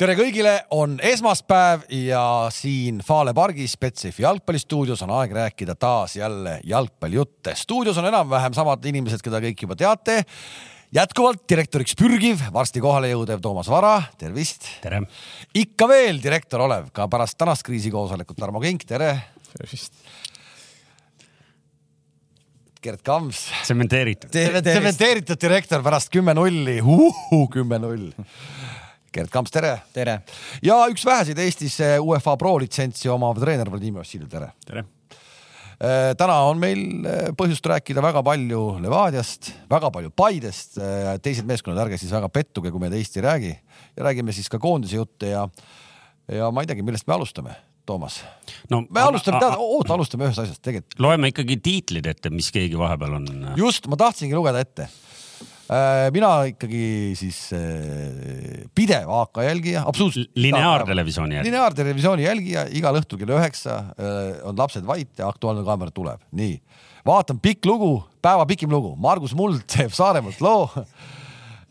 tere 0.00 0.14
kõigile, 0.16 0.54
on 0.72 0.94
esmaspäev 1.04 1.82
ja 1.92 2.22
siin 2.54 3.02
Fale 3.04 3.34
pargis 3.36 3.74
Betsafe 3.80 4.22
jalgpallistuudios 4.24 5.02
on 5.04 5.10
aeg 5.18 5.34
rääkida 5.36 5.74
taas 5.76 6.14
jälle 6.16 6.54
jalgpallijutte. 6.64 7.52
stuudios 7.54 7.98
on 8.00 8.08
enam-vähem 8.08 8.56
samad 8.56 8.86
inimesed, 8.88 9.20
keda 9.20 9.42
kõik 9.44 9.66
juba 9.66 9.76
teate. 9.76 10.22
jätkuvalt 10.92 11.44
direktoriks 11.48 11.92
pürgiv, 12.00 12.40
varsti 12.52 12.80
kohale 12.80 13.10
jõudev 13.12 13.42
Toomas 13.44 13.68
Vara, 13.68 14.02
tervist. 14.18 14.64
tere. 14.80 15.02
ikka 15.54 15.88
veel 15.88 16.22
direktor 16.22 16.64
olev, 16.64 16.88
ka 16.92 17.08
pärast 17.08 17.36
tänast 17.36 17.62
kriisikoosolekut 17.68 18.40
Tarmo 18.40 18.60
Kink, 18.60 18.88
tere. 18.88 19.12
tervist. 19.52 19.92
Gerd 22.82 23.02
Kams. 23.04 23.50
tsementeeritud. 23.62 24.30
tsementeeritud 24.32 25.40
direktor 25.40 25.82
pärast 25.82 26.08
kümme 26.08 26.34
nulli, 26.34 26.80
kümme 27.52 27.78
null 27.78 28.12
Gerd 29.14 29.30
Kamps, 29.32 29.50
tere. 29.50 29.74
tere. 29.94 30.20
ja 30.62 30.76
üks 30.90 31.02
väheseid 31.06 31.38
Eestis 31.42 31.80
UEFA 31.98 32.36
Pro 32.38 32.54
litsentsi 32.62 33.10
omav 33.10 33.40
treener 33.42 33.70
Vladimir 33.70 34.04
Vassiljev, 34.04 34.28
tere. 34.30 34.52
tere. 34.66 34.84
täna 36.20 36.36
on 36.46 36.60
meil 36.62 37.08
äh, 37.08 37.30
põhjust 37.38 37.66
rääkida 37.66 38.04
väga 38.04 38.22
palju 38.26 38.62
Levadiast, 38.84 39.50
väga 39.70 39.90
palju 39.94 40.12
Paidest. 40.14 40.78
Äh, 40.78 41.16
teised 41.24 41.48
meeskonnad, 41.48 41.86
ärge 41.86 41.98
siis 41.98 42.12
väga 42.14 42.28
pettuge, 42.30 42.70
kui 42.70 42.82
me 42.82 42.92
teist 42.92 43.18
ei 43.18 43.26
räägi 43.26 43.50
ja 43.96 44.06
räägime 44.06 44.36
siis 44.36 44.52
ka 44.52 44.62
koondise 44.62 45.00
jutte 45.00 45.32
ja, 45.32 45.48
ja 46.30 46.52
ma 46.54 46.62
ei 46.62 46.70
teagi, 46.70 46.86
millest 46.86 47.10
me 47.10 47.18
alustame 47.18 47.56
Toomas 47.88 48.20
no,. 48.70 48.84
me 48.86 49.02
alustame, 49.02 49.40
tead, 49.42 49.56
oota, 49.58 49.96
alustame 49.96 50.28
ühest 50.28 50.44
asjast 50.44 50.62
tegelikult. 50.62 51.00
loeme 51.02 51.32
ikkagi 51.32 51.58
tiitlid 51.64 52.06
ette, 52.12 52.30
mis 52.30 52.52
keegi 52.54 52.78
vahepeal 52.78 53.18
on. 53.18 53.30
just, 53.58 53.90
ma 53.90 53.98
tahtsingi 53.98 54.38
lugeda 54.38 54.62
ette 54.62 54.86
Äh, 54.86 55.09
mina 56.10 56.30
ikkagi 56.50 57.14
siis 57.18 57.38
äh, 57.54 58.64
pidev 58.74 59.10
AK 59.20 59.42
jälgija, 59.46 59.84
absoluutselt. 59.86 60.30
lineaartelevisiooni 60.34 61.36
jälgija. 61.36 61.50
lineaartelevisiooni 61.50 62.26
jälgija, 62.26 62.64
igal 62.74 62.98
õhtul 62.98 63.20
kell 63.20 63.34
üheksa 63.36 63.76
äh, 63.94 64.40
on 64.48 64.58
lapsed 64.58 64.86
vait 64.86 65.12
ja 65.18 65.28
Aktuaalne 65.30 65.62
kaamera 65.66 65.94
tuleb, 65.94 66.24
nii. 66.34 66.58
vaatan 67.06 67.38
pikk 67.42 67.70
lugu, 67.70 67.92
päeva 68.22 68.46
pikim 68.50 68.72
lugu, 68.74 68.96
Margus 68.98 69.34
Muld 69.38 69.62
teeb 69.70 69.94
Saaremaalt 69.94 70.42
loo 70.42 70.66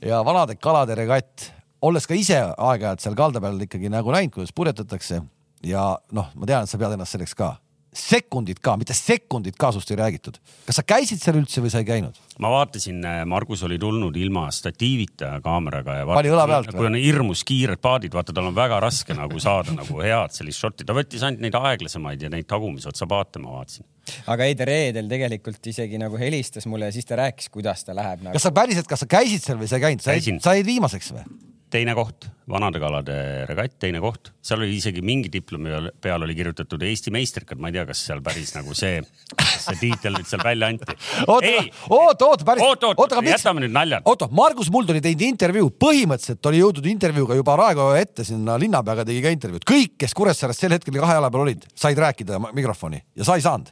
ja 0.05 0.21
vanade 0.25 0.55
kalade 0.55 0.95
regatt, 0.95 1.49
olles 1.81 2.07
ka 2.07 2.15
ise 2.15 2.39
aeg-ajalt 2.55 3.03
seal 3.03 3.19
kalda 3.19 3.43
peal 3.43 3.59
ikkagi 3.67 3.91
nagu 3.91 4.15
näinud, 4.15 4.31
kuidas 4.37 4.55
purjetatakse 4.55 5.19
ja 5.67 5.89
noh, 6.15 6.31
ma 6.35 6.47
tean, 6.47 6.63
et 6.63 6.71
sa 6.71 6.79
pead 6.79 6.95
ennast 6.95 7.17
selleks 7.17 7.35
ka 7.35 7.57
sekundit 7.95 8.59
ka, 8.61 8.75
mitte 8.77 8.93
sekundit 8.93 9.57
ka 9.59 9.71
sust 9.73 9.89
ei 9.91 9.97
räägitud. 9.97 10.37
kas 10.65 10.77
sa 10.77 10.83
käisid 10.85 11.21
seal 11.21 11.39
üldse 11.39 11.61
või 11.63 11.71
sa 11.73 11.81
ei 11.81 11.87
käinud? 11.87 12.17
ma 12.39 12.51
vaatasin, 12.53 12.99
äh, 13.05 13.21
Margus 13.25 13.63
oli 13.65 13.79
tulnud 13.81 14.15
ilma 14.15 14.47
statiivita 14.53 15.39
kaameraga 15.43 15.95
ja 15.99 16.05
pani 16.09 16.33
õla 16.33 16.45
pealt 16.47 16.71
kui 16.75 16.89
on 16.89 16.99
hirmus 16.99 17.43
kiired 17.47 17.81
paadid, 17.81 18.13
vaata, 18.13 18.35
tal 18.35 18.51
on 18.51 18.57
väga 18.57 18.79
raske 18.83 19.17
nagu 19.17 19.41
saada 19.41 19.73
nagu 19.75 20.01
head 20.05 20.37
sellist 20.37 20.61
šotti, 20.61 20.85
ta 20.85 20.95
võttis 20.97 21.25
ainult 21.25 21.45
neid 21.45 21.57
aeglasemaid 21.57 22.27
ja 22.27 22.33
neid 22.33 22.49
tagumise 22.49 22.91
otsa 22.93 23.09
paate 23.09 23.41
ma 23.41 23.57
vaatasin. 23.57 23.87
aga 24.29 24.49
ei, 24.49 24.57
ta 24.59 24.69
reedel 24.69 25.09
tegelikult 25.09 25.73
isegi 25.73 26.01
nagu 26.01 26.21
helistas 26.21 26.69
mulle 26.69 26.91
ja 26.91 26.95
siis 26.95 27.09
ta 27.09 27.17
rääkis, 27.19 27.49
kuidas 27.49 27.85
ta 27.87 27.97
läheb 27.97 28.21
nagu.... 28.21 28.37
kas 28.37 28.45
sa 28.45 28.53
päriselt, 28.53 28.89
kas 28.89 29.05
sa 29.05 29.09
käisid 29.09 29.45
seal 29.45 29.61
või 29.61 29.71
sa 29.71 29.81
ei 29.81 29.87
käinud, 29.89 30.43
sa 30.45 30.57
jäid 30.57 30.69
viimaseks 30.69 31.15
või? 31.17 31.25
Teine 31.69 31.93
koht, 31.97 32.25
vanade 32.49 32.79
kalade 32.81 33.15
regatt, 33.49 33.75
teine 33.81 34.01
koht, 34.01 34.31
seal 34.45 34.63
oli 34.63 34.77
isegi 34.79 35.03
mingi 35.05 35.29
diplomi 35.31 35.91
peal 36.01 36.25
oli 36.25 36.35
kirjutatud 36.37 36.81
Eesti 36.85 37.13
meistrikad, 37.13 37.59
ma 37.61 37.69
ei 37.69 37.77
tea, 37.77 37.85
kas 37.89 38.01
seal 38.07 38.23
päris 38.25 38.51
nagu 38.55 38.73
see, 38.77 39.01
see 39.37 39.77
tiitel 39.81 40.17
nüüd 40.17 40.29
seal 40.29 40.43
välja 40.45 40.71
anti. 40.73 40.95
oota, 41.27 41.51
oota, 41.89 42.29
oota, 42.31 42.47
päris. 42.47 42.65
oota, 42.65 42.93
oota, 42.95 43.23
jätame 43.29 43.63
nüüd 43.65 43.75
naljad. 43.75 44.05
oota, 44.09 44.29
Margus 44.41 44.71
Muld 44.73 44.89
oli 44.93 45.03
teinud 45.05 45.25
intervjuu, 45.29 45.71
põhimõtteliselt 45.85 46.51
oli 46.51 46.63
jõudnud 46.63 46.89
intervjuuga 46.93 47.37
juba 47.37 47.57
Raekoja 47.61 48.01
ette 48.05 48.25
sinna 48.27 48.57
linnapeaga 48.61 49.05
tegi 49.09 49.21
ka 49.25 49.33
intervjuud, 49.35 49.67
kõik, 49.69 49.97
kes 50.01 50.17
Kuressaares 50.17 50.61
sel 50.61 50.73
hetkel 50.77 50.97
kahe 50.97 51.19
jala 51.19 51.29
peal 51.33 51.45
olid, 51.45 51.69
said 51.77 52.01
rääkida 52.01 52.41
mikrofoni 52.49 53.03
ja 53.19 53.27
sa 53.27 53.37
ei 53.37 53.45
saanud. 53.45 53.69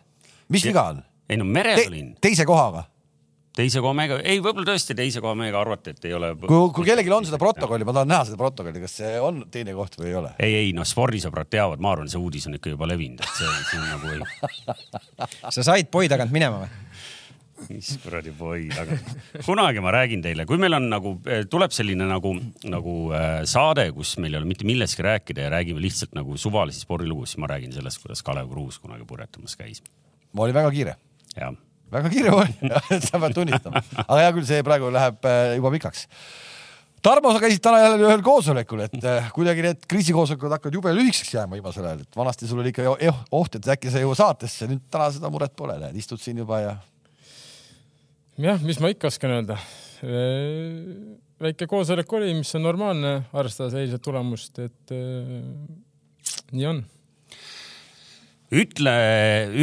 mis 0.53 0.65
viga 0.69 0.89
on? 0.93 1.01
ei 1.27 1.41
no 1.41 1.49
meres 1.49 1.81
Te, 1.81 1.89
olin. 1.89 2.13
teise 2.21 2.45
kohaga 2.47 2.85
teise 3.57 3.81
koha 3.83 3.93
mehega, 3.97 4.19
ei, 4.21 4.41
võib-olla 4.43 4.67
tõesti 4.69 4.95
teise 4.97 5.21
koha 5.23 5.33
mehega 5.37 5.59
arvati, 5.61 5.95
et 5.95 6.07
ei 6.09 6.15
ole. 6.17 6.33
kui, 6.43 6.71
kui 6.75 6.87
kellelgi 6.87 7.13
on 7.13 7.27
seda 7.27 7.39
protokolli, 7.41 7.87
ma 7.87 7.95
tahan 7.97 8.11
näha 8.13 8.27
seda 8.29 8.39
protokolli, 8.39 8.81
kas 8.83 8.97
see 9.01 9.13
on 9.23 9.45
teine 9.53 9.75
koht 9.77 9.97
või 9.99 10.11
ei 10.11 10.17
ole? 10.21 10.33
ei, 10.43 10.57
ei 10.61 10.73
noh, 10.77 10.87
spordisõbrad 10.87 11.49
teavad, 11.51 11.81
ma 11.83 11.95
arvan, 11.95 12.11
see 12.11 12.21
uudis 12.21 12.47
on 12.49 12.57
ikka 12.59 12.75
juba 12.75 12.89
levinud, 12.89 13.23
et 13.23 13.39
see, 13.39 13.55
see 13.71 13.81
on 13.81 13.87
nagu 13.95 14.13
ei. 14.13 14.91
sa 15.57 15.65
said 15.71 15.89
boi 15.93 16.09
tagant 16.11 16.33
minema 16.35 16.65
või? 16.65 16.83
mis 17.71 17.89
kuradi 18.03 18.31
boi 18.37 18.67
tagant. 18.69 19.13
kunagi 19.47 19.81
ma 19.81 19.93
räägin 19.95 20.21
teile, 20.21 20.45
kui 20.49 20.61
meil 20.61 20.77
on 20.77 20.89
nagu, 20.91 21.15
tuleb 21.49 21.73
selline 21.73 22.05
nagu, 22.05 22.35
nagu 22.69 22.97
äh, 23.17 23.39
saade, 23.49 23.89
kus 23.97 24.13
meil 24.21 24.35
ei 24.35 24.43
ole 24.43 24.51
mitte 24.53 24.67
millestki 24.69 25.05
rääkida 25.07 25.47
ja 25.47 25.53
räägime 25.57 25.81
lihtsalt 25.81 26.13
nagu 26.17 26.37
suvalisi 26.37 26.85
spordilugu, 26.85 27.25
siis 27.25 27.41
ma 27.41 27.49
räägin 27.49 27.73
sellest, 27.73 28.03
kuidas 28.05 28.21
Kalev 28.25 28.51
Kruus 28.53 28.77
kunagi 28.83 29.09
purjetamas 29.09 29.57
käis. 29.57 29.81
ma 30.33 30.45
olin 30.45 30.61
väga 30.61 30.75
kiire. 30.75 30.99
jah 31.33 31.57
väga 31.93 32.11
kiire 32.11 32.33
oli 32.35 32.71
sa 33.07 33.21
pead 33.21 33.35
tunnistama, 33.35 33.81
aga 34.03 34.19
hea 34.21 34.35
küll, 34.35 34.47
see 34.47 34.65
praegu 34.65 34.91
läheb 34.93 35.27
äh, 35.27 35.55
juba 35.59 35.71
pikaks. 35.77 36.05
Tarmo, 37.05 37.29
sa 37.31 37.39
käisid 37.39 37.61
täna 37.63 37.79
jälle 37.83 38.07
ühel 38.07 38.23
koosolekul, 38.25 38.81
et 38.87 39.05
äh, 39.07 39.29
kuidagi 39.35 39.63
need 39.63 39.85
kriisikoosolekud 39.89 40.55
hakkavad 40.57 40.79
jube 40.79 40.93
lühikeseks 40.97 41.35
jääma 41.37 41.59
viimasel 41.59 41.85
ajal, 41.85 42.01
et 42.03 42.19
vanasti 42.19 42.49
sul 42.49 42.63
oli 42.63 42.73
ikka 42.73 42.97
oht, 43.37 43.59
et 43.59 43.69
äkki 43.75 43.93
sa 43.93 44.01
ei 44.01 44.07
jõua 44.07 44.17
saatesse, 44.19 44.67
nüüd 44.71 44.83
täna 44.91 45.07
seda 45.15 45.31
muret 45.33 45.55
pole, 45.57 45.77
näed, 45.83 45.95
istud 45.99 46.21
siin 46.21 46.41
juba 46.43 46.59
ja. 46.63 46.73
jah, 48.49 48.59
mis 48.65 48.81
ma 48.83 48.91
ikka 48.91 49.11
oskan 49.13 49.37
öelda. 49.37 49.59
väike 51.47 51.69
koosolek 51.69 52.11
oli, 52.17 52.33
mis 52.41 52.51
on 52.57 52.65
normaalne, 52.65 53.15
arvestades 53.31 53.77
eilset 53.77 54.03
tulemust, 54.03 54.59
et 54.65 54.95
nii 56.51 56.69
on 56.73 56.83
ütle, 58.53 58.95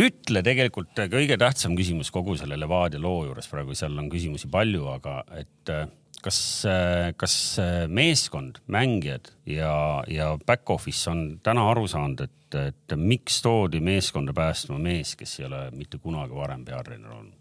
ütle 0.07 0.43
tegelikult 0.45 1.05
kõige 1.13 1.39
tähtsam 1.41 1.77
küsimus 1.79 2.11
kogu 2.15 2.37
selle 2.41 2.59
Levadia 2.61 3.01
loo 3.03 3.25
juures 3.29 3.49
praegu, 3.51 3.77
seal 3.77 3.97
on 4.01 4.11
küsimusi 4.13 4.51
palju, 4.53 4.87
aga 4.93 5.21
et 5.41 5.73
kas, 6.25 6.39
kas 7.21 7.37
meeskond, 7.93 8.61
mängijad 8.73 9.33
ja, 9.49 9.75
ja 10.09 10.35
back 10.47 10.71
office 10.71 11.09
on 11.11 11.25
täna 11.45 11.67
aru 11.71 11.87
saanud, 11.91 12.25
et, 12.27 12.59
et 12.61 12.97
miks 12.97 13.41
toodi 13.45 13.81
meeskonda 13.85 14.37
päästma 14.37 14.79
mees, 14.83 15.15
kes 15.19 15.39
ei 15.41 15.49
ole 15.49 15.67
mitte 15.77 16.01
kunagi 16.03 16.37
varem 16.37 16.65
peatreener 16.69 17.17
olnud? 17.17 17.41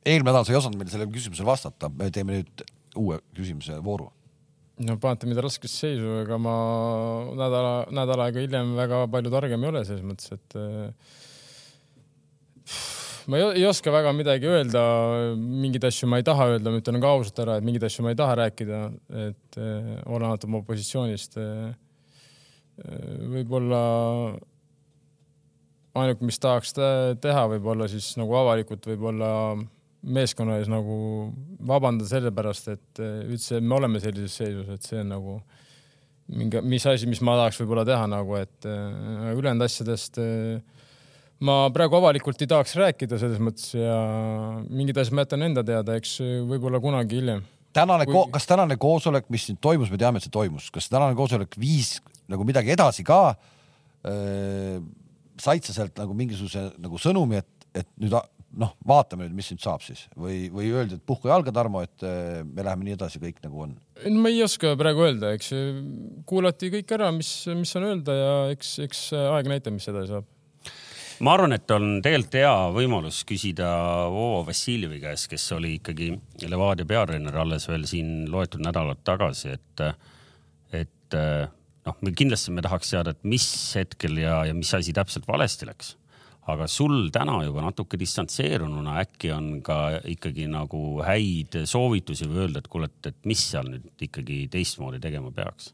eelmine 0.00 0.30
nädal 0.30 0.46
sa 0.48 0.54
ei 0.54 0.56
osanud 0.56 0.80
meile 0.80 0.90
sellele 0.90 1.12
küsimusele 1.12 1.46
vastata, 1.46 1.90
me 1.92 2.08
teeme 2.14 2.38
nüüd 2.38 2.62
uue 2.98 3.20
küsimuse 3.36 3.76
vooru 3.84 4.08
no 4.86 4.96
panete 5.00 5.28
mind 5.28 5.40
raskesse 5.44 5.86
seisu, 5.86 6.20
ega 6.22 6.38
ma 6.40 6.54
nädala, 7.38 7.72
nädal 7.94 8.24
aega 8.26 8.44
hiljem 8.44 8.74
väga 8.78 9.02
palju 9.12 9.32
targem 9.32 9.64
ei 9.64 9.72
ole 9.72 9.82
selles 9.88 10.06
mõttes, 10.06 10.32
et 10.36 10.56
äh, 10.60 10.88
ma 13.30 13.40
ei, 13.40 13.46
ei 13.60 13.66
oska 13.68 13.92
väga 13.94 14.14
midagi 14.16 14.48
öelda, 14.50 14.82
mingeid 15.36 15.84
asju 15.90 16.08
ma 16.10 16.20
ei 16.20 16.26
taha 16.26 16.48
öelda, 16.54 16.72
ma 16.72 16.80
ütlen 16.82 17.02
ka 17.02 17.12
ausalt 17.16 17.42
ära, 17.44 17.58
et 17.58 17.66
mingeid 17.66 17.84
asju 17.90 18.06
ma 18.06 18.14
ei 18.14 18.20
taha 18.20 18.38
rääkida, 18.44 18.80
et 19.26 19.60
äh, 19.60 19.90
olenemata 20.06 20.48
oma 20.50 20.64
positsioonist 20.68 21.38
äh,. 21.40 21.70
võib-olla 23.28 23.80
ainuke, 26.00 26.24
mis 26.24 26.38
tahaks 26.40 26.72
teha, 27.20 27.42
võib-olla 27.52 27.90
siis 27.92 28.14
nagu 28.16 28.32
avalikult 28.38 28.86
võib-olla 28.88 29.30
meeskonna 30.02 30.58
ees 30.60 30.68
nagu 30.70 30.96
vabandada 31.66 32.08
sellepärast, 32.08 32.70
et 32.72 33.02
eh, 33.02 33.24
üldse 33.28 33.60
me 33.60 33.76
oleme 33.76 34.00
sellises 34.02 34.38
seisus, 34.40 34.68
et 34.72 34.86
see 34.86 35.00
on 35.02 35.12
nagu 35.12 35.38
mingi, 36.30 36.62
mis 36.64 36.86
asi, 36.88 37.08
mis 37.10 37.20
ma 37.26 37.36
tahaks 37.40 37.60
võib-olla 37.60 37.84
teha 37.88 38.06
nagu, 38.10 38.36
et 38.40 38.68
äh, 38.68 39.32
ülejäänud 39.36 39.66
asjadest 39.66 40.20
äh, 40.22 40.60
ma 41.44 41.62
praegu 41.74 41.98
avalikult 42.00 42.40
ei 42.40 42.50
tahaks 42.50 42.76
rääkida 42.80 43.20
selles 43.20 43.40
mõttes 43.42 43.74
ja 43.76 43.96
mingid 44.68 45.00
asjad 45.00 45.16
ma 45.18 45.26
jätan 45.26 45.48
enda 45.50 45.64
teada, 45.66 45.96
eks 46.00 46.18
võib-olla 46.48 46.80
kunagi 46.82 47.20
hiljem. 47.20 47.44
tänane 47.76 48.08
Kui..., 48.08 48.24
kas 48.32 48.48
tänane 48.48 48.80
koosolek, 48.80 49.28
mis 49.32 49.48
nüüd 49.50 49.60
toimus, 49.60 49.92
me 49.92 50.00
teame, 50.00 50.20
et 50.20 50.28
see 50.28 50.32
toimus, 50.32 50.70
kas 50.72 50.88
tänane 50.92 51.16
koosolek 51.18 51.56
viis 51.60 51.98
nagu 52.30 52.46
midagi 52.48 52.76
edasi 52.76 53.06
ka? 53.06 53.22
said 54.00 55.66
sa 55.66 55.74
sealt 55.74 55.98
nagu 56.00 56.14
mingisuguse 56.16 56.70
nagu 56.80 56.96
sõnumi, 56.96 57.42
et, 57.42 57.66
et 57.82 57.88
nüüd 58.00 58.14
noh, 58.58 58.72
vaatame 58.86 59.26
nüüd, 59.26 59.36
mis 59.38 59.50
nüüd 59.52 59.62
saab 59.62 59.84
siis. 59.84 60.04
Või, 60.18 60.48
või 60.52 60.70
öeldi, 60.74 60.98
et 60.98 61.06
puhka 61.06 61.30
jalga, 61.30 61.52
Tarmo, 61.54 61.84
et 61.86 62.04
äh, 62.06 62.40
me 62.46 62.64
läheme 62.66 62.86
nii 62.86 62.96
edasi, 62.98 63.22
kõik 63.22 63.40
nagu 63.44 63.66
on? 63.66 63.78
ma 64.16 64.30
ei 64.32 64.40
oska 64.40 64.72
praegu 64.80 65.04
öelda, 65.04 65.34
eks 65.36 65.50
kuulati 66.28 66.70
kõik 66.72 66.92
ära, 66.96 67.10
mis, 67.12 67.30
mis 67.52 67.72
on 67.76 67.84
öelda 67.90 68.14
ja 68.16 68.30
eks, 68.54 68.78
eks 68.86 69.02
aeg 69.18 69.50
näitab, 69.52 69.76
mis 69.76 69.88
edasi 69.92 70.14
saab. 70.14 70.28
Ma 71.20 71.34
arvan, 71.36 71.52
et 71.52 71.68
on 71.74 71.98
tegelikult 72.00 72.38
hea 72.40 72.54
võimalus 72.72 73.18
küsida 73.28 73.68
Vovo 74.08 74.40
Vassiljevi 74.46 75.02
käest, 75.02 75.28
kes 75.28 75.44
oli 75.52 75.74
ikkagi 75.76 76.14
Levadia 76.48 76.88
peatreener 76.88 77.36
alles 77.42 77.68
veel 77.68 77.84
siin 77.88 78.24
loetud 78.32 78.64
nädalad 78.64 79.02
tagasi, 79.04 79.52
et, 79.58 79.84
et 80.80 81.18
noh, 81.20 81.98
me 82.00 82.14
kindlasti 82.16 82.56
me 82.56 82.64
tahaks 82.64 82.94
teada, 82.94 83.12
et 83.12 83.28
mis 83.28 83.44
hetkel 83.76 84.16
ja, 84.22 84.40
ja 84.48 84.56
mis 84.56 84.72
asi 84.80 84.96
täpselt 84.96 85.28
valesti 85.28 85.68
läks 85.68 85.92
aga 86.54 86.66
sul 86.70 87.10
täna 87.14 87.38
juba 87.46 87.64
natuke 87.64 87.98
distantseerununa 88.00 88.98
äkki 89.02 89.32
on 89.34 89.48
ka 89.66 90.00
ikkagi 90.10 90.48
nagu 90.50 91.00
häid 91.06 91.62
soovitusi 91.68 92.28
või 92.30 92.44
öelda, 92.44 92.62
et 92.62 92.68
kuule, 92.72 92.90
et, 92.90 93.12
et 93.12 93.30
mis 93.30 93.44
seal 93.52 93.70
nüüd 93.70 94.06
ikkagi 94.08 94.42
teistmoodi 94.52 95.00
tegema 95.02 95.32
peaks? 95.34 95.72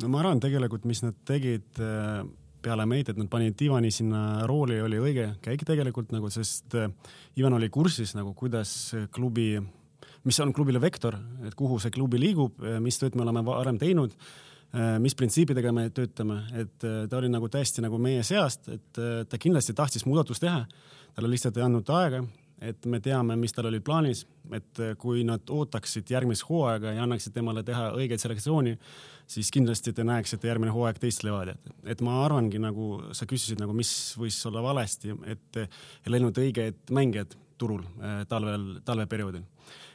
no 0.00 0.12
ma 0.12 0.22
arvan 0.22 0.40
tegelikult, 0.40 0.86
mis 0.88 1.02
nad 1.04 1.18
tegid 1.28 1.82
äh, 1.82 2.22
peale 2.62 2.86
meid, 2.88 3.10
et 3.10 3.18
nad 3.18 3.28
panid 3.32 3.60
Ivani 3.66 3.90
sinna 3.92 4.46
rooli, 4.48 4.78
oli 4.80 5.00
õige 5.02 5.28
käik 5.44 5.66
tegelikult 5.68 6.14
nagu, 6.14 6.30
sest 6.32 6.78
äh, 6.78 6.88
Ivan 7.40 7.58
oli 7.58 7.68
kursis 7.72 8.14
nagu, 8.16 8.32
kuidas 8.38 8.94
klubi, 9.12 9.56
mis 10.28 10.40
on 10.40 10.54
klubile 10.56 10.80
vektor, 10.80 11.18
et 11.46 11.58
kuhu 11.58 11.80
see 11.82 11.92
klubi 11.92 12.20
liigub, 12.22 12.62
mis 12.80 13.00
tööd 13.00 13.18
me 13.18 13.26
oleme 13.26 13.44
varem 13.44 13.80
teinud, 13.80 14.16
äh, 14.16 14.51
mis 14.72 15.14
printsiipidega 15.14 15.72
me 15.72 15.90
töötame, 15.92 16.38
et 16.56 16.78
ta 16.80 17.18
oli 17.18 17.28
nagu 17.28 17.48
täiesti 17.52 17.82
nagu 17.84 17.98
meie 18.00 18.22
seast, 18.24 18.70
et 18.72 19.00
ta 19.28 19.38
kindlasti 19.38 19.74
tahtis 19.76 20.06
muudatust 20.08 20.40
teha. 20.40 20.64
talle 21.14 21.28
lihtsalt 21.28 21.56
ei 21.56 21.66
andnud 21.66 21.90
aega 21.92 22.22
et 22.62 22.86
me 22.86 23.00
teame, 23.02 23.36
mis 23.38 23.54
tal 23.54 23.68
oli 23.70 23.80
plaanis, 23.84 24.22
et 24.54 24.82
kui 25.00 25.24
nad 25.26 25.50
ootaksid 25.50 26.10
järgmist 26.12 26.46
hooaega 26.48 26.94
ja 26.96 27.02
annaksid 27.06 27.34
temale 27.34 27.64
teha 27.66 27.90
õigeid 27.98 28.22
selektsiooni, 28.22 28.76
siis 29.30 29.50
kindlasti 29.54 29.94
te 29.96 30.04
näeksite 30.06 30.50
järgmine 30.50 30.74
hooaeg 30.74 31.00
teist 31.02 31.24
Levadiat. 31.26 31.72
et 31.84 32.00
ma 32.00 32.20
arvangi, 32.24 32.60
nagu 32.62 33.02
sa 33.16 33.26
küsisid 33.26 33.60
nagu, 33.60 33.74
mis 33.74 34.14
võis 34.18 34.38
olla 34.46 34.62
valesti, 34.62 35.16
et 35.26 35.62
ei 35.62 36.14
läinud 36.14 36.38
õiged 36.38 36.92
mängijad 36.94 37.34
turul 37.58 37.82
äh, 37.82 38.22
talvel, 38.28 38.80
talveperioodil 38.84 39.44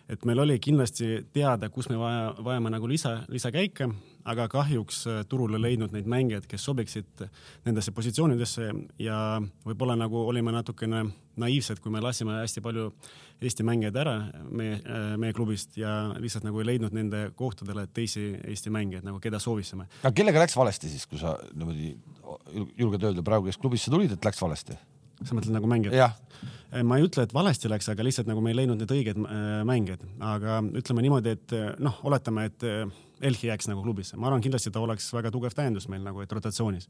et 0.09 0.25
meil 0.25 0.39
oli 0.39 0.57
kindlasti 0.63 1.25
teada, 1.35 1.69
kus 1.73 1.89
me 1.91 1.97
vaja, 1.99 2.31
vajame 2.43 2.71
nagu 2.71 2.87
lisa, 2.89 3.13
lisakäike, 3.31 3.89
aga 4.27 4.47
kahjuks 4.51 5.01
äh, 5.07 5.21
turul 5.29 5.57
ei 5.57 5.63
leidnud 5.63 5.93
neid 5.95 6.07
mängijaid, 6.09 6.47
kes 6.49 6.65
sobiksid 6.67 7.23
nendesse 7.67 7.93
positsioonidesse 7.95 8.71
ja 9.03 9.19
võib-olla 9.67 9.97
nagu 9.99 10.25
olime 10.27 10.53
natukene 10.55 11.05
naiivsed, 11.37 11.81
kui 11.83 11.93
me 11.93 12.01
lasime 12.03 12.39
hästi 12.41 12.63
palju 12.65 12.89
Eesti 13.37 13.61
mängijaid 13.67 13.97
ära 14.01 14.15
meie, 14.49 14.79
äh, 14.81 15.11
meie 15.21 15.35
klubist 15.37 15.75
ja 15.77 16.13
lihtsalt 16.17 16.47
nagu 16.47 16.63
ei 16.63 16.71
leidnud 16.71 16.95
nende 16.95 17.27
kohtadele 17.37 17.85
teisi 17.93 18.31
Eesti 18.41 18.73
mängijaid 18.73 19.05
nagu, 19.07 19.21
keda 19.23 19.39
soovisime. 19.43 19.89
aga 20.01 20.15
kellega 20.15 20.45
läks 20.45 20.57
valesti 20.57 20.91
siis, 20.91 21.05
kui 21.05 21.19
sa 21.21 21.35
niimoodi 21.53 21.93
julged 22.79 23.03
öelda 23.03 23.25
praegu, 23.27 23.51
kes 23.51 23.59
klubisse 23.61 23.93
tulid, 23.93 24.15
et 24.15 24.25
läks 24.25 24.41
valesti? 24.41 24.77
Sa 25.23 25.37
mõtled 25.37 25.55
nagu 25.55 25.69
mängijad? 25.69 25.97
ma 26.83 26.97
ei 26.99 27.05
ütle, 27.07 27.23
et 27.23 27.33
valesti 27.33 27.69
läks, 27.71 27.87
aga 27.91 28.03
lihtsalt 28.03 28.27
nagu 28.27 28.41
me 28.43 28.51
ei 28.51 28.57
leidnud 28.59 28.81
need 28.81 28.91
õiged 28.91 29.19
äh, 29.23 29.43
mängijad, 29.67 30.03
aga 30.23 30.59
ütleme 30.75 31.03
niimoodi, 31.05 31.35
et 31.37 31.53
äh, 31.55 31.69
noh, 31.83 31.99
oletame, 32.07 32.47
et 32.49 32.65
äh, 32.67 33.03
Elhi 33.23 33.47
jääks 33.47 33.65
nagu 33.65 33.81
klubisse, 33.81 34.13
ma 34.19 34.27
arvan, 34.29 34.43
kindlasti 34.45 34.69
ta 34.69 34.81
oleks 34.83 35.07
väga 35.15 35.31
tugev 35.33 35.55
täiendus 35.57 35.87
meil 35.89 36.03
nagu, 36.05 36.21
et 36.21 36.33
rotatsioonis. 36.35 36.85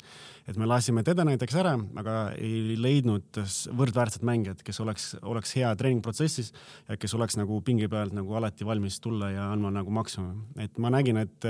et 0.49 0.57
me 0.59 0.67
lasime 0.67 1.03
teda 1.07 1.23
näiteks 1.29 1.55
ära, 1.61 1.77
aga 2.01 2.15
ei 2.35 2.75
leidnud 2.75 3.39
võrdväärset 3.79 4.25
mängijat, 4.27 4.65
kes 4.65 4.81
oleks, 4.83 5.05
oleks 5.21 5.55
hea 5.55 5.69
treeningprotsessis 5.79 6.51
ja 6.89 6.97
kes 6.99 7.15
oleks 7.15 7.39
nagu 7.39 7.61
pingi 7.61 7.87
pealt 7.87 8.17
nagu 8.17 8.35
alati 8.35 8.67
valmis 8.67 8.99
tulla 8.99 9.31
ja 9.31 9.47
andma 9.53 9.71
nagu 9.77 9.93
maksimumi. 9.93 10.49
et 10.65 10.81
ma 10.83 10.91
nägin, 10.91 11.21
et 11.21 11.47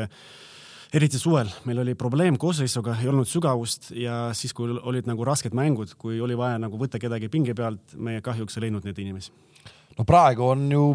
eriti 0.96 1.20
suvel, 1.20 1.50
meil 1.68 1.82
oli 1.84 1.96
probleem 2.00 2.38
koosseisuga, 2.40 2.96
ei 3.02 3.10
olnud 3.12 3.28
sügavust 3.30 3.92
ja 3.98 4.28
siis, 4.38 4.54
kui 4.56 4.72
olid 4.78 5.10
nagu 5.10 5.26
rasked 5.28 5.56
mängud, 5.58 5.94
kui 6.00 6.22
oli 6.24 6.38
vaja 6.40 6.60
nagu 6.62 6.80
võtta 6.80 7.02
kedagi 7.02 7.30
pinge 7.34 7.56
pealt, 7.58 7.98
me 8.00 8.20
kahjuks 8.24 8.58
ei 8.58 8.68
leidnud 8.68 8.88
neid 8.88 9.02
inimesi. 9.04 9.34
no 9.98 10.06
praegu 10.08 10.48
on 10.48 10.64
ju 10.72 10.86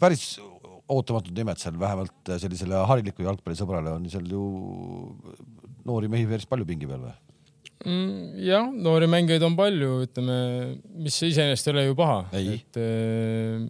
päris 0.00 0.38
ootamatud 0.92 1.36
nimed 1.36 1.60
seal, 1.60 1.76
vähemalt 1.80 2.32
sellisele 2.40 2.80
harilikule 2.88 3.28
jalgpallisõbrale 3.28 3.92
on 3.96 4.08
seal 4.12 4.26
ju 4.30 4.46
noori 5.88 6.10
mehi 6.12 6.26
päris 6.28 6.48
palju 6.48 6.66
pingi 6.68 6.88
peal 6.88 7.04
või? 7.04 7.14
Mm, 7.82 8.34
jah, 8.46 8.68
noori 8.70 9.08
mängijaid 9.10 9.42
on 9.42 9.56
palju, 9.58 9.94
ütleme, 10.06 10.34
mis 11.02 11.16
iseenesest 11.26 11.68
ei 11.68 11.74
ole 11.74 11.86
ju 11.88 11.96
paha, 11.98 12.20
et 12.38 12.78
äh, 12.78 13.64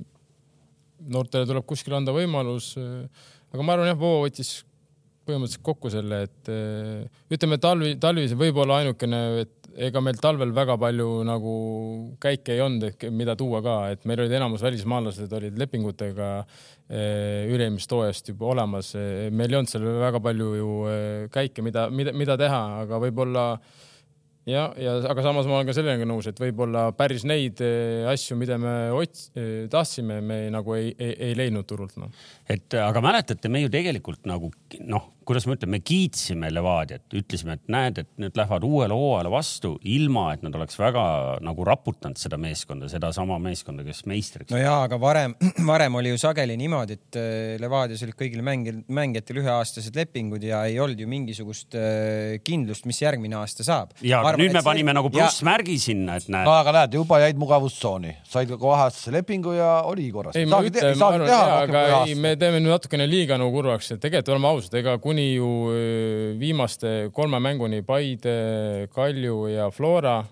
noortele 1.13 1.49
tuleb 1.49 1.65
kuskil 1.67 1.97
anda 1.97 2.13
võimalus. 2.15 2.75
aga 3.53 3.65
ma 3.65 3.75
arvan 3.75 3.89
jah, 3.89 3.99
Voo 3.99 4.21
võttis 4.27 4.61
põhimõtteliselt 5.27 5.65
kokku 5.67 5.91
selle, 5.93 6.23
et 6.27 6.51
eh, 6.53 7.21
ütleme, 7.33 7.59
talvi, 7.63 7.95
talvis 8.03 8.35
võib-olla 8.39 8.81
ainukene, 8.83 9.21
et 9.45 9.69
ega 9.89 10.03
meil 10.05 10.19
talvel 10.21 10.51
väga 10.55 10.77
palju 10.81 11.09
nagu 11.25 11.53
käike 12.21 12.57
ei 12.57 12.65
olnud, 12.65 13.07
mida 13.15 13.37
tuua 13.39 13.63
ka, 13.65 13.77
et 13.95 14.05
meil 14.09 14.25
olid 14.25 14.35
enamus 14.37 14.65
välismaalased 14.65 15.33
olid 15.39 15.61
lepingutega 15.63 16.33
eh, 16.43 17.49
üle-eelmisest 17.53 17.97
hooajast 17.97 18.33
juba 18.35 18.51
olemas. 18.53 18.93
Eh, 18.99 19.31
meil 19.31 19.55
ei 19.55 19.61
olnud 19.61 19.73
seal 19.73 19.87
väga 20.03 20.21
palju 20.25 20.51
ju 20.59 20.75
käike, 21.33 21.65
mida, 21.65 21.87
mida, 21.91 22.15
mida 22.17 22.39
teha, 22.41 22.63
aga 22.83 23.01
võib-olla 23.07 23.47
ja, 24.49 24.67
ja 24.81 24.97
aga 25.11 25.25
samas 25.25 25.49
ma 25.49 25.59
olen 25.59 25.71
ka 25.71 25.77
sellega 25.77 26.09
nõus, 26.09 26.29
et 26.31 26.43
võib-olla 26.43 26.89
päris 26.97 27.27
neid 27.29 27.63
asju, 28.13 28.37
mida 28.41 28.59
me 28.61 28.77
ots-, 28.97 29.31
tahtsime, 29.73 30.21
me 30.25 30.45
nagu 30.55 30.77
ei, 30.79 30.93
ei, 30.99 31.17
ei 31.29 31.39
leidnud 31.39 31.69
turult 31.69 31.99
noh. 32.01 32.13
et 32.51 32.79
aga 32.81 33.05
mäletate, 33.05 33.53
me 33.53 33.65
ju 33.65 33.73
tegelikult 33.73 34.27
nagu 34.31 34.53
noh 34.83 35.13
kuidas 35.27 35.47
ma 35.49 35.57
ütlen, 35.57 35.71
me 35.73 35.81
kiitsime 35.85 36.51
Levadiat, 36.53 37.05
ütlesime, 37.17 37.57
et 37.59 37.71
näed, 37.73 38.01
et 38.03 38.11
nüüd 38.21 38.37
lähevad 38.39 38.65
uuele 38.67 38.97
hooajale 38.97 39.33
vastu, 39.33 39.75
ilma 39.89 40.29
et 40.35 40.45
nad 40.45 40.55
oleks 40.59 40.79
väga 40.81 41.05
nagu 41.45 41.67
raputanud 41.67 42.21
seda 42.21 42.39
meeskonda, 42.41 42.89
sedasama 42.93 43.39
meeskonda, 43.43 43.85
kes 43.87 44.05
meistriks. 44.11 44.53
no 44.53 44.61
jaa, 44.61 44.83
aga 44.87 44.99
varem, 45.03 45.37
varem 45.73 45.99
oli 46.01 46.13
ju 46.13 46.21
sageli 46.21 46.57
niimoodi, 46.61 46.99
et 46.99 47.21
äh, 47.21 47.55
Levadias 47.63 48.03
olid 48.07 48.19
kõigil 48.19 48.45
mängijal, 48.47 48.83
mängijatel 48.93 49.43
üheaastased 49.43 49.97
lepingud 49.99 50.45
ja 50.47 50.65
ei 50.69 50.79
olnud 50.83 51.01
ju 51.01 51.09
mingisugust 51.11 51.79
äh, 51.79 52.39
kindlust, 52.45 52.87
mis 52.91 53.03
järgmine 53.03 53.39
aasta 53.41 53.67
saab. 53.67 53.95
ja 54.03 54.23
Arvan, 54.23 54.43
nüüd 54.43 54.57
me 54.57 54.65
panime 54.67 54.93
see... 54.93 54.99
nagu 55.01 55.13
plussmärgi 55.15 55.79
sinna, 55.83 56.19
et 56.21 56.29
näed. 56.29 56.49
no 56.49 56.57
aga 56.57 56.77
näed, 56.81 56.99
juba 57.01 57.23
jäid 57.23 57.41
mugavustsooni, 57.41 58.17
said 58.29 58.51
ka 58.53 58.61
kaheaastase 58.63 59.15
lepingu 59.15 59.57
ja 59.57 59.71
oli 59.89 60.09
korras. 60.15 60.37
ei, 60.39 60.49
ma 60.51 60.63
ütlen, 60.67 60.97
ma 60.99 61.13
arvan, 61.15 61.29
jaa, 61.31 61.59
aga 61.67 61.85
ei, 62.03 62.17
me 62.19 62.35
teeme 62.41 62.61
nüüd 62.63 62.75
natukene 62.75 63.07
liiga 63.09 63.39
nagu 63.41 63.53
kurvaks, 63.55 63.95
et 63.95 64.03
tegelikult 64.03 64.35
oleme 64.37 64.51
ausad, 64.53 64.79
ega 64.81 64.97
kui 65.03 65.12
kuni 65.13 65.35
ju 65.35 65.49
viimaste 66.41 67.11
kolme 67.13 67.37
mänguni 67.43 67.83
Paide, 67.85 68.89
Kalju 68.95 69.45
ja 69.53 69.69
Flora, 69.71 70.23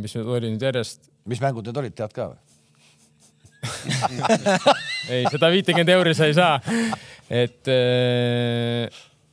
mis 0.00 0.16
nüüd 0.18 0.30
oli 0.34 0.50
nüüd 0.50 0.66
järjest. 0.66 1.10
mis 1.24 1.40
mängud 1.40 1.64
need 1.64 1.78
olid, 1.80 1.94
tead 1.96 2.12
ka 2.12 2.32
või 2.32 2.40
ei, 5.14 5.22
seda 5.32 5.48
viitekümmet 5.48 5.88
euri 5.94 6.12
sa 6.12 6.26
ei 6.28 6.34
saa. 6.36 6.58
et 7.32 7.70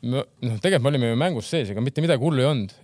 noh, 0.07 0.23
tegelikult 0.63 0.85
me 0.85 0.91
olime 0.93 1.09
ju 1.09 1.17
mängus 1.19 1.49
sees, 1.51 1.73
ega 1.73 1.83
mitte 1.83 2.05
midagi 2.05 2.23
hullu 2.23 2.45
ei 2.45 2.47
olnud. 2.47 2.77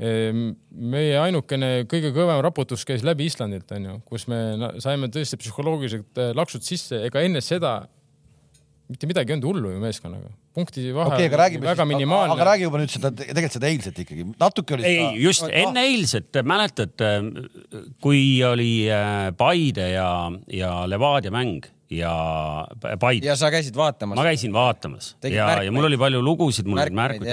meie 0.98 1.16
ainukene 1.22 1.86
kõige 1.88 2.12
kõvem 2.18 2.42
raputus 2.44 2.84
käis 2.90 3.06
läbi 3.08 3.30
Islandilt, 3.30 3.70
onju, 3.78 4.00
kus 4.10 4.28
me 4.28 4.42
saime 4.84 5.08
tõesti 5.14 5.40
psühholoogiliselt 5.40 6.26
laksud 6.36 6.66
sisse, 6.68 7.06
ega 7.08 7.24
enne 7.24 7.46
seda 7.46 7.78
mitte 8.88 9.08
midagi 9.10 9.34
ei 9.34 9.38
olnud 9.38 9.48
hullu 9.50 9.72
ju 9.76 9.80
meeskonnaga. 9.84 10.32
Punkti 10.58 10.86
vahe 10.96 11.12
okay, 11.12 11.30
aga 11.30 11.40
räägime 11.44 11.68
väga 11.68 11.84
siis, 11.84 11.92
minimaalne. 11.92 12.34
aga 12.34 12.50
räägi 12.52 12.68
juba 12.68 12.82
nüüd 12.82 12.94
seda, 12.94 13.12
tegelikult 13.14 13.58
seda 13.58 13.70
eilset 13.70 14.04
ikkagi, 14.04 14.28
natuke 14.40 14.78
oli 14.78 14.88
ei 14.90 15.08
just 15.22 15.46
ah, 15.46 15.54
enne 15.64 15.84
eilset, 15.90 16.42
mäletad, 16.48 17.06
kui 18.04 18.22
oli 18.48 18.72
äh, 18.92 19.32
Paide 19.38 19.92
ja, 19.94 20.12
ja 20.54 20.72
Levadia 20.90 21.34
mäng 21.36 21.68
ja 21.90 22.68
Paide. 23.00 23.28
ja 23.28 23.36
sa 23.40 23.50
käisid 23.52 23.76
vaatamas? 23.76 24.18
ma 24.20 24.26
käisin 24.28 24.54
vaatamas. 24.54 25.14
Tegid 25.24 25.38
ja, 25.38 25.64
ja 25.64 25.72
mul 25.72 25.88
oli 25.88 26.00
palju 26.00 26.22
lugusid, 26.24 26.68
mul 26.68 26.82
olid 26.84 26.98
märkud, 26.98 27.30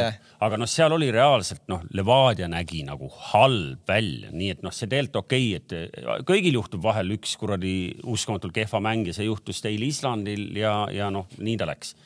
aga 0.46 0.58
noh, 0.60 0.70
seal 0.70 0.94
oli 0.94 1.10
reaalselt 1.14 1.64
noh, 1.70 1.82
Levadia 1.96 2.48
nägi 2.50 2.84
nagu 2.86 3.10
halb 3.32 3.82
välja, 3.88 4.30
nii 4.32 4.52
et 4.56 4.62
noh, 4.66 4.74
see 4.74 4.90
tegelikult 4.90 5.24
okei 5.24 5.48
okay,, 5.56 5.88
et 5.88 6.26
kõigil 6.28 6.60
juhtub 6.60 6.84
vahel 6.84 7.16
üks 7.16 7.34
kuradi 7.40 7.74
uskumatult 8.02 8.54
kehva 8.54 8.82
mäng 8.84 9.10
ja 9.10 9.16
see 9.16 9.26
juhtus 9.26 9.62
teil 9.64 9.82
Islandil 9.82 10.52
ja, 10.58 10.76
ja 10.94 11.10
noh, 11.14 11.28
nii 11.38 11.58
ta 11.60 11.68
läks. 11.70 11.96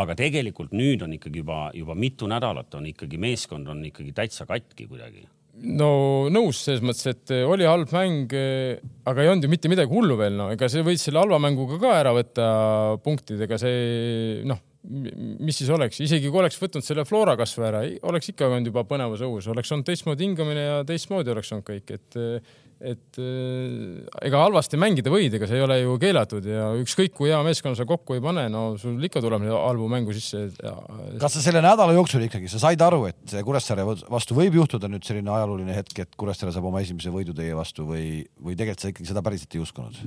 Aga 0.00 0.16
tegelikult 0.16 0.72
nüüd 0.72 1.02
on 1.04 1.12
ikkagi 1.18 1.42
juba, 1.42 1.66
juba 1.76 1.92
mitu 1.98 2.24
nädalat 2.30 2.72
on 2.78 2.86
ikkagi 2.88 3.20
meeskond 3.20 3.68
on 3.68 3.84
ikkagi 3.84 4.14
täitsa 4.16 4.48
katki 4.48 4.88
kuidagi 4.88 5.26
no 5.60 5.92
nõus 6.32 6.62
selles 6.64 6.82
mõttes, 6.84 7.06
et 7.12 7.32
oli 7.44 7.66
halb 7.68 7.92
mäng, 7.94 8.32
aga 9.08 9.22
ei 9.22 9.30
olnud 9.32 9.46
ju 9.46 9.52
mitte 9.52 9.70
midagi 9.72 9.92
hullu 9.92 10.16
veel, 10.20 10.36
no 10.38 10.50
ega 10.54 10.68
see 10.72 10.84
võis 10.86 11.04
selle 11.04 11.20
halva 11.22 11.40
mänguga 11.42 11.80
ka 11.82 11.96
ära 12.00 12.14
võtta 12.16 12.46
punktidega, 13.04 13.58
see 13.60 14.42
noh, 14.48 14.60
mis 14.82 15.60
siis 15.60 15.70
oleks, 15.70 16.00
isegi 16.02 16.30
kui 16.30 16.42
oleks 16.42 16.58
võtnud 16.58 16.84
selle 16.86 17.04
Flora 17.06 17.36
kasvõi 17.38 17.68
ära, 17.68 17.84
oleks 18.10 18.32
ikka 18.32 18.48
olnud 18.48 18.72
juba 18.72 18.82
põnevus 18.88 19.22
õhus, 19.22 19.46
oleks 19.52 19.70
olnud 19.74 19.86
teistmoodi 19.86 20.26
hingamine 20.26 20.66
ja 20.66 20.82
teistmoodi 20.88 21.30
oleks 21.34 21.54
olnud 21.54 21.68
kõik, 21.68 21.94
et 21.94 22.20
et 22.82 23.18
äh, 23.22 24.26
ega 24.26 24.40
halvasti 24.42 24.78
mängida 24.80 25.10
võid, 25.12 25.36
ega 25.36 25.46
see 25.46 25.60
ei 25.60 25.64
ole 25.64 25.76
ju 25.78 25.94
keelatud 26.02 26.46
ja 26.50 26.66
ükskõik 26.80 27.14
kui 27.14 27.30
hea 27.30 27.38
meeskonna 27.46 27.78
sa 27.78 27.86
kokku 27.86 28.16
ei 28.18 28.24
pane, 28.24 28.48
no 28.50 28.64
sul 28.80 28.98
ikka 29.06 29.22
tuleb 29.22 29.46
halbu 29.46 29.86
mängu 29.92 30.14
sisse. 30.16 30.48
kas 31.22 31.38
sa 31.38 31.44
selle 31.44 31.62
nädala 31.62 31.94
jooksul 31.94 32.26
ikkagi, 32.26 32.50
sa 32.50 32.58
said 32.66 32.82
aru, 32.82 33.04
et 33.12 33.38
Kuressaare 33.46 33.86
vastu 33.86 34.36
võib 34.38 34.58
juhtuda 34.58 34.90
nüüd 34.90 35.06
selline 35.06 35.30
ajalooline 35.30 35.78
hetk, 35.78 36.02
et 36.02 36.18
Kuressaare 36.18 36.54
saab 36.54 36.66
oma 36.72 36.82
esimese 36.82 37.14
võidu 37.14 37.36
teie 37.38 37.54
vastu 37.54 37.86
või, 37.86 38.24
või 38.42 38.58
tegelikult 38.58 38.82
sa 38.82 38.90
ikkagi 38.90 39.12
seda 39.14 39.22
päriselt 39.22 39.54
ei 39.54 39.62
uskunud? 39.62 40.02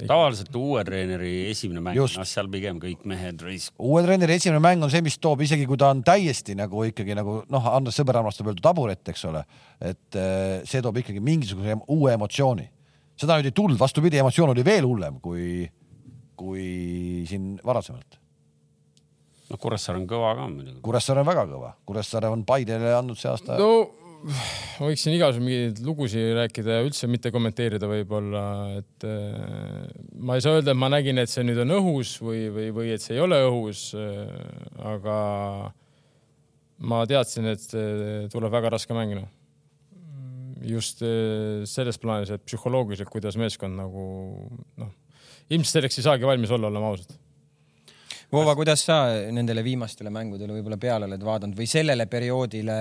Tavaliselt 0.00 0.54
uue 0.56 0.82
treeneri 0.86 1.32
esimene 1.50 1.82
mäng, 1.84 1.98
noh 1.98 2.28
seal 2.28 2.48
pigem 2.52 2.78
kõik 2.80 3.02
mehed 3.08 3.42
raisk-. 3.44 3.74
uue 3.82 4.02
treeneri 4.04 4.38
esimene 4.38 4.62
mäng 4.64 4.84
on 4.84 4.92
see, 4.92 5.02
mis 5.04 5.18
toob, 5.20 5.44
isegi 5.44 5.66
kui 5.68 5.80
ta 5.80 5.90
on 5.92 6.00
täiesti 6.06 6.56
nagu 6.58 6.86
ikkagi 6.88 7.16
nagu 7.18 7.40
noh, 7.52 7.68
Andres 7.72 7.98
Sõber 8.00 8.20
armastab 8.22 8.48
öelda 8.50 8.64
taburet, 8.64 9.04
eks 9.12 9.26
ole, 9.28 9.44
et 9.84 10.18
eh, 10.18 10.62
see 10.68 10.80
toob 10.84 11.02
ikkagi 11.02 11.20
mingisuguse 11.24 11.76
uue 11.92 12.16
emotsiooni. 12.16 12.66
seda 13.20 13.36
nüüd 13.38 13.52
ei 13.52 13.54
tulnud, 13.54 13.78
vastupidi, 13.78 14.18
emotsioon 14.22 14.54
oli 14.54 14.64
veel 14.66 14.88
hullem 14.88 15.20
kui, 15.22 15.68
kui 16.40 16.66
siin 17.28 17.58
varasemalt. 17.64 18.16
noh, 19.52 19.60
Kuressaare 19.60 20.00
on 20.00 20.08
kõva 20.08 20.32
ka 20.38 20.48
muidugi. 20.48 20.80
Kuressaare 20.80 21.20
on 21.20 21.28
väga 21.28 21.44
kõva, 21.52 21.74
Kuressaare 21.84 22.32
on 22.32 22.46
Paidele 22.48 22.96
andnud 22.96 23.20
see 23.20 23.28
aasta 23.28 23.60
no. 23.60 23.74
Ma 24.22 24.88
võiksin 24.88 25.16
igasugu 25.16 25.44
mingeid 25.44 25.80
lugusid 25.84 26.32
rääkida 26.36 26.78
ja 26.78 26.86
üldse 26.86 27.08
mitte 27.10 27.32
kommenteerida 27.34 27.88
võib-olla, 27.90 28.44
et 28.78 29.06
äh, 29.08 29.86
ma 30.22 30.38
ei 30.38 30.44
saa 30.44 30.58
öelda, 30.58 30.74
et 30.74 30.78
ma 30.78 30.90
nägin, 30.92 31.18
et 31.22 31.32
see 31.32 31.44
nüüd 31.46 31.60
on 31.64 31.74
õhus 31.78 32.14
või, 32.22 32.46
või, 32.54 32.68
või 32.76 32.92
et 32.94 33.04
see 33.04 33.16
ei 33.16 33.22
ole 33.24 33.40
õhus 33.48 33.88
äh,. 33.98 34.32
aga 34.92 35.16
ma 36.82 37.02
teadsin, 37.10 37.50
et 37.52 37.66
tuleb 38.32 38.54
väga 38.54 38.72
raske 38.74 38.94
mäng 38.96 39.16
noh. 39.18 39.28
just 40.66 41.02
äh, 41.06 41.66
selles 41.68 41.98
plaanis, 42.02 42.30
et 42.34 42.46
psühholoogiliselt, 42.46 43.10
kuidas 43.10 43.38
meeskond 43.40 43.78
nagu 43.78 44.06
noh, 44.78 44.94
ilmselt 45.50 45.80
selleks 45.80 45.98
ei 45.98 46.08
saagi 46.10 46.28
valmis 46.28 46.54
olla, 46.54 46.70
oleme 46.70 46.94
ausad 46.94 47.21
Vova, 48.32 48.54
kuidas 48.56 48.80
sa 48.86 48.96
nendele 49.28 49.60
viimastele 49.60 50.08
mängudele 50.08 50.54
võib-olla 50.56 50.78
peale 50.80 51.04
oled 51.04 51.24
vaadanud 51.26 51.58
või 51.58 51.66
sellele 51.68 52.06
perioodile, 52.08 52.76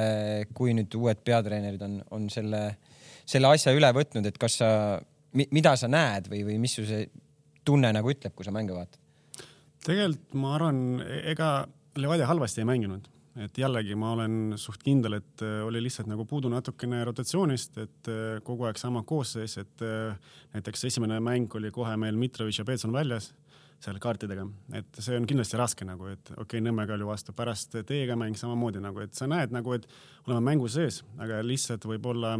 kui 0.55 0.71
nüüd 0.77 0.95
uued 0.95 1.19
peatreenerid 1.27 1.81
on, 1.83 1.97
on 2.15 2.29
selle, 2.31 2.61
selle 3.27 3.51
asja 3.51 3.73
üle 3.75 3.89
võtnud, 3.97 4.29
et 4.29 4.39
kas 4.39 4.55
sa, 4.61 4.69
mida 5.35 5.73
sa 5.75 5.89
näed 5.91 6.29
või, 6.31 6.45
või 6.47 6.55
mis 6.63 6.77
su 6.79 6.85
see 6.87 7.03
tunne 7.67 7.91
nagu 7.91 8.13
ütleb, 8.13 8.35
kui 8.35 8.47
sa 8.47 8.55
mänge 8.55 8.77
vaatad? 8.77 8.99
tegelikult 9.83 10.37
ma 10.39 10.55
arvan, 10.55 10.79
ega 11.33 11.51
Levadia 11.99 12.29
halvasti 12.29 12.61
ei 12.61 12.69
mänginud, 12.69 13.09
et 13.43 13.57
jällegi 13.59 13.97
ma 13.99 14.13
olen 14.15 14.55
suht 14.61 14.85
kindel, 14.85 15.17
et 15.19 15.43
äh, 15.43 15.59
oli 15.67 15.81
lihtsalt 15.83 16.07
nagu 16.07 16.23
puudu 16.29 16.47
natukene 16.53 17.01
rotatsioonist, 17.09 17.79
et 17.81 18.11
äh, 18.13 18.39
kogu 18.47 18.69
aeg 18.69 18.79
sama 18.79 19.03
koosseis, 19.03 19.57
et 19.59 19.83
äh, 19.83 20.15
näiteks 20.55 20.87
esimene 20.87 21.19
mäng 21.19 21.51
oli 21.59 21.73
kohe 21.75 21.97
meil 21.99 22.15
Mitrovic 22.15 22.61
ja 22.61 22.67
Peetson 22.67 22.95
väljas 22.95 23.33
seal 23.81 23.97
kaartidega, 24.01 24.45
et 24.77 25.01
see 25.01 25.17
on 25.17 25.25
kindlasti 25.29 25.57
raske 25.59 25.85
nagu, 25.87 26.11
et 26.11 26.33
okei 26.35 26.43
okay,, 26.43 26.63
Nõmme 26.63 26.85
Kalju 26.89 27.07
vastu, 27.09 27.33
pärast 27.37 27.79
teiega 27.87 28.17
mäng 28.19 28.37
samamoodi 28.37 28.81
nagu, 28.83 29.01
et 29.01 29.17
sa 29.17 29.27
näed 29.29 29.53
nagu, 29.55 29.73
et 29.73 29.87
oleme 30.27 30.43
mängu 30.51 30.69
sees, 30.69 31.01
aga 31.21 31.41
lihtsalt 31.45 31.87
võib-olla 31.89 32.35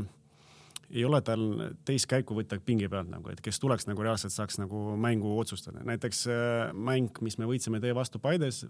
ei 0.91 1.05
ole 1.05 1.21
tal 1.25 1.43
teist 1.87 2.07
käiku 2.11 2.35
võtta 2.35 2.57
pingi 2.65 2.89
pealt 2.91 3.09
nagu, 3.11 3.31
et 3.31 3.41
kes 3.43 3.59
tuleks 3.61 3.87
nagu 3.87 4.03
reaalselt 4.03 4.33
saaks 4.33 4.59
nagu 4.59 4.95
mängu 4.99 5.33
otsustada. 5.39 5.83
näiteks 5.87 6.25
äh, 6.27 6.73
mäng, 6.73 7.21
mis 7.21 7.37
me 7.39 7.47
võitsime 7.49 7.81
teie 7.81 7.95
vastu 7.95 8.19
Paides, 8.19 8.65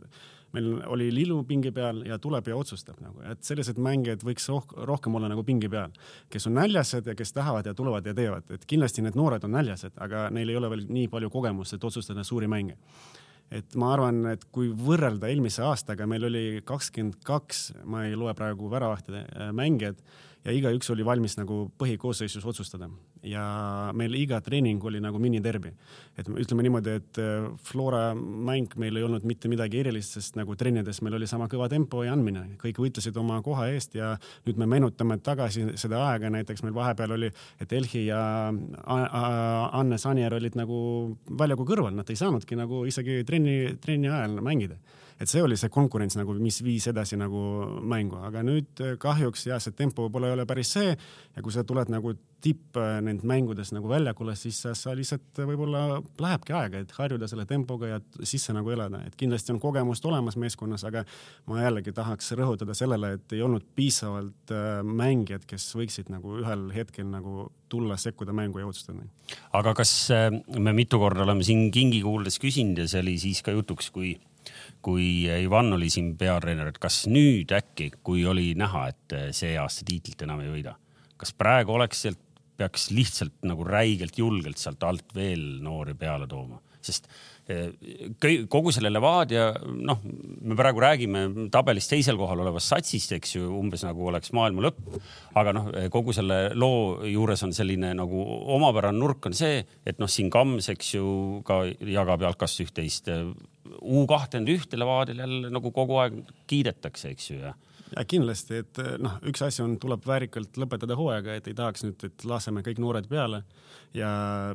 meil 0.53 0.73
oli 0.91 1.09
Lillu 1.13 1.41
pingi 1.47 1.71
peal 1.71 2.03
ja 2.07 2.19
tuleb 2.21 2.47
ja 2.47 2.57
otsustab 2.57 3.01
nagu, 3.01 3.21
et 3.31 3.43
sellised 3.47 3.79
mängijad 3.81 4.25
võiks 4.27 4.47
roh 4.51 4.67
rohkem 4.91 5.15
olla 5.15 5.31
nagu 5.31 5.43
pingi 5.47 5.69
peal, 5.71 5.93
kes 6.29 6.47
on 6.49 6.57
näljased 6.59 7.07
ja 7.07 7.15
kes 7.17 7.33
tahavad 7.33 7.65
ja 7.65 7.73
tulevad 7.77 8.05
ja 8.05 8.13
teevad, 8.17 8.49
et 8.53 8.65
kindlasti 8.69 9.05
need 9.05 9.17
noored 9.17 9.43
on 9.47 9.55
näljased, 9.57 9.97
aga 10.01 10.29
neil 10.33 10.49
ei 10.49 10.59
ole 10.59 10.69
veel 10.75 10.85
nii 10.89 11.09
palju 11.11 11.31
kogemust, 11.33 11.75
et 11.75 11.83
otsustada 11.83 12.23
suuri 12.27 12.49
mänge. 12.51 12.77
Et 13.51 13.73
ma 13.75 13.89
arvan, 13.91 14.21
et 14.31 14.45
kui 14.55 14.69
võrrelda 14.71 15.27
eelmise 15.27 15.59
aastaga, 15.67 16.05
meil 16.07 16.23
oli 16.23 16.43
kakskümmend 16.63 17.17
kaks, 17.27 17.73
ma 17.83 18.05
ei 18.07 18.15
loe 18.15 18.31
praegu 18.37 18.69
väravahtide 18.71 19.25
äh, 19.25 19.49
mängijad 19.55 19.99
ja 20.45 20.53
igaüks 20.55 20.89
oli 20.93 21.05
valmis 21.05 21.35
nagu 21.37 21.63
põhikoosseisus 21.79 22.45
otsustada. 22.49 22.87
Ja 23.27 23.43
meil 23.93 24.15
iga 24.17 24.39
treening 24.41 24.81
oli 24.83 25.01
nagu 25.03 25.19
miniterbi. 25.21 25.73
et 26.17 26.27
ütleme 26.27 26.63
niimoodi, 26.65 26.95
et 26.97 27.19
äh, 27.21 27.45
Flora 27.63 28.15
mäng 28.15 28.73
meil 28.77 28.97
ei 28.97 29.03
olnud 29.03 29.23
mitte 29.25 29.49
midagi 29.49 29.79
erilist, 29.79 30.17
sest 30.17 30.35
nagu 30.35 30.55
trennides 30.55 31.01
meil 31.01 31.15
oli 31.15 31.27
sama 31.27 31.47
kõva 31.47 31.69
tempo 31.69 32.03
ja 32.03 32.13
andmine, 32.13 32.57
kõik 32.61 32.81
võitlesid 32.81 33.17
oma 33.17 33.41
koha 33.41 33.67
eest 33.71 33.95
ja 33.95 34.15
nüüd 34.47 34.57
me 34.57 34.65
meenutame 34.65 35.17
tagasi 35.21 35.67
seda 35.75 36.01
aega, 36.09 36.29
näiteks 36.33 36.63
meil 36.65 36.73
vahepeal 36.73 37.15
oli, 37.17 37.31
et 37.61 37.73
Elhi 37.73 38.07
ja 38.07 38.21
A- 38.83 39.09
A- 39.21 39.69
Anne 39.79 39.97
Sanier 39.97 40.33
olid 40.33 40.57
nagu 40.57 41.17
väljaku 41.37 41.65
kõrval, 41.65 41.93
nad 41.95 42.09
ei 42.09 42.17
saanudki 42.19 42.57
nagu 42.57 42.85
isegi 42.89 43.21
trenni, 43.23 43.77
trenni 43.81 44.09
ajal 44.09 44.41
mängida 44.41 44.81
et 45.21 45.29
see 45.29 45.43
oli 45.45 45.57
see 45.59 45.69
konkurents 45.73 46.17
nagu, 46.17 46.33
mis 46.41 46.59
viis 46.65 46.87
edasi 46.89 47.19
nagu 47.19 47.41
mängu, 47.85 48.17
aga 48.25 48.41
nüüd 48.45 48.81
äh, 48.81 48.97
kahjuks 49.01 49.45
jah, 49.51 49.61
see 49.61 49.75
tempo 49.77 50.07
võib-olla 50.07 50.31
ei 50.31 50.37
ole 50.39 50.47
päris 50.49 50.73
see. 50.73 50.95
Ja 51.35 51.43
kui 51.45 51.53
sa 51.53 51.63
tuled 51.67 51.91
nagu 51.93 52.15
tipp 52.41 52.77
äh, 52.81 52.97
nend 53.05 53.21
mängudes 53.27 53.69
nagu 53.75 53.89
väljakule, 53.91 54.33
siis 54.39 54.57
sa, 54.65 54.73
sa 54.77 54.95
lihtsalt 54.97 55.43
äh, 55.43 55.49
võib-olla 55.51 55.99
lähebki 56.21 56.55
aega, 56.57 56.81
et 56.81 56.95
harjuda 56.97 57.29
selle 57.29 57.45
tempoga 57.49 57.91
ja 57.91 57.99
sisse 58.25 58.55
nagu 58.55 58.73
elada, 58.73 59.03
et 59.05 59.17
kindlasti 59.19 59.53
on 59.53 59.61
kogemust 59.61 60.05
olemas 60.09 60.39
meeskonnas, 60.41 60.87
aga 60.89 61.05
ma 61.51 61.61
jällegi 61.61 61.93
tahaks 61.95 62.33
rõhutada 62.39 62.73
sellele, 62.77 63.13
et 63.19 63.37
ei 63.37 63.45
olnud 63.45 63.67
piisavalt 63.77 64.55
mängijad, 64.87 65.45
kes 65.49 65.69
võiksid 65.77 66.09
nagu 66.13 66.39
ühel 66.41 66.65
hetkel 66.73 67.05
nagu 67.11 67.45
tulla, 67.71 67.95
sekkuda 68.01 68.33
mängu 68.35 68.59
ja 68.59 68.67
otsustada. 68.67 69.05
aga 69.53 69.75
kas 69.77 69.93
me 70.57 70.73
mitu 70.75 70.99
korda 70.99 71.23
oleme 71.23 71.45
siin 71.45 71.69
kingi 71.71 72.01
kuuldes 72.03 72.41
küsinud 72.41 72.81
ja 72.81 72.89
see 72.89 73.05
oli 73.05 73.15
siis 73.21 73.45
ka 73.45 73.53
jutuks, 73.53 73.93
kui, 73.93 74.17
kui 74.81 75.27
Ivan 75.29 75.73
oli 75.77 75.89
siin 75.93 76.15
peatreener, 76.17 76.71
et 76.71 76.79
kas 76.81 77.03
nüüd 77.11 77.53
äkki, 77.55 77.91
kui 78.03 78.25
oli 78.25 78.51
näha, 78.59 78.87
et 78.93 79.17
äh, 79.17 79.29
see 79.35 79.55
aasta 79.61 79.85
tiitlit 79.87 80.25
enam 80.25 80.43
ei 80.43 80.51
võida, 80.53 80.75
kas 81.21 81.33
praegu 81.37 81.77
oleks 81.77 82.05
sealt, 82.07 82.21
peaks 82.61 82.91
lihtsalt 82.93 83.39
nagu 83.47 83.65
räigelt 83.65 84.19
julgelt 84.19 84.59
sealt 84.61 84.83
alt 84.85 85.15
veel 85.17 85.61
noori 85.65 85.95
peale 85.97 86.27
tooma, 86.29 86.59
sest 86.81 87.07
kõi- 88.21 88.47
kogu 88.51 88.71
selle 88.73 88.91
Levadia, 88.91 89.51
noh, 89.65 89.99
me 90.41 90.55
praegu 90.57 90.81
räägime 90.83 91.49
tabelis 91.51 91.89
teisel 91.89 92.17
kohal 92.19 92.43
olevast 92.43 92.71
satsist, 92.71 93.11
eks 93.17 93.35
ju, 93.35 93.49
umbes 93.57 93.83
nagu 93.85 94.07
oleks 94.07 94.31
maailma 94.35 94.67
lõpp. 94.67 94.99
aga 95.35 95.53
noh, 95.53 95.69
kogu 95.93 96.13
selle 96.13 96.53
loo 96.55 97.05
juures 97.07 97.43
on 97.43 97.53
selline 97.53 97.93
nagu 97.97 98.21
omapärane 98.55 98.97
nurk 98.99 99.25
on 99.25 99.33
see, 99.33 99.65
et 99.85 99.99
noh, 99.99 100.07
siin 100.07 100.29
Kams, 100.29 100.69
eks 100.69 100.93
ju, 100.95 101.41
ka 101.45 101.63
jagab 101.79 102.21
jalkast 102.21 102.61
üht-teist. 102.61 103.09
U 103.81 104.05
kakskümmend 104.09 104.51
ühte 104.53 104.79
Levadial 104.79 105.23
jälle 105.23 105.51
nagu 105.53 105.71
kogu 105.75 105.99
aeg 106.03 106.21
kiidetakse, 106.51 107.13
eks 107.15 107.31
ju, 107.31 107.41
ja 107.41 107.53
ja 107.91 108.03
kindlasti, 108.07 108.61
et 108.63 108.79
noh, 109.03 109.17
üks 109.27 109.41
asi 109.43 109.61
on, 109.63 109.75
tuleb 109.81 110.05
väärikalt 110.07 110.55
lõpetada 110.61 110.95
hooaega, 110.95 111.35
et 111.39 111.49
ei 111.51 111.55
tahaks 111.57 111.83
nüüd, 111.83 112.05
et 112.07 112.25
laseme 112.27 112.63
kõik 112.63 112.79
noored 112.79 113.07
peale 113.11 113.41
ja 113.95 114.09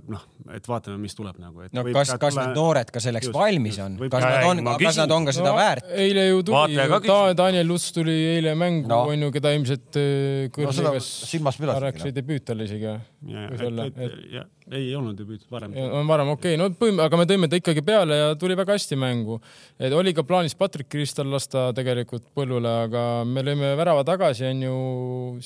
noh, 0.08 0.22
et 0.56 0.64
vaatame, 0.68 0.96
mis 1.02 1.14
tuleb 1.16 1.36
nagu. 1.42 1.66
no 1.76 1.84
kas, 1.92 2.14
kas 2.20 2.38
need 2.38 2.56
noored 2.56 2.90
ka 2.92 3.02
selleks 3.04 3.28
Just, 3.28 3.36
valmis 3.36 3.78
on, 3.84 3.98
kas 4.08 4.24
Ja, 4.24 4.30
nad 4.32 4.48
on 4.48 4.80
kas 4.80 5.00
nad 5.02 5.12
on 5.12 5.28
ka 5.28 5.34
seda 5.36 5.52
no, 5.52 5.58
väärt? 5.60 5.90
eile 5.92 6.26
ju 6.30 6.42
tuli 6.48 6.80
ta. 7.04 7.18
Daniel 7.36 7.68
Luts 7.68 7.90
tuli 7.92 8.16
eile 8.36 8.56
mängu 8.56 8.88
No. 8.88 9.02
no., 9.04 9.12
onju, 9.12 9.32
keda 9.34 9.52
ilmselt 9.56 9.98
äh, 10.00 10.48
No 10.56 10.72
pidasidki, 10.72 11.42
rääkis 11.84 12.06
noh. 12.06 12.14
debüüt 12.16 12.46
tal 12.48 12.64
isegi. 12.64 12.86
ja, 12.86 13.48
võis 13.52 13.66
olla, 13.68 13.90
et, 13.90 14.00
et, 14.06 14.54
ja 14.66 14.78
ei 14.80 14.90
olnud 14.98 15.16
debüüt 15.18 15.44
varem. 15.50 15.74
on 15.76 16.08
varem 16.08 16.32
okei 16.32 16.56
okay., 16.56 16.60
no 16.60 16.68
põhim-, 16.74 16.98
aga 17.02 17.20
me 17.20 17.26
tõime 17.28 17.48
ta 17.50 17.58
ikkagi 17.60 17.84
peale 17.86 18.18
ja 18.18 18.30
tuli 18.38 18.56
väga 18.58 18.74
hästi 18.74 18.98
mängu. 18.98 19.38
et 19.78 19.94
oli 19.94 20.14
ka 20.16 20.24
plaanis 20.26 20.56
Patrick 20.58 20.90
Kristal 20.90 21.30
lasta 21.30 21.68
tegelikult 21.76 22.26
põllule, 22.34 22.72
aga 22.86 23.02
me 23.28 23.44
lõime 23.46 23.74
värava 23.78 24.02
tagasi, 24.06 24.48
onju, 24.50 24.74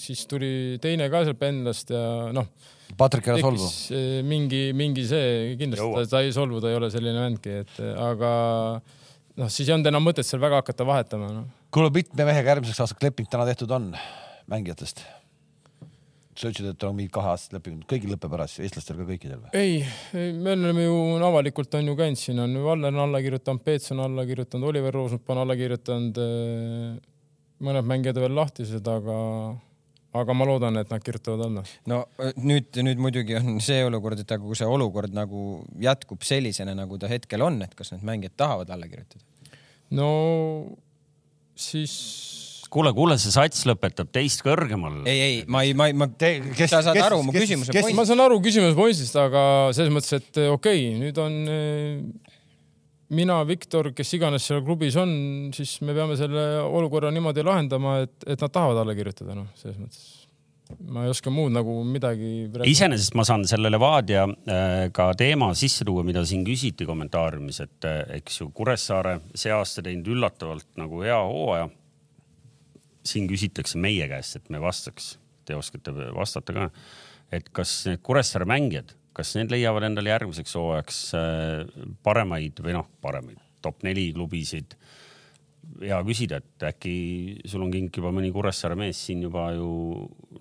siis 0.01 0.25
tuli 0.31 0.79
teine 0.83 1.11
ka 1.13 1.25
sealt 1.29 1.41
pendlast 1.41 1.93
ja 1.93 2.05
noh, 2.37 2.49
Patrik, 2.99 3.29
ära 3.31 3.39
solvu. 3.39 3.69
eh, 3.95 4.23
mingi, 4.27 4.65
mingi 4.77 5.05
see, 5.07 5.55
kindlasti 5.61 5.93
ta, 6.01 6.09
ta 6.17 6.25
ei 6.25 6.33
solvu, 6.35 6.63
ta 6.63 6.73
ei 6.73 6.81
ole 6.81 6.91
selline 6.93 7.23
vendki, 7.27 7.61
et 7.65 7.79
aga 7.93 8.33
noh, 8.81 9.53
siis 9.53 9.69
ei 9.69 9.77
olnud 9.77 9.93
enam 9.93 10.09
mõtet 10.09 10.27
seal 10.27 10.43
väga 10.43 10.65
hakata 10.65 10.89
vahetama, 10.89 11.31
noh. 11.37 11.49
kuule, 11.75 11.93
mitme 11.95 12.27
mehega 12.33 12.57
järgmiseks 12.57 12.87
aastaks 12.87 13.11
leping 13.11 13.29
täna 13.31 13.47
tehtud 13.53 13.77
on 13.77 13.93
mängijatest? 14.51 15.05
Sa 16.39 16.51
ütlesid, 16.51 16.71
et 16.71 16.85
on 16.87 16.97
mingid 16.97 17.13
kaheaastased 17.15 17.57
lepingud, 17.57 17.87
kõigil 17.91 18.13
lõpeb 18.15 18.35
ära 18.37 18.47
siis, 18.49 18.63
eestlastel 18.67 19.01
ka 19.01 19.07
kõikidel 19.09 19.41
või? 19.43 19.51
ei, 19.59 20.35
me 20.37 20.55
oleme 20.55 20.85
ju 20.85 20.99
avalikult 21.27 21.75
on 21.79 21.91
ju 21.91 21.97
käinud, 21.99 22.21
siin 22.21 22.43
on 22.43 22.55
Valner 22.65 22.93
on 22.95 23.03
alla 23.07 23.23
kirjutanud, 23.25 23.65
Peets 23.67 23.91
on 23.95 24.05
alla 24.05 24.27
kirjutanud, 24.29 24.69
Oliver 24.71 24.95
Roosnup 24.95 25.33
on 25.35 25.43
alla 25.43 25.57
kirjutanud. 25.59 26.21
mõned 27.61 27.89
mängijad 27.89 28.21
on 28.21 28.25
veel 28.25 28.39
lahtised, 28.39 28.87
aga, 28.89 29.17
aga 30.23 30.37
ma 30.37 30.47
loodan, 30.49 30.79
et 30.81 30.93
nad 30.93 31.03
kirjutavad 31.05 31.43
alla. 31.49 31.65
no 31.91 32.05
öö, 32.21 32.31
nüüd, 32.39 32.71
nüüd 32.87 33.03
muidugi 33.03 33.37
on 33.41 33.59
see 33.65 33.83
olukord, 33.85 34.23
et 34.23 34.37
aga 34.37 34.45
kui 34.45 34.59
see 34.59 34.71
olukord 34.71 35.17
nagu 35.17 35.65
jätkub 35.83 36.23
sellisena, 36.23 36.77
nagu 36.79 37.01
ta 37.01 37.11
hetkel 37.11 37.43
on, 37.43 37.59
et 37.67 37.75
kas 37.75 37.91
need 37.97 38.07
mängijad 38.07 38.39
tahavad 38.39 38.71
alla 38.71 38.87
kirjutada? 38.87 39.27
no 39.99 40.13
siis 41.59 41.99
kuule, 42.71 42.93
kuule, 42.97 43.17
see 43.21 43.33
sats 43.35 43.65
lõpetab 43.69 44.11
teist 44.15 44.45
kõrgemal. 44.47 45.01
ei, 45.11 45.21
ei, 45.27 45.39
ma 45.51 45.65
ei, 45.67 45.75
ma 45.75 45.91
ei, 45.91 45.97
ma, 45.97 46.07
kes- 46.17 46.71
sa 46.71 46.83
saad 46.87 46.97
kes- 46.99 47.07
aru 47.09 47.23
mu 47.27 47.35
kes- 47.35 47.47
küsimuse 47.49 47.75
kes- 47.75 47.93
ma 47.99 48.07
saan 48.09 48.23
aru 48.27 48.41
küsimuse 48.45 48.77
pointist, 48.79 49.17
aga 49.19 49.43
selles 49.77 49.93
mõttes, 49.95 50.15
et 50.21 50.43
eh, 50.43 50.51
okei 50.53 50.85
okay,, 50.87 51.01
nüüd 51.01 51.19
on 51.23 51.41
eh, 51.51 52.37
mina, 53.17 53.41
Viktor, 53.49 53.91
kes 53.97 54.15
iganes 54.19 54.47
seal 54.47 54.63
klubis 54.67 54.97
on, 55.01 55.13
siis 55.57 55.77
me 55.83 55.97
peame 55.97 56.17
selle 56.19 56.47
olukorra 56.63 57.11
niimoodi 57.15 57.45
lahendama, 57.47 58.01
et, 58.07 58.15
et 58.27 58.41
nad 58.41 58.55
tahavad 58.55 58.83
alla 58.85 58.95
kirjutada, 58.99 59.35
noh, 59.39 59.51
selles 59.59 59.79
mõttes. 59.81 60.05
ma 60.87 61.03
ei 61.03 61.11
oska 61.11 61.33
muud 61.35 61.51
nagu 61.51 61.81
midagi. 61.83 62.47
iseenesest 62.71 63.17
ma 63.19 63.25
saan 63.27 63.43
selle 63.51 63.73
Levadia 63.73 64.29
äh, 64.31 64.87
ka 64.95 65.09
teema 65.19 65.51
sisse 65.59 65.83
tuua, 65.89 66.05
mida 66.07 66.23
siin 66.23 66.47
küsiti 66.47 66.87
kommentaariumis, 66.87 67.59
et 67.67 67.91
eks 68.21 68.41
ju 68.45 68.51
Kuressaare 68.55 69.19
see 69.35 69.51
aasta 69.51 69.83
teinud 69.83 70.07
üllatavalt 70.15 70.69
nagu 70.79 71.03
hea 71.03 71.19
hooaja. 71.19 71.67
Siin 73.07 73.29
küsitakse 73.31 73.81
meie 73.81 74.09
käest, 74.11 74.41
et 74.41 74.49
me 74.53 74.61
vastaks, 74.63 75.15
te 75.49 75.57
oskate 75.57 75.95
vastata 76.15 76.57
ka, 76.57 76.71
et 77.35 77.53
kas 77.55 77.75
need 77.89 78.03
Kuressaare 78.07 78.49
mängijad, 78.49 78.95
kas 79.17 79.35
need 79.39 79.53
leiavad 79.53 79.87
endale 79.89 80.13
järgmiseks 80.13 80.57
hooajaks 80.59 81.03
äh, 81.19 81.87
paremaid 82.07 82.61
või 82.65 82.77
noh, 82.77 82.89
paremaid 83.03 83.41
top 83.61 83.83
neli 83.85 84.09
klubisid 84.17 84.77
hea 85.81 85.99
küsida, 86.05 86.41
et 86.41 86.65
äkki 86.71 86.95
sul 87.49 87.63
on 87.65 87.71
kink 87.73 88.01
juba 88.01 88.11
mõni 88.15 88.33
Kuressaare 88.35 88.77
mees 88.79 88.99
siin 89.07 89.23
juba 89.25 89.51
ju 89.55 89.71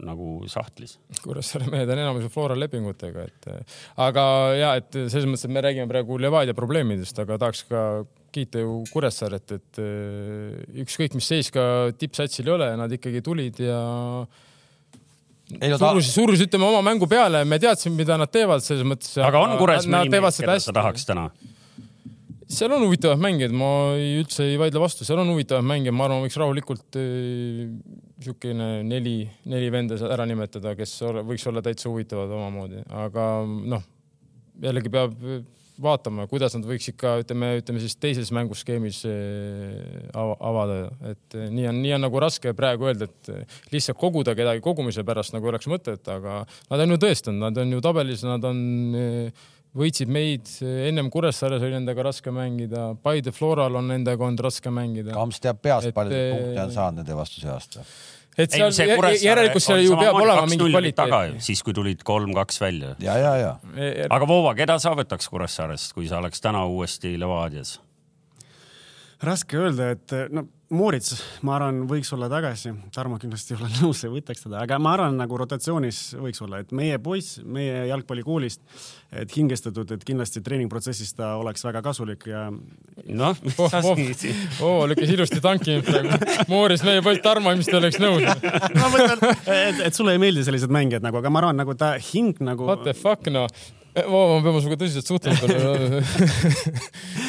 nagu 0.06 0.30
sahtlis. 0.52 0.98
Kuressaare 1.24 1.70
mehed 1.72 1.92
on 1.92 2.02
enamus 2.02 2.30
Flora 2.34 2.58
lepingutega, 2.58 3.28
et 3.28 3.50
aga 4.02 4.24
ja 4.58 4.72
et 4.80 4.90
selles 4.96 5.28
mõttes, 5.30 5.46
et 5.46 5.54
me 5.54 5.64
räägime 5.64 5.92
praegu 5.92 6.18
Levadia 6.22 6.56
probleemidest, 6.58 7.22
aga 7.24 7.38
tahaks 7.42 7.66
ka 7.70 7.84
kiita 8.34 8.62
ju 8.64 8.80
Kuressaaret, 8.92 9.56
et 9.58 9.82
eh, 9.82 10.84
ükskõik 10.84 11.18
mis 11.18 11.28
seis 11.32 11.52
ka 11.54 11.64
tippsatsil 11.98 12.48
ei 12.48 12.56
ole, 12.56 12.70
nad 12.80 12.94
ikkagi 13.00 13.24
tulid 13.26 13.62
ja 13.64 13.80
ei 15.58 15.72
no 15.72 15.80
ta, 15.82 15.90
surus, 15.90 16.10
surus 16.14 16.44
ütleme 16.46 16.68
oma 16.68 16.82
mängu 16.86 17.08
peale, 17.10 17.42
me 17.48 17.58
teadsime, 17.62 17.98
mida 17.98 18.18
nad 18.22 18.30
teevad 18.32 18.62
selles 18.66 18.86
mõttes. 18.86 19.16
aga 19.26 19.42
on 19.42 19.56
Kures 19.62 19.88
mõni 19.88 19.96
Nad 19.96 20.14
teevad 20.14 20.30
mees, 20.30 20.42
seda 20.42 20.52
keda 20.54 20.66
sa 20.68 20.76
tahaks 20.78 21.10
täna? 21.10 21.30
seal 22.50 22.74
on 22.74 22.82
huvitavad 22.82 23.22
mängijad, 23.22 23.54
ma 23.54 23.70
ei, 23.94 24.16
üldse 24.24 24.48
ei 24.50 24.58
vaidle 24.58 24.82
vastu, 24.82 25.06
seal 25.06 25.22
on 25.22 25.30
huvitavad 25.30 25.66
mängijad, 25.70 25.94
ma 25.94 26.08
arvan, 26.08 26.24
võiks 26.26 26.38
rahulikult 26.42 26.98
niisugune 26.98 28.70
neli, 28.90 29.20
neli 29.50 29.70
venda 29.74 30.00
ära 30.10 30.26
nimetada, 30.30 30.74
kes 30.78 30.96
ole, 31.06 31.22
võiks 31.30 31.46
olla 31.50 31.62
täitsa 31.66 31.92
huvitavad 31.92 32.34
omamoodi, 32.34 32.82
aga 33.06 33.28
noh, 33.46 33.86
jällegi 34.66 34.92
peab 34.94 35.14
vaatama, 35.84 36.26
kuidas 36.30 36.56
nad 36.58 36.66
võiks 36.68 36.90
ikka 36.92 37.16
ütleme, 37.24 37.54
ütleme 37.62 37.82
siis 37.84 37.96
teises 38.02 38.32
mänguskeemis 38.36 39.02
eh, 39.10 40.10
ava- 40.18 40.38
avada, 40.52 40.80
et 41.12 41.38
eh, 41.38 41.48
nii 41.54 41.70
on, 41.72 41.80
nii 41.84 41.94
on 41.98 42.06
nagu 42.08 42.22
raske 42.24 42.54
praegu 42.58 42.90
öelda, 42.90 43.08
et 43.10 43.32
eh, 43.34 43.60
lihtsalt 43.74 44.00
koguda 44.00 44.36
kedagi 44.38 44.64
kogumise 44.66 45.06
pärast 45.08 45.36
nagu 45.36 45.52
oleks 45.52 45.70
mõtet, 45.72 46.04
aga 46.12 46.42
nad 46.72 46.84
on 46.86 46.96
ju 46.96 47.00
tõestanud, 47.06 47.42
nad 47.48 47.64
on 47.64 47.78
ju 47.78 47.82
tabelis, 47.86 48.26
nad 48.28 48.46
on 48.50 48.62
võitsid 49.80 50.10
meid, 50.12 50.50
ennem 50.66 51.12
Kuressaares 51.14 51.62
oli 51.62 51.76
nendega 51.78 52.08
raske 52.10 52.34
mängida, 52.34 52.90
Paide 53.04 53.34
Floral 53.36 53.78
on 53.78 53.92
nendega 53.94 54.26
olnud 54.26 54.42
raske 54.48 54.72
mängida. 54.74 55.14
Kams 55.14 55.42
teab 55.44 55.62
peast, 55.62 55.92
palju 55.96 56.24
punkte 56.34 56.64
on 56.64 56.74
saanud 56.74 57.04
nende 57.04 57.18
vastu 57.18 57.44
see 57.44 57.52
aasta. 57.54 57.86
Et 58.40 58.56
seal 58.56 59.10
järelikult 59.20 59.64
seal 59.64 59.84
ju 59.84 59.98
peab 60.00 60.22
olema 60.22 60.48
mingi 60.50 60.72
kvaliteet. 60.72 61.38
siis 61.44 61.64
kui 61.66 61.76
tulid 61.76 62.04
kolm-kaks 62.08 62.62
välja. 62.62 62.96
ja, 63.04 63.18
ja, 63.18 63.36
ja 63.38 63.54
aga 64.10 64.28
Voova, 64.28 64.56
keda 64.58 64.80
sa 64.80 64.96
võtaks 64.98 65.30
Kuressaarest, 65.30 65.94
kui 65.98 66.10
sa 66.10 66.22
oleks 66.24 66.42
täna 66.44 66.66
uuesti 66.66 67.16
Levadias? 67.20 67.78
Raske 69.26 69.60
öelda, 69.60 69.92
et 69.96 70.16
no 70.34 70.48
Moorits, 70.70 71.16
ma 71.42 71.56
arvan, 71.56 71.80
võiks 71.90 72.12
olla 72.14 72.28
tagasi, 72.30 72.70
Tarmo 72.94 73.16
kindlasti 73.18 73.56
ei 73.56 73.58
ole 73.58 73.70
nõus 73.80 74.04
ja 74.04 74.12
võtaks 74.14 74.44
teda, 74.44 74.60
aga 74.62 74.78
ma 74.78 74.92
arvan, 74.94 75.16
nagu 75.18 75.38
rotatsioonis 75.42 76.02
võiks 76.22 76.44
olla, 76.46 76.60
et 76.62 76.70
meie 76.78 77.00
poiss, 77.02 77.40
meie 77.42 77.88
jalgpallikoolist, 77.90 78.62
et 79.18 79.34
hingestatud, 79.34 79.96
et 79.96 80.06
kindlasti 80.06 80.44
treeningprotsessis 80.46 81.16
ta 81.18 81.32
oleks 81.42 81.66
väga 81.66 81.82
kasulik 81.88 82.28
ja 82.30 82.44
noh, 82.52 83.42
mis 83.48 83.58
oh 83.58 83.72
sa, 83.74 83.82
oh, 83.82 84.04
oh, 84.68 84.84
lükkas 84.92 85.16
ilusti 85.16 85.42
tanki 85.42 85.80
praegu. 85.88 86.22
Mooris, 86.52 86.86
meie 86.86 87.02
poiss 87.02 87.26
Tarmo 87.26 87.56
ilmselt 87.56 87.74
ei 87.74 87.82
oleks 87.82 88.00
nõus. 88.04 88.30
ma 88.78 88.92
mõtlen, 88.94 89.26
et, 89.50 89.84
et 89.90 89.98
sulle 89.98 90.14
ei 90.14 90.22
meeldi 90.22 90.46
sellised 90.46 90.70
mängijad 90.70 91.06
nagu, 91.06 91.18
aga 91.18 91.34
ma 91.34 91.42
arvan, 91.42 91.58
nagu 91.64 91.74
ta 91.82 91.96
hing 92.12 92.38
nagu 92.46 92.70
What 92.70 92.86
the 92.86 92.94
fuck 92.94 93.26
noh. 93.34 93.50
Oh, 94.06 94.38
ma 94.38 94.46
pean 94.46 94.62
sinuga 94.62 94.78
tõsiselt 94.86 95.10
suhtlema. 95.10 95.50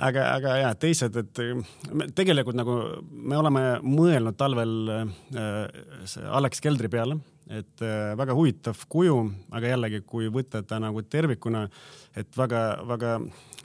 aga, 0.00 0.26
aga 0.36 0.56
ja 0.60 0.74
teised, 0.78 1.16
et 1.20 1.40
me 1.92 2.08
tegelikult 2.16 2.58
nagu 2.58 2.76
me 3.10 3.38
oleme 3.38 3.64
mõelnud 3.84 4.36
talvel 4.38 4.76
äh, 4.92 6.28
Alex 6.36 6.62
Keldri 6.64 6.90
peale, 6.92 7.18
et 7.46 7.82
äh, 7.84 8.12
väga 8.18 8.34
huvitav 8.36 8.80
kuju, 8.90 9.18
aga 9.54 9.74
jällegi, 9.74 10.02
kui 10.08 10.30
võtta 10.32 10.62
ta 10.66 10.80
nagu 10.82 11.02
tervikuna, 11.06 11.66
et 12.16 12.38
väga-väga 12.38 13.18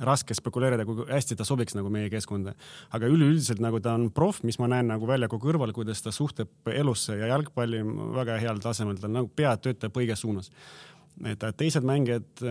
raske 0.06 0.36
spekuleerida, 0.38 0.86
kui 0.86 1.06
hästi 1.10 1.38
ta 1.38 1.46
sobiks 1.48 1.76
nagu 1.78 1.90
meie 1.94 2.10
keskkonda. 2.14 2.54
aga 2.92 3.10
üleüldiselt 3.10 3.62
nagu 3.64 3.82
ta 3.82 3.96
on 3.98 4.10
proff, 4.14 4.44
mis 4.44 4.60
ma 4.62 4.70
näen 4.72 4.92
nagu 4.94 5.08
väljaku 5.10 5.40
kõrval, 5.42 5.74
kuidas 5.74 6.02
ta 6.02 6.14
suhtub 6.14 6.72
elusse 6.74 7.18
ja 7.18 7.34
jalgpalli 7.34 7.82
väga 8.18 8.38
heal 8.42 8.62
tasemel, 8.62 9.00
ta 9.02 9.10
nagu 9.10 9.30
pea 9.36 9.56
töötab 9.58 9.98
õiges 9.98 10.22
suunas. 10.26 10.52
et 11.26 11.44
teised 11.58 11.84
mängijad, 11.86 12.46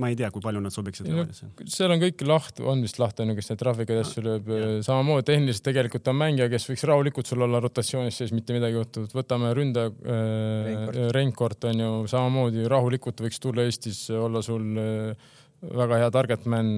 ma 0.00 0.08
ei 0.12 0.16
tea, 0.18 0.30
kui 0.32 0.44
palju 0.44 0.62
nad 0.62 0.74
sobiksid 0.74 1.10
No, 1.12 1.24
seal 1.68 1.92
on 1.92 2.00
kõik 2.00 2.22
lahti, 2.28 2.64
on 2.68 2.84
vist 2.84 3.00
lahti, 3.02 3.24
on 3.24 3.32
ju, 3.32 3.36
kes 3.38 3.50
neid 3.50 3.60
trahvikaid 3.60 4.00
asju 4.02 4.24
lööb. 4.24 4.50
samamoodi 4.86 5.26
tehniliselt 5.28 5.66
tegelikult 5.68 6.08
on 6.12 6.18
mängija, 6.20 6.48
kes 6.52 6.68
võiks 6.70 6.86
rahulikult 6.88 7.28
sul 7.28 7.44
olla 7.44 7.60
rotatsioonis 7.62 8.22
sees, 8.22 8.32
mitte 8.36 8.56
midagi 8.56 8.78
juhtunud. 8.78 9.12
võtame 9.16 9.52
ründaja 9.58 9.92
äh,, 9.92 11.12
Reinkord 11.16 11.68
on 11.68 11.84
ju 11.84 11.92
samamoodi 12.14 12.66
rahulikult 12.70 13.20
võiks 13.26 13.42
tulla 13.42 13.66
Eestis 13.68 14.06
olla 14.16 14.42
sul 14.44 14.80
äh, 14.80 15.30
väga 15.62 15.98
hea 16.02 16.10
target 16.14 16.46
man, 16.50 16.72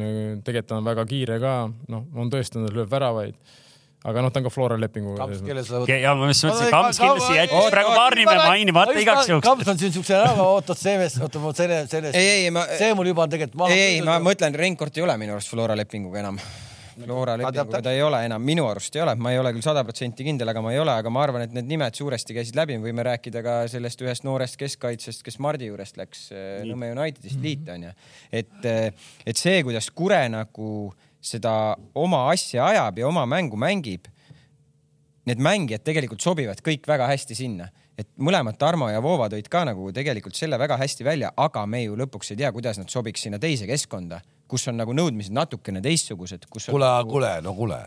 tegelikult 0.45 0.69
ta 0.69 0.79
on 0.79 0.87
väga 0.87 1.05
kiire 1.09 1.39
ka, 1.43 1.55
noh, 1.93 2.09
on 2.21 2.33
tõestanud, 2.33 2.73
lööb 2.75 2.91
väravaid. 2.93 3.37
Aga 4.05 4.25
noh, 4.25 4.33
ta 4.33 4.41
on 4.41 4.47
ka 4.47 4.53
Flora 4.53 4.77
lepinguga. 4.81 5.23
Kams, 5.23 5.41
kelle 5.47 5.63
sa 5.65 5.81
võtad? 5.81 6.03
ja 6.03 6.13
ma 6.19 6.29
just 6.29 6.45
mõtlesin, 6.45 6.73
Kams 6.75 7.01
kindlasti 7.01 7.39
jättis 7.39 7.71
praegu 7.73 7.95
paar 7.97 8.19
nime 8.19 8.37
mainimata 8.43 8.97
igaks 9.01 9.31
juhuks. 9.33 9.47
Kams 9.47 9.71
on 9.73 9.81
siin 9.81 9.95
siukse 9.95 10.19
ära, 10.19 10.35
oota 10.45 10.77
CV-s, 10.77 11.23
oota 11.25 11.41
ma 11.41 11.55
selle, 11.57 11.81
sellest, 11.89 12.19
ei, 12.21 12.45
ei, 12.45 12.53
ma, 12.55 12.67
see 12.77 12.93
mul 12.99 13.09
juba 13.15 13.25
on 13.25 13.33
tegelikult 13.33 13.65
maha. 13.65 13.73
ei, 13.73 13.97
ei, 13.97 14.05
ma 14.05 14.19
mõtlen, 14.25 14.57
Reinkord 14.61 15.01
ei 15.01 15.07
ole 15.07 15.17
minu 15.21 15.37
arust 15.39 15.53
Flora 15.53 15.77
lepinguga 15.79 16.21
enam. 16.21 16.41
Flora 16.95 17.39
lepinguga 17.41 17.81
ta 17.83 17.95
ei 17.97 18.03
ole 18.05 18.21
enam, 18.27 18.45
minu 18.45 18.67
arust 18.69 18.95
ei 18.95 19.03
ole, 19.03 19.17
ma 19.19 19.33
ei 19.33 19.41
ole 19.41 19.55
küll 19.57 19.65
sada 19.65 19.83
protsenti 19.89 20.27
kindel, 20.27 20.53
aga 20.53 20.63
ma 20.63 20.75
ei 20.75 20.83
ole, 20.83 20.93
aga 21.01 21.11
ma 21.11 21.25
arvan, 21.25 21.47
et 21.47 21.57
need 21.57 21.73
nimed 21.73 21.97
suuresti 21.97 22.37
käisid 22.37 22.61
läbi, 22.61 22.77
me 22.79 22.91
võime 22.91 23.07
rääkida 23.09 23.43
ka 23.47 23.57
sellest 23.73 24.05
ühest 24.05 24.29
noorest 24.29 24.61
keskkaitsest, 24.61 25.25
kes 25.27 25.41
Mardi 25.43 25.73
juurest 25.73 25.99
läks 25.99 26.29
äh, 26.37 26.61
Nõmme 26.69 26.93
Unitedist 26.93 27.41
liita 27.43 27.75
onju. 27.79 27.97
et, 28.31 28.71
et 29.25 29.41
see, 29.41 29.65
kuidas 29.67 29.89
Kure 29.97 30.21
nagu 30.31 30.69
seda 31.25 31.75
oma 31.97 32.27
asja 32.33 32.67
ajab 32.69 33.01
ja 33.01 33.09
oma 33.09 33.25
mängu 33.29 33.57
mängib, 33.61 34.11
need 35.25 35.41
mängijad 35.41 35.85
tegelikult 35.87 36.21
sobivad 36.25 36.61
kõik 36.65 36.85
väga 36.89 37.09
hästi 37.09 37.37
sinna, 37.39 37.71
et 37.99 38.09
mõlemad 38.21 38.59
Tarmo 38.61 38.91
ja 38.91 39.01
Voova 39.03 39.31
tõid 39.33 39.49
ka 39.51 39.65
nagu 39.69 39.89
tegelikult 39.95 40.37
selle 40.37 40.59
väga 40.61 40.77
hästi 40.81 41.07
välja, 41.07 41.33
aga 41.37 41.65
me 41.71 41.85
ju 41.85 41.97
lõpuks 41.99 42.35
ei 42.35 42.43
tea, 42.43 42.53
kuidas 42.53 42.81
nad 42.81 42.93
sobiks 42.93 43.25
sinna 43.25 43.41
teise 43.43 43.69
keskkonda, 43.71 44.21
kus 44.51 44.67
on 44.69 44.81
nagu 44.81 44.95
nõudmised 44.97 45.35
natukene 45.35 45.83
teistsugused, 45.85 46.49
kus 46.51 46.69
on 46.69 46.77
kuule, 46.77 46.91
nagu, 46.91 47.15
kuule, 47.15 47.31
no 47.45 47.55
kuule. 47.57 47.79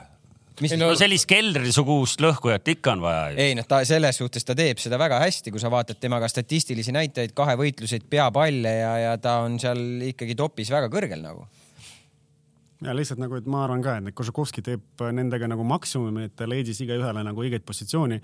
mis 0.64 0.74
no 0.80 0.90
sellist 0.98 1.28
keldrisugust 1.30 2.24
lõhkujat 2.24 2.74
ikka 2.74 2.96
on 2.96 3.06
vaja 3.06 3.28
ju. 3.34 3.44
ei 3.44 3.58
noh, 3.60 3.68
ta 3.70 3.84
selles 3.86 4.18
suhtes 4.24 4.48
ta 4.48 4.56
teeb 4.58 4.82
seda 4.82 4.98
väga 4.98 5.20
hästi, 5.22 5.54
kui 5.54 5.62
sa 5.62 5.70
vaatad 5.74 6.00
temaga 6.02 6.30
statistilisi 6.32 6.96
näitajaid, 6.96 7.36
kahevõitluseid, 7.38 8.08
peapalle 8.10 8.74
ja, 8.80 8.98
ja 9.04 9.16
ta 9.22 9.42
on 9.46 9.60
seal 9.62 10.08
ikkagi 10.10 10.40
topis 10.40 10.74
väga 10.74 10.90
kõrgel 10.94 11.22
nagu. 11.22 11.46
Ja 12.82 12.94
lihtsalt 12.96 13.22
nagu, 13.22 13.36
et 13.40 13.50
ma 13.50 13.64
arvan 13.66 13.82
ka, 13.82 13.98
et 13.98 14.16
Kožukovski 14.16 14.62
teeb 14.66 15.04
nendega 15.14 15.50
nagu 15.50 15.66
maksimumi, 15.68 16.28
et 16.30 16.36
ta 16.38 16.48
leidis 16.50 16.82
igaühele 16.86 17.24
nagu 17.26 17.44
õiget 17.44 17.66
positsiooni 17.66 18.22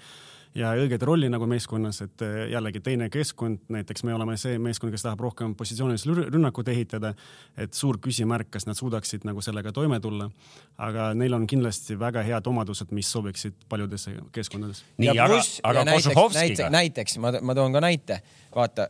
ja 0.55 0.73
õiget 0.77 1.01
rolli 1.05 1.29
nagu 1.33 1.47
meeskonnas, 1.49 2.01
et 2.05 2.23
jällegi 2.51 2.81
teine 2.85 3.09
keskkond, 3.13 3.63
näiteks 3.73 4.03
me 4.05 4.13
oleme 4.13 4.35
see 4.37 4.59
meeskond, 4.61 4.93
kes 4.93 5.05
tahab 5.05 5.23
rohkem 5.25 5.55
positsioonilist 5.57 6.05
rü- 6.09 6.27
rünnakut 6.29 6.69
ehitada. 6.69 7.13
et 7.57 7.73
suur 7.73 7.97
küsimärk, 7.97 8.51
kas 8.53 8.67
nad 8.69 8.77
suudaksid 8.77 9.25
nagu 9.25 9.41
sellega 9.41 9.71
toime 9.71 9.99
tulla. 9.99 10.29
aga 10.77 11.13
neil 11.13 11.33
on 11.33 11.47
kindlasti 11.47 11.99
väga 11.99 12.23
head 12.23 12.47
omadused, 12.47 12.91
mis 12.91 13.11
sobiksid 13.11 13.53
paljudesse 13.69 14.11
keskkondades. 14.31 14.83
nii, 14.97 15.15
ja 15.15 15.25
aga 15.25 15.41
aga 15.63 15.85
näiteks, 15.85 16.69
näiteks 16.69 17.17
ma, 17.17 17.33
ma 17.41 17.55
toon 17.55 17.73
ka 17.73 17.81
näite, 17.81 18.21
vaata, 18.55 18.89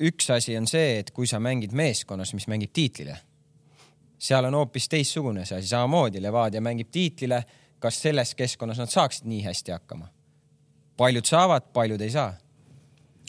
üks 0.00 0.30
asi 0.30 0.56
on 0.56 0.66
see, 0.66 0.98
et 0.98 1.10
kui 1.10 1.26
sa 1.26 1.40
mängid 1.40 1.72
meeskonnas, 1.72 2.34
mis 2.34 2.46
mängib 2.48 2.70
tiitlile, 2.72 3.16
seal 4.18 4.44
on 4.44 4.54
hoopis 4.54 4.88
teistsugune 4.88 5.44
see 5.46 5.58
asi, 5.58 5.68
samamoodi 5.68 6.22
Levadia 6.22 6.60
mängib 6.60 6.90
tiitlile, 6.92 7.42
kas 7.78 8.02
selles 8.02 8.34
keskkonnas 8.34 8.78
nad 8.78 8.90
saaksid 8.90 9.26
nii 9.30 9.42
hästi 9.44 9.72
hakkama? 9.72 10.08
paljud 10.98 11.24
saavad, 11.24 11.70
paljud 11.72 12.00
ei 12.00 12.10
saa 12.10 12.32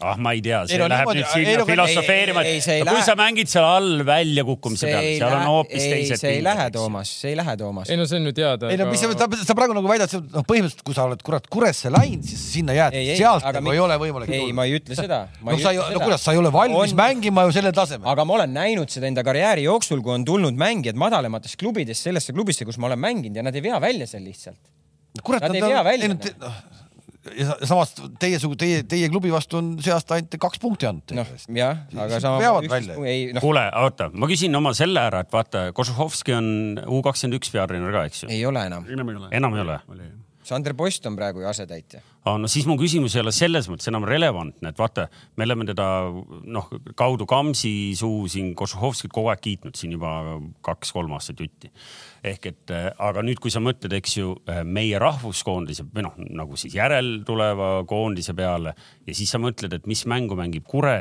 ah, 0.01 0.15
ma 0.17 0.31
ei 0.35 0.41
tea, 0.45 0.61
see 0.67 0.75
Ei 0.77 0.81
no 0.81 0.87
läheb 0.91 1.07
niimoodi- 1.09 1.23
nüüd 1.23 1.49
sinna 1.49 1.65
filosofeerima, 1.69 2.43
et 2.45 2.63
kui 2.63 2.85
lähe- 2.87 3.05
sa 3.05 3.15
mängid 3.19 3.49
seal 3.51 3.65
all 3.67 4.03
väljakukkumise 4.07 4.87
peal, 4.89 5.07
seal 5.19 5.35
on 5.39 5.45
hoopis 5.49 5.83
ei, 5.83 5.91
teised 5.93 6.21
see 6.23 6.33
ei 6.37 6.43
lähe. 6.45 6.69
Toomas, 6.75 7.11
see 7.21 7.31
ei 7.33 7.37
lähe, 7.39 7.55
Toomas 7.59 7.89
ei. 7.89 7.97
no 7.99 8.05
see 8.09 8.19
on 8.21 8.29
ju 8.29 8.33
teada. 8.39 8.69
ei 8.71 8.77
no 8.79 8.87
mis 8.91 9.03
sa, 9.03 9.27
sa 9.45 9.55
praegu 9.57 9.75
nagu 9.77 9.91
väidad, 9.91 10.13
noh, 10.33 10.45
põhimõtteliselt 10.47 10.83
kui 10.87 10.97
sa 10.97 11.05
oled 11.09 11.21
kurat 11.25 11.47
Kuresse 11.51 11.91
läinud, 11.93 12.23
siis 12.29 12.45
sinna 12.55 12.73
jääd, 12.77 12.97
sealt 13.19 13.47
nagu 13.59 13.73
ei 13.75 13.79
ole 13.83 13.99
võimalik 14.01 14.33
ei, 14.39 14.51
ma 14.55 14.65
ei 14.69 14.77
ütle 14.79 14.95
seda. 14.97 15.21
no 15.43 15.57
sa 15.59 15.75
ei, 15.75 15.81
no 15.95 15.99
kuidas, 16.05 16.23
sa 16.23 16.35
ei 16.35 16.41
ole 16.41 16.51
valmis 16.53 16.93
on... 16.93 16.97
mängima 16.99 17.45
ju 17.49 17.55
sellel 17.59 17.75
tasemel. 17.75 18.07
aga 18.09 18.25
ma 18.25 18.37
olen 18.39 18.53
näinud 18.55 18.89
seda 18.93 19.07
enda 19.11 19.23
karjääri 19.27 19.63
jooksul, 19.67 20.01
kui 20.05 20.13
on 20.15 20.25
tulnud 20.25 20.55
mängijad 20.59 20.95
madalamatest 20.99 21.59
klubidest 21.59 22.07
sellesse 22.07 22.33
klubisse, 22.35 22.65
kus 22.67 22.77
ma 22.79 22.87
olen 22.91 22.99
mänginud 22.99 23.35
ja 23.35 23.43
nad 23.45 23.55
ei 23.55 23.61
vea 23.65 23.79
välja 23.81 24.07
seal 24.07 24.23
lihtsalt. 24.23 24.57
kurat, 25.23 25.41
Nad 25.41 25.55
ei 25.55 25.61
vea 25.61 25.83
välja. 25.83 26.15
Ja 27.37 27.45
sa- 27.49 27.57
samas 27.73 27.91
teie 28.21 28.39
sugu, 28.39 28.55
teie, 28.59 28.83
teie 28.87 29.09
klubi 29.11 29.31
vastu 29.33 29.59
on 29.59 29.71
see 29.83 29.91
aasta 29.93 30.15
ainult 30.17 30.37
kaks 30.39 30.61
punkti 30.63 30.87
andnud. 30.89 31.15
noh, 31.17 31.33
jah, 31.57 31.81
aga 32.05 32.19
sama 32.23 32.39
veavad 32.43 32.69
välja. 32.71 32.95
ei 33.05 33.27
noh, 33.35 33.43
kuule, 33.43 33.65
oota, 33.83 34.09
ma 34.13 34.29
küsin 34.31 34.55
oma 34.55 34.73
selle 34.77 35.03
ära, 35.09 35.23
et 35.25 35.31
vaata, 35.35 35.69
Kožuhovski 35.75 36.33
on 36.37 36.49
U 36.87 37.01
kakskümmend 37.05 37.39
üks 37.41 37.51
peatreener 37.53 37.91
ka, 37.95 38.05
eks 38.09 38.23
ju? 38.23 38.31
ei 38.31 38.45
ole 38.47 38.65
enam. 38.71 38.87
enam 38.89 39.09
ei 39.11 39.19
ole. 39.21 39.31
enam 39.41 39.55
ei 39.59 39.65
ole? 39.67 39.79
oli. 39.91 40.09
Sander 40.49 40.73
Post 40.73 41.05
on 41.05 41.13
praegu 41.17 41.43
ju 41.43 41.47
asetäitja. 41.49 42.01
no 42.25 42.47
siis 42.49 42.65
mu 42.65 42.75
küsimus 42.79 43.13
ei 43.15 43.21
ole 43.21 43.33
selles 43.35 43.67
mõttes 43.69 43.89
enam 43.91 44.05
relevantne, 44.07 44.71
et 44.71 44.79
vaata, 44.79 45.05
me 45.37 45.45
oleme 45.45 45.67
teda 45.69 45.85
noh, 46.55 46.71
kaudu 46.97 47.27
Kamsi 47.29 47.93
suu 47.97 48.25
siin 48.31 48.55
Kožuhovskit 48.57 49.13
kogu 49.13 49.29
aeg 49.29 49.43
kiitnud 49.45 49.77
siin 49.77 49.93
juba 49.93 50.39
kaks-kolm 50.65 51.13
aastat 51.17 51.43
jutti. 51.45 51.69
ehk 52.23 52.49
et 52.49 52.73
äh, 52.73 52.89
aga 52.97 53.23
nüüd, 53.25 53.41
kui 53.43 53.53
sa 53.53 53.61
mõtled, 53.63 53.93
eks 53.99 54.17
ju, 54.17 54.33
meie 54.65 54.99
rahvuskoondise 55.01 55.85
või 55.93 56.07
noh, 56.07 56.17
nagu 56.41 56.57
siis 56.59 56.75
järeltuleva 56.75 57.71
koondise 57.89 58.33
peale 58.33 58.73
ja 59.05 59.15
siis 59.15 59.29
sa 59.29 59.41
mõtled, 59.41 59.73
et 59.75 59.87
mis 59.87 60.05
mängu 60.09 60.37
mängib 60.39 60.65
Kure 60.69 60.97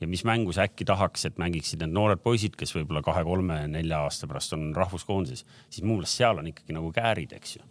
ja 0.00 0.08
mis 0.08 0.24
mängu 0.28 0.52
sa 0.52 0.68
äkki 0.68 0.84
tahaks, 0.88 1.26
et 1.28 1.40
mängiksid 1.40 1.80
need 1.82 1.96
noored 1.96 2.20
poisid, 2.24 2.56
kes 2.56 2.72
võib-olla 2.76 3.02
kahe-kolme-nelja 3.04 4.04
aasta 4.04 4.28
pärast 4.28 4.56
on 4.56 4.70
rahvuskoondises, 4.76 5.44
siis 5.68 5.84
mu 5.84 5.98
meelest 5.98 6.20
seal 6.20 6.40
on 6.40 6.52
ikkagi 6.52 6.76
nagu 6.76 6.92
käärid, 6.96 7.36
eks 7.36 7.58
ju 7.58 7.69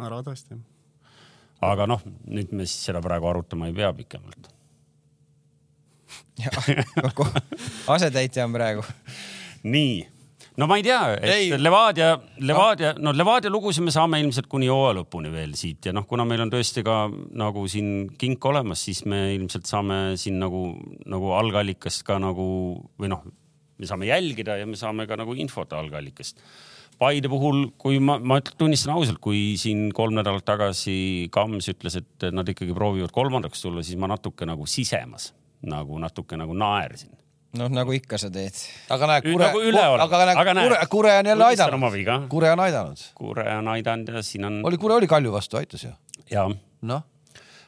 arvatavasti. 0.00 0.58
aga 1.64 1.86
noh, 1.88 2.02
nüüd 2.26 2.52
me 2.52 2.66
siis 2.66 2.90
seda 2.90 3.02
praegu 3.04 3.30
arutama 3.30 3.68
ei 3.70 3.76
pea 3.76 3.92
pikemalt. 3.96 4.50
asetäitja 7.94 8.44
on 8.44 8.52
praegu. 8.56 8.82
nii, 9.62 10.02
no 10.60 10.66
ma 10.70 10.78
ei 10.78 10.84
tea, 10.86 11.00
et 11.14 11.30
Ei. 11.30 11.46
Levadia, 11.58 12.18
Levadia, 12.42 12.94
no 12.98 13.14
Levadia 13.14 13.52
lugusid 13.52 13.86
me 13.86 13.94
saame 13.94 14.20
ilmselt 14.22 14.48
kuni 14.50 14.68
hooaja 14.70 14.98
lõpuni 15.00 15.30
veel 15.32 15.54
siit 15.58 15.88
ja 15.88 15.94
noh, 15.96 16.06
kuna 16.10 16.26
meil 16.28 16.44
on 16.44 16.52
tõesti 16.52 16.84
ka 16.86 17.04
nagu 17.38 17.64
siin 17.70 18.10
kink 18.20 18.44
olemas, 18.50 18.84
siis 18.88 19.04
me 19.10 19.26
ilmselt 19.36 19.70
saame 19.70 20.18
siin 20.20 20.38
nagu, 20.42 20.66
nagu 21.10 21.32
algallikast 21.38 22.04
ka 22.06 22.18
nagu 22.22 22.46
või 23.00 23.10
noh, 23.14 23.24
me 23.78 23.90
saame 23.90 24.10
jälgida 24.10 24.58
ja 24.60 24.66
me 24.68 24.78
saame 24.78 25.08
ka 25.10 25.18
nagu 25.18 25.34
infot 25.38 25.72
algallikast. 25.74 26.42
Paide 26.98 27.28
puhul, 27.28 27.66
kui 27.80 27.98
ma, 27.98 28.18
ma 28.22 28.38
tunnistan 28.44 28.94
ausalt, 28.94 29.18
kui 29.22 29.54
siin 29.60 29.88
kolm 29.96 30.14
nädalat 30.18 30.44
tagasi 30.46 31.28
Kams 31.34 31.68
ütles, 31.72 31.98
et 31.98 32.28
nad 32.32 32.48
ikkagi 32.48 32.76
proovivad 32.76 33.12
kolmandaks 33.14 33.64
tulla, 33.64 33.82
siis 33.82 33.98
ma 34.00 34.10
natuke 34.10 34.46
nagu 34.46 34.68
sisemas 34.70 35.32
nagu 35.68 35.98
natuke 36.00 36.38
nagu 36.38 36.56
naersin. 36.56 37.12
noh, 37.54 37.70
nagu 37.70 37.94
ikka 37.94 38.18
sa 38.18 38.30
teed. 38.34 38.56
aga 38.90 39.06
näe, 39.06 39.22
Kure, 39.22 39.46
nagu 39.46 39.58
aga 40.02 40.24
näe 40.26 40.36
Aga, 40.36 40.54
näe, 40.54 40.68
Kure, 40.68 40.78
Kure 40.90 41.16
on 41.18 41.26
jälle 41.26 41.44
aidanud. 41.44 42.28
Kure 42.28 42.50
on 42.50 42.60
aidanud. 42.60 43.02
Kure 43.14 43.48
on 43.56 43.68
aidanud 43.68 44.14
ja 44.14 44.22
siin 44.22 44.44
on 44.44 44.60
oli, 44.66 44.78
Kure 44.78 44.94
oli 44.94 45.06
Kalju 45.06 45.32
vastu, 45.32 45.56
aitas 45.56 45.84
ju. 45.84 45.92
ja 46.30 46.48
noh, 46.82 47.04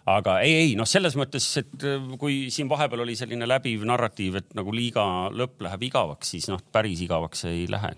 aga 0.06 0.40
ei, 0.42 0.54
ei 0.54 0.74
noh, 0.78 0.88
selles 0.90 1.16
mõttes, 1.18 1.46
et 1.62 1.86
äh, 1.86 2.16
kui 2.18 2.46
siin 2.50 2.68
vahepeal 2.68 3.04
oli 3.06 3.16
selline 3.18 3.46
läbiv 3.48 3.86
narratiiv, 3.86 4.40
et 4.42 4.56
nagu 4.58 4.74
liiga 4.74 5.06
lõpp 5.30 5.62
läheb 5.68 5.86
igavaks, 5.90 6.34
siis 6.34 6.50
noh, 6.50 6.62
päris 6.72 7.04
igavaks 7.06 7.46
ei 7.52 7.66
lähe. 7.70 7.94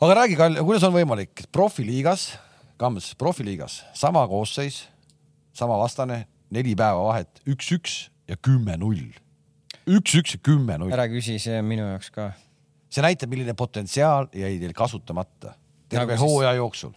Aga 0.00 0.14
räägi, 0.16 0.36
Kalju, 0.38 0.62
kuidas 0.64 0.84
on 0.88 0.94
võimalik 0.94 1.42
profiliigas, 1.52 2.30
Kams, 2.80 3.10
profiliigas 3.20 3.82
sama 3.96 4.22
koosseis, 4.28 4.86
sama 5.52 5.76
vastane, 5.76 6.22
neli 6.48 6.72
päeva 6.78 7.02
vahet, 7.10 7.42
üks-üks 7.44 8.06
ja 8.30 8.38
kümme-null. 8.40 9.10
üks-üks 9.84 10.38
ja 10.38 10.40
kümme-null. 10.40 10.92
ära 10.96 11.04
küsi, 11.12 11.36
see 11.42 11.58
on 11.60 11.68
minu 11.68 11.84
jaoks 11.90 12.08
ka. 12.14 12.30
see 12.88 13.04
näitab, 13.04 13.28
milline 13.34 13.52
potentsiaal 13.54 14.30
jäi 14.32 14.56
teil 14.62 14.72
kasutamata 14.76 15.52
terve 15.90 16.16
Nagu 16.16 16.24
hooaja 16.24 16.54
jooksul. 16.56 16.96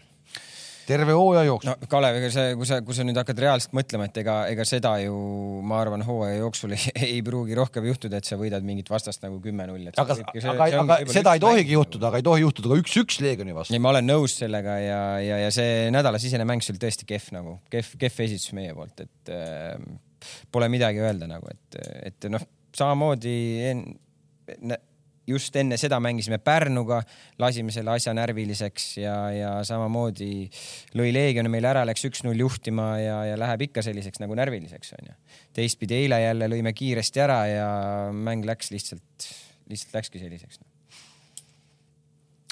Terve 0.88 1.16
hooaja 1.16 1.44
jooksul 1.48 1.72
no 1.72 1.90
Kalev, 1.90 2.18
ega 2.20 2.30
see, 2.34 2.54
kui 2.60 2.68
sa, 2.70 2.80
kui 2.86 2.98
sa 2.98 3.06
nüüd 3.08 3.18
hakkad 3.20 3.42
reaalselt 3.44 3.76
mõtlema, 3.78 4.08
et 4.10 4.20
ega, 4.24 4.36
ega 4.52 4.66
seda 4.68 4.94
ju 5.04 5.16
ma 5.68 5.80
arvan, 5.84 6.04
hooaja 6.08 6.40
jooksul 6.42 6.76
ei, 6.78 6.94
ei 7.08 7.20
pruugi 7.26 7.58
rohkem 7.58 7.88
juhtuda, 7.90 8.20
et 8.20 8.30
sa 8.30 8.38
võidad 8.40 8.66
mingit 8.68 8.92
vastast 8.94 9.24
nagu 9.26 9.40
kümme-null. 9.44 9.92
aga, 9.92 10.18
aga, 10.56 10.70
aga 10.84 11.00
seda 11.14 11.36
ei 11.38 11.44
tohigi 11.44 11.78
juhtuda, 11.78 12.10
aga 12.12 12.22
ei 12.22 12.28
tohi 12.30 12.46
juhtuda 12.46 12.72
ka 12.74 12.80
üks-üks 12.84 13.20
Leegioni 13.24 13.56
vastu. 13.56 13.76
ei, 13.76 13.84
ma 13.84 13.94
olen 13.94 14.10
nõus 14.10 14.38
sellega 14.42 14.78
ja, 14.84 15.02
ja, 15.24 15.42
ja 15.46 15.52
see 15.56 15.92
nädalasisene 15.96 16.48
mäng 16.50 16.66
seal 16.66 16.80
tõesti 16.82 17.08
kehv 17.10 17.30
nagu, 17.36 17.58
kehv, 17.74 17.96
kehv 18.02 18.26
esitus 18.28 18.56
meie 18.58 18.76
poolt, 18.78 19.06
et 19.06 19.34
äh, 19.34 19.78
pole 20.52 20.70
midagi 20.72 21.04
öelda 21.04 21.30
nagu, 21.30 21.52
et, 21.52 21.84
et 22.12 22.32
noh, 22.32 22.44
samamoodi 22.76 23.38
en, 23.70 23.86
ne, 24.72 24.80
just 25.28 25.56
enne 25.56 25.78
seda 25.80 26.00
mängisime 26.04 26.40
Pärnuga, 26.44 27.00
lasime 27.40 27.72
selle 27.76 27.94
asja 27.96 28.14
närviliseks 28.18 28.88
ja, 29.00 29.16
ja 29.34 29.52
samamoodi 29.68 30.50
lõi 31.00 31.14
Leegion 31.16 31.50
meile 31.52 31.72
ära, 31.72 31.86
läks 31.88 32.04
üks-null 32.10 32.44
juhtima 32.44 32.90
ja, 33.00 33.18
ja 33.32 33.40
läheb 33.40 33.68
ikka 33.70 33.84
selliseks 33.86 34.22
nagu 34.24 34.36
närviliseks 34.40 34.96
onju. 35.00 35.16
teistpidi 35.56 36.02
eile 36.04 36.20
jälle 36.24 36.50
lõime 36.52 36.76
kiiresti 36.76 37.24
ära 37.24 37.40
ja 37.48 37.70
mäng 38.14 38.46
läks 38.48 38.74
lihtsalt, 38.76 39.30
lihtsalt 39.72 40.00
läkski 40.00 40.24
selliseks 40.24 40.60
no.. 40.60 40.68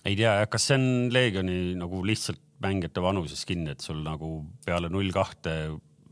ei 0.06 0.16
tea 0.16 0.40
jah, 0.42 0.48
kas 0.50 0.72
see 0.72 0.80
on 0.80 0.90
Leegioni 1.14 1.60
nagu 1.80 2.06
lihtsalt 2.08 2.42
mängijate 2.62 3.02
vanuses 3.02 3.46
kinni, 3.50 3.74
et 3.74 3.82
sul 3.82 4.04
nagu 4.06 4.36
peale 4.66 4.90
null 4.94 5.10
kahte 5.14 5.56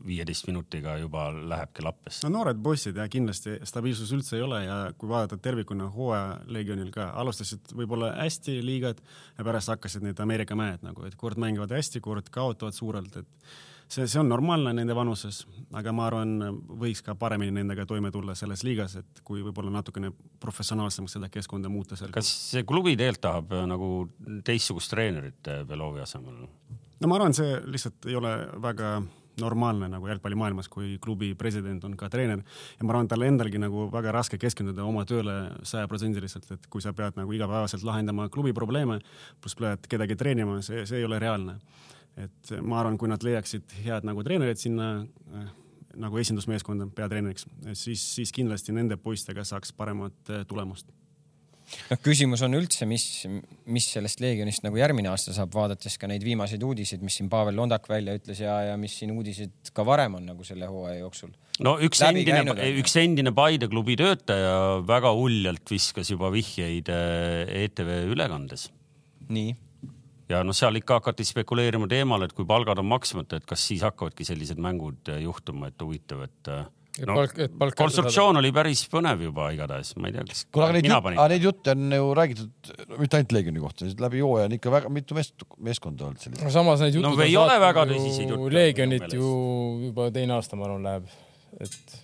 viieteist 0.06 0.46
minutiga 0.48 0.96
juba 0.98 1.28
lähebki 1.32 1.84
lappesse 1.84 2.26
no 2.26 2.32
noored 2.38 2.60
bossid 2.62 2.96
ja 2.96 3.08
kindlasti 3.10 3.58
stabiilsus 3.68 4.12
üldse 4.16 4.36
ei 4.38 4.44
ole 4.46 4.62
ja 4.64 4.78
kui 4.98 5.08
vaadata 5.10 5.38
tervikuna 5.40 5.88
hooaja 5.94 6.38
Legionil 6.46 6.92
ka, 6.94 7.10
alustasid 7.20 7.74
võib-olla 7.76 8.12
hästi 8.18 8.60
liigad 8.64 9.02
ja 9.38 9.46
pärast 9.46 9.72
hakkasid 9.74 10.06
need 10.06 10.20
Ameerika 10.22 10.56
mäed 10.58 10.86
nagu, 10.86 11.04
et 11.08 11.18
kord 11.20 11.40
mängivad 11.40 11.72
hästi, 11.76 12.00
kord 12.04 12.30
kaotavad 12.32 12.76
suurelt, 12.76 13.20
et 13.20 13.52
see, 13.90 14.06
see 14.06 14.20
on 14.20 14.28
normaalne 14.30 14.72
nende 14.76 14.94
vanuses, 14.96 15.42
aga 15.76 15.92
ma 15.96 16.06
arvan, 16.08 16.34
võiks 16.80 17.02
ka 17.06 17.14
paremini 17.18 17.54
nendega 17.60 17.86
toime 17.88 18.12
tulla 18.14 18.36
selles 18.38 18.64
liigas, 18.66 18.96
et 19.00 19.22
kui 19.26 19.44
võib-olla 19.44 19.72
natukene 19.74 20.12
professionaalsemaks 20.42 21.18
seda 21.18 21.30
keskkonda 21.32 21.72
muuta 21.72 21.98
seal. 21.98 22.12
kas 22.14 22.30
see 22.52 22.64
klubi 22.66 22.96
tegelikult 22.96 23.24
tahab 23.26 23.56
äh, 23.56 23.64
nagu 23.68 23.90
teistsugust 24.46 24.92
treenerit 24.94 25.50
äh, 25.50 25.64
Belovi 25.68 26.04
asemel? 26.04 26.44
no 27.00 27.10
ma 27.10 27.18
arvan, 27.18 27.36
see 27.36 27.58
lihtsalt 27.66 28.08
ei 28.08 28.16
ole 28.18 28.34
väga 28.62 29.00
normaalne 29.40 29.88
nagu 29.90 30.08
jalgpallimaailmas, 30.10 30.68
kui 30.72 30.96
klubi 31.02 31.32
president 31.38 31.84
on 31.88 31.96
ka 31.98 32.10
treener 32.12 32.42
ja 32.42 32.86
ma 32.86 32.94
arvan, 32.94 33.08
tal 33.10 33.24
endalgi 33.26 33.60
nagu 33.60 33.88
väga 33.92 34.14
raske 34.14 34.38
keskenduda 34.40 34.84
oma 34.86 35.06
tööle 35.08 35.36
sajaprotsendiliselt, 35.66 36.50
et 36.56 36.68
kui 36.72 36.84
sa 36.84 36.94
pead 36.96 37.18
nagu 37.18 37.32
igapäevaselt 37.36 37.84
lahendama 37.86 38.28
klubi 38.32 38.54
probleeme, 38.56 39.00
pluss 39.40 39.58
pead 39.58 39.88
kedagi 39.90 40.18
treenima, 40.20 40.60
see, 40.66 40.84
see 40.88 41.00
ei 41.00 41.08
ole 41.08 41.20
reaalne. 41.22 41.60
et 42.20 42.50
ma 42.60 42.80
arvan, 42.80 42.98
kui 42.98 43.08
nad 43.08 43.22
leiaksid 43.22 43.70
head 43.84 44.04
nagu 44.04 44.22
treenerid 44.26 44.58
sinna 44.58 44.88
äh, 45.00 45.50
nagu 46.00 46.18
esindusmeeskonda 46.18 46.88
peatreeneriks, 46.94 47.46
siis, 47.72 48.02
siis 48.14 48.32
kindlasti 48.34 48.74
nende 48.76 48.98
poistega 49.00 49.44
saaks 49.46 49.72
paremat 49.72 50.34
äh, 50.34 50.44
tulemust 50.46 50.90
noh, 51.90 52.00
küsimus 52.04 52.42
on 52.46 52.56
üldse, 52.58 52.88
mis, 52.90 53.04
mis 53.70 53.86
sellest 53.94 54.22
Leegionist 54.22 54.64
nagu 54.66 54.80
järgmine 54.80 55.10
aasta 55.12 55.34
saab, 55.36 55.52
vaadates 55.54 55.98
ka 56.00 56.10
neid 56.10 56.24
viimaseid 56.26 56.64
uudiseid, 56.66 57.04
mis 57.06 57.20
siin 57.20 57.30
Pavel 57.32 57.56
Londak 57.58 57.88
välja 57.90 58.16
ütles 58.18 58.42
ja, 58.42 58.56
ja 58.70 58.76
mis 58.80 58.96
siin 59.00 59.14
uudised 59.14 59.72
ka 59.74 59.86
varem 59.86 60.18
on 60.20 60.28
nagu 60.32 60.46
selle 60.46 60.68
hooaja 60.70 61.00
jooksul. 61.02 61.32
no 61.64 61.76
üks 61.86 62.02
Läbi 62.04 62.26
endine 62.26 62.68
üks 62.82 62.98
endine 63.00 63.34
Paide 63.36 63.70
klubi 63.72 63.96
töötaja 64.00 64.80
väga 64.86 65.14
uljalt 65.16 65.70
viskas 65.70 66.12
juba 66.12 66.32
vihjeid 66.34 66.90
ETV 66.90 67.96
ülekandes. 68.10 68.68
Nii, 69.30 69.52
ja 70.30 70.42
noh, 70.46 70.56
seal 70.56 70.78
ikka 70.78 71.00
hakati 71.00 71.26
spekuleerima 71.26 71.88
teemal, 71.90 72.24
et 72.26 72.34
kui 72.36 72.46
palgad 72.48 72.80
on 72.80 72.88
maksmata, 72.90 73.40
et 73.40 73.48
kas 73.48 73.62
siis 73.70 73.82
hakkavadki 73.86 74.26
sellised 74.26 74.60
mängud 74.62 75.10
äh, 75.10 75.22
juhtuma, 75.24 75.70
et 75.70 75.82
huvitav, 75.82 76.26
et 76.28 76.52
äh, 76.52 76.66
Et 76.66 76.79
no, 77.06 77.16
palk- 77.16 77.38
et 77.44 77.54
palka 77.58 77.78
konstruktsioon 77.80 78.40
oli 78.40 78.50
päris 78.54 78.82
põnev 78.90 79.22
juba 79.28 79.50
igatahes, 79.54 79.94
ma 80.00 80.10
ei 80.10 80.16
tea, 80.16 80.26
kas 80.28 80.44
kuule, 80.50 80.66
aga 80.66 80.76
neid, 80.76 80.86
mina 80.88 80.98
jut, 80.98 81.06
panin 81.06 81.22
aga 81.22 81.32
neid 81.32 81.46
jutte 81.46 81.74
on 81.74 81.96
ju 81.96 82.12
räägitud 82.18 82.72
mitte 82.98 83.18
ainult 83.18 83.34
Leegioni 83.36 83.64
kohta, 83.64 83.90
läbi 84.04 84.22
hooaja 84.24 84.50
on 84.50 84.56
ikka 84.58 84.74
väga 84.74 84.92
mitu 84.92 85.18
meest, 85.18 85.46
meeskonda 85.70 86.08
olnud 86.08 86.22
sellised. 86.22 86.44
no 86.44 86.54
samas 86.54 86.84
need 86.84 86.98
No 87.00 87.12
jutud 87.12 87.24
ei 87.26 87.36
ole 87.40 87.58
väga 87.62 87.86
tõsiseid 87.90 88.34
jutte 88.34 88.54
Leegionit 88.56 89.16
ju 89.16 89.34
juba 89.86 90.08
teine 90.14 90.36
aasta, 90.38 90.58
ma 90.58 90.66
arvan, 90.68 90.88
läheb, 90.88 91.06
et, 91.62 91.94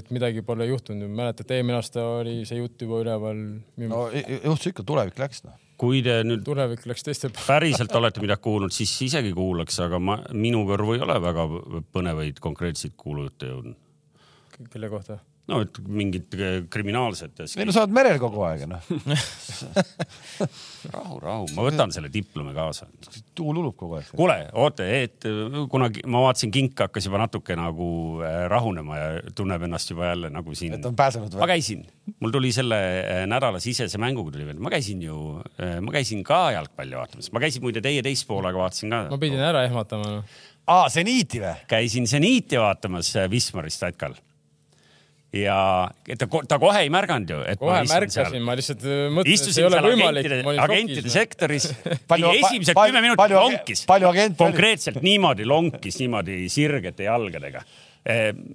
et 0.00 0.12
midagi 0.14 0.44
pole 0.46 0.68
juhtunud. 0.68 1.08
mäletad, 1.08 1.50
eelmine 1.56 1.80
aasta 1.80 2.04
oli 2.18 2.42
see 2.48 2.60
jutt 2.60 2.84
juba 2.84 3.00
üleval. 3.04 3.42
no 3.88 4.04
juhtus 4.12 4.70
ikka, 4.74 4.86
tulevik 4.92 5.18
läks 5.24 5.44
noh. 5.48 5.56
kui 5.80 6.04
te 6.04 6.20
nüüd 6.26 6.44
tulevik 6.46 6.84
läks 6.90 7.06
teiste 7.08 7.32
peale. 7.32 7.48
päriselt 7.48 7.96
olete 8.00 8.22
midagi 8.24 8.44
kuulnud, 8.44 8.76
siis 8.76 8.92
isegi 9.08 9.32
kuulaks, 9.32 9.80
aga 9.88 10.00
ma, 10.02 10.20
minu 10.36 10.66
kõrvu 10.68 10.98
ei 10.98 11.04
ole 11.08 11.20
väga 11.24 11.50
põnevaid 11.96 12.44
konkreetseid 12.44 12.98
kuulujutte 13.00 13.52
jõudnud. 13.54 13.84
Kelle 14.72 14.90
kohta? 14.92 15.18
no 15.48 15.62
et 15.64 15.78
mingid 15.88 16.34
äh, 16.36 16.58
kriminaalsed. 16.70 17.38
ei 17.46 17.66
no 17.66 17.72
sa 17.74 17.84
oled 17.86 17.94
merel 17.96 18.18
kogu 18.20 18.42
aeg 18.44 18.66
noh, 18.68 18.84
rahu, 20.94 21.20
rahu, 21.22 21.46
ma 21.56 21.64
võtan 21.64 21.94
selle 21.94 22.10
diplomi 22.12 22.52
kaasa 22.56 22.88
tuul 23.38 23.62
ulub 23.62 23.76
kogu 23.78 23.98
aeg. 23.98 24.10
kuule, 24.12 24.36
oota, 24.60 24.84
et 24.84 25.24
kunagi 25.72 26.04
ma 26.10 26.26
vaatasin, 26.26 26.52
kink 26.54 26.84
hakkas 26.84 27.08
juba 27.08 27.22
natuke 27.22 27.56
nagu 27.58 27.88
äh, 28.26 28.44
rahunema 28.52 29.00
ja 29.00 29.08
tunneb 29.36 29.64
ennast 29.68 29.94
juba 29.94 30.12
jälle 30.12 30.32
nagu 30.34 30.56
siin. 30.58 30.76
et 30.76 30.90
on 30.90 30.98
pääsenud 30.98 31.32
ma 31.38 31.44
või? 31.46 31.54
käisin, 31.54 31.86
mul 32.18 32.34
tuli 32.34 32.52
selle 32.54 32.82
äh, 33.00 33.24
nädala 33.30 33.62
sisese 33.64 34.00
mänguga 34.02 34.36
tuli 34.36 34.50
veel, 34.50 34.60
ma 34.60 34.72
käisin 34.74 35.02
ju, 35.06 35.16
ma 35.58 35.94
käisin 35.94 36.22
ka 36.26 36.48
jalgpalli 36.58 36.96
vaatamas, 36.98 37.32
ma 37.32 37.42
käisin 37.42 37.64
muide 37.64 37.82
teie 37.84 38.04
teist 38.04 38.28
poolega 38.28 38.60
vaatasin 38.60 38.92
ka. 38.92 39.02
ma 39.14 39.20
pidin 39.22 39.42
ära 39.48 39.64
ehmatama 39.68 40.18
noh.. 40.18 40.38
aa, 40.68 40.88
seniiti 40.92 41.40
või? 41.42 41.56
käisin 41.70 42.08
seniiti 42.10 42.60
vaatamas 42.60 43.14
äh, 43.16 43.30
Wismari 43.32 43.72
statkal. 43.72 44.16
Ja 45.34 45.88
ta, 46.18 46.28
ta 46.48 46.58
kohe 46.60 46.84
ei 46.84 46.92
märganud 46.92 47.32
ju, 47.34 47.40
et 47.52 47.60
kohe 47.60 47.82
ma 47.82 47.88
märkasin, 47.90 48.44
ma 48.44 48.54
lihtsalt 48.58 48.84
äh, 48.88 49.02
mõtlesin, 49.12 49.50
et 49.52 49.60
ei 49.60 49.66
ole 49.68 49.82
võimalik 49.84 50.28
agentide, 50.30 50.62
agentide. 50.64 51.12
sektoris. 51.12 51.66
Palju- 52.12 52.32
esimesed 52.38 52.78
pa- 52.78 52.86
kümme 52.88 53.02
minutit 53.04 53.20
palju- 53.24 53.42
lonkis. 53.42 53.84
palju 53.88 54.14
konkreetselt 54.40 55.02
niimoodi 55.04 55.44
lonkis, 55.48 56.00
niimoodi 56.00 56.40
sirgete 56.52 57.08
jalgadega. 57.10 57.64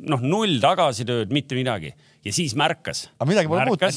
noh, 0.09 0.21
null 0.25 0.57
tagasitööd, 0.63 1.29
mitte 1.35 1.53
midagi 1.53 1.91
ja 2.23 2.31
siis 2.31 2.53
märkas. 2.55 3.07
Aga 3.17 3.27
midagi 3.27 3.49
pole 3.51 3.65
muutunud. 3.67 3.91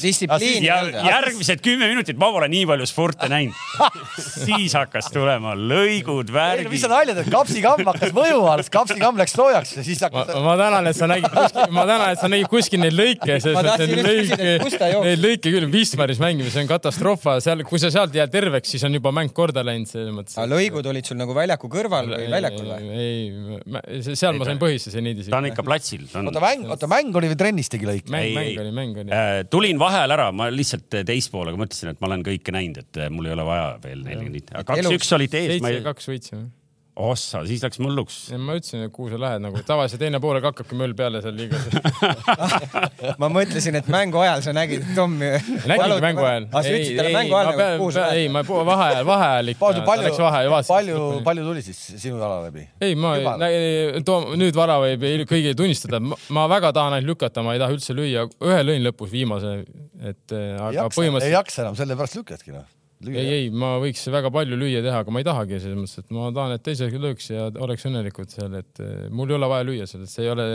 Järgmised 1.07 1.61
kümme 1.63 1.87
minutit 1.87 2.17
ma 2.19 2.27
pole 2.35 2.49
nii 2.51 2.65
palju 2.67 2.87
spurte 2.89 3.29
näinud. 3.31 3.55
siis 4.47 4.75
hakkas 4.75 5.07
tulema 5.13 5.53
lõigud, 5.55 6.27
mis 6.27 6.35
värgid 6.35 6.81
sa. 6.81 6.89
nalja 6.91 7.15
teed, 7.15 7.29
kapsikamm 7.31 7.87
hakkas 7.87 8.11
mõjuma 8.15 8.51
alles, 8.57 8.71
kapsikamm 8.73 9.21
läks 9.21 9.35
soojaks 9.37 9.71
ja 9.77 9.85
siis 9.87 10.03
hakkas. 10.03 10.33
ma 10.43 10.57
tänan, 10.59 10.89
et 10.91 10.99
sa 10.99 11.07
nägid 11.07 11.29
kuskil, 11.31 11.71
ma 11.77 11.85
tänan, 11.87 12.11
et 12.11 12.23
sa 12.23 12.31
nägid 12.33 12.51
kuskil 12.51 12.83
neid 12.83 12.97
lõike, 12.97 13.37
neid 13.37 14.03
küsida, 14.11 14.49
et 14.57 14.75
ta 14.75 14.89
lõike, 14.89 15.01
neid 15.07 15.23
lõike 15.23 15.55
küll, 15.55 15.69
Wismaris 15.77 16.19
mängimine, 16.23 16.51
see 16.51 16.65
on 16.65 16.71
katastroof, 16.73 17.29
seal, 17.43 17.63
kui 17.67 17.79
sa 17.79 17.93
sealt 17.93 18.15
jääd 18.17 18.33
terveks, 18.33 18.75
siis 18.75 18.83
on 18.87 18.99
juba 18.99 19.15
mäng 19.15 19.31
korda 19.35 19.63
läinud 19.63 19.87
selles 19.87 20.11
mõttes. 20.15 20.35
aga 20.35 20.49
lõigud 20.51 20.91
olid 20.91 21.07
sul 21.07 21.19
nagu 21.19 21.35
väljaku 21.37 21.71
kõrval 21.71 22.11
või 22.11 22.27
väljakul 22.35 22.69
või? 22.73 22.91
ei, 22.99 24.11
seal 24.11 24.35
ma 24.35 24.51
sain 24.51 24.59
põhisse 24.61 24.91
seniidis. 24.91 25.31
ta 25.31 25.39
on 25.39 25.47
ikka 25.51 25.63
platsil. 25.67 26.03
oota 26.11 26.43
mäng, 26.43 26.67
oota 26.67 26.91
mäng 26.91 27.15
oli 27.21 27.31
või 27.31 27.39
trennis 27.39 27.71
tegi 27.71 27.87
lõike? 27.87 28.16
mäng, 28.17 28.37
mäng 28.37 28.61
oli, 28.63 28.73
mäng 28.79 29.01
oli. 29.03 29.13
Äh, 29.15 29.41
tulin 29.51 29.79
vaheajal 29.81 30.15
ära, 30.17 30.27
ma 30.35 30.49
lihtsalt 30.53 30.99
teispoole 31.07 31.55
mõtlesin, 31.57 31.93
et 31.93 32.01
ma 32.03 32.09
olen 32.11 32.25
kõike 32.27 32.53
näinud, 32.55 32.81
et 32.83 33.01
äh, 33.01 33.11
mul 33.13 33.29
ei 33.29 33.35
ole 33.37 33.47
vaja 33.47 33.67
veel 33.83 34.03
nelikümmend. 34.05 34.53
kaks-üks 34.67 35.13
olid 35.17 35.37
ees, 35.37 35.51
seitse 35.55 35.73
ei, 35.73 35.83
kaks 35.85 36.09
võitsime. 36.11 36.47
ossa, 36.97 37.43
siis 37.45 37.61
läks 37.61 37.77
mulluks. 37.83 38.15
ma 38.41 38.55
ütlesin, 38.57 38.85
et 38.87 38.93
kuhu 38.93 39.11
sa 39.11 39.19
lähed 39.21 39.43
nagu 39.43 39.61
tavaliselt 39.67 40.01
teine 40.01 40.19
poolega 40.23 40.49
hakkabki 40.51 40.77
möll 40.79 40.95
peale 40.97 41.21
seal 41.21 41.35
liigas. 41.37 41.67
ma 43.21 43.29
mõtlesin, 43.31 43.77
et 43.79 43.89
mängu 43.91 44.21
ajal 44.23 44.41
sa 44.45 44.53
nägid 44.57 44.85
Tommi. 44.97 45.29
nägingi 45.69 45.99
mängu 46.03 46.25
ajal. 46.25 46.47
aa, 46.51 46.63
sa 46.63 46.73
ütlesid 46.73 46.97
talle 47.01 47.13
mängu 47.15 47.37
ajal 47.37 47.51
nagu, 47.53 47.67
kuhu 47.83 47.93
sa 47.95 48.07
ei, 48.13 48.23
lähed? 48.25 48.33
ma 48.37 48.43
po- 48.47 48.63
vaheajal, 48.67 49.05
vaheajal 49.07 49.53
ikka. 49.53 49.61
palju, 49.65 49.83
palju 49.87 50.13
palju, 50.67 51.01
palju 51.27 51.45
tuli 51.49 51.63
siis 51.65 51.81
sinu 52.01 52.17
jala 52.21 52.39
läbi? 52.47 52.65
ei, 52.81 52.95
ma 52.95 53.13
Jumala., 53.17 53.51
too 54.07 54.33
nüüd 54.39 54.57
vara 54.57 54.79
võib 54.83 55.05
ei- 55.07 55.25
kõigile 55.29 55.57
tunnistada, 55.57 56.01
ma 56.01 56.47
väga 56.51 56.73
tahan 56.75 56.97
ainult 56.97 57.13
lükata, 57.13 57.43
ma 57.45 57.55
ei 57.55 57.61
taha 57.61 57.75
üldse 57.77 57.95
lüüa, 57.97 58.25
ühe 58.41 58.59
lõin 58.65 58.85
lõpus 58.89 59.13
viimase, 59.13 59.53
et 60.01 60.33
ei 60.33 60.55
aga 60.57 60.73
jaksa, 60.81 60.87
ei 60.89 60.95
põhimõtteliselt 60.97 61.37
jaksa 61.37 61.63
enam, 61.65 61.77
sellepärast 61.79 62.19
lükkadki 62.21 62.55
noh. 62.57 62.65
ei, 63.05 63.25
ei, 63.29 63.49
ma 63.53 63.75
võiks 63.81 64.01
väga 64.09 64.31
palju 64.33 64.57
lüüa 64.57 64.81
teha, 64.81 65.01
aga 65.03 65.13
ma 65.13 65.21
ei 65.21 65.27
tahagi 65.27 65.59
selles 65.61 65.77
mõttes, 65.77 66.01
et 66.01 66.13
ma 66.15 66.31
tahan, 66.33 66.55
et 66.57 66.63
teised 66.65 66.95
lööks 66.97 67.29
ja 67.29 67.47
oleks 67.63 67.85
õnnelikud 67.89 68.33
seal, 68.33 68.57
et 68.57 68.81
äh, 68.81 69.05
mul 69.13 69.29
ei 69.29 69.37
ole 69.37 69.49
vaja 69.51 69.67
lüüa 69.67 69.87
seal, 69.89 70.05
et 70.07 70.11
see 70.11 70.25
ei 70.25 70.31
ole 70.33 70.47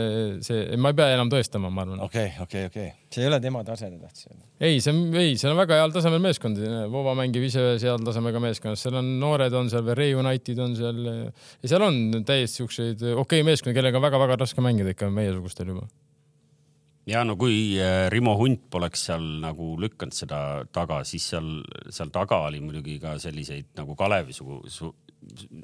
see, 0.43 0.65
ma 0.75 0.91
ei 0.91 0.99
pea 0.99 1.15
enam 1.15 1.31
tõestama, 1.31 1.71
ma 1.73 1.85
arvan. 1.85 2.03
okei, 2.03 2.33
okei, 2.43 2.67
okei. 2.71 2.89
see 3.15 3.23
ei 3.23 3.31
ole 3.31 3.39
tema 3.43 3.63
tase, 3.67 3.87
ta 3.93 4.09
tahtis 4.09 4.27
öelda. 4.27 4.43
ei, 4.59 4.83
see 4.83 4.91
on, 4.91 5.01
ei, 5.23 5.33
see 5.39 5.51
on 5.51 5.59
väga 5.61 5.79
heal 5.79 5.95
tasemel 5.95 6.23
meeskond, 6.27 6.61
Vova 6.93 7.15
mängib 7.17 7.47
ise 7.47 7.65
heal 7.79 8.03
tasemega 8.03 8.43
meeskonnas, 8.43 8.83
seal 8.83 8.99
on 8.99 9.15
noored 9.23 9.55
on 9.59 9.71
seal, 9.71 9.85
Vere 9.87 10.09
United 10.19 10.63
on 10.63 10.75
seal 10.79 11.03
ja 11.07 11.71
seal 11.71 11.87
on 11.87 12.25
täiesti 12.27 12.63
siukseid 12.63 13.07
okei 13.13 13.21
okay 13.23 13.47
meeskondi, 13.47 13.77
kellega 13.79 14.01
on 14.01 14.07
väga-väga 14.09 14.41
raske 14.43 14.63
mängida 14.65 14.91
ikka 14.91 15.11
meiesugustel 15.13 15.71
juba. 15.71 15.87
Ja 17.09 17.23
no 17.27 17.35
kui 17.39 17.75
äh, 17.81 18.07
Rimo 18.11 18.35
Hunt 18.39 18.69
poleks 18.71 19.07
seal 19.09 19.25
nagu 19.43 19.73
lükanud 19.81 20.15
seda 20.15 20.39
taga, 20.71 21.01
siis 21.07 21.25
seal, 21.33 21.49
seal 21.91 22.11
taga 22.13 22.43
oli 22.47 22.61
muidugi 22.63 22.99
ka 23.01 23.17
selliseid 23.21 23.73
nagu 23.79 23.97
Kalevi 23.99 24.35
sugu 24.35 24.61
su,, 24.71 24.93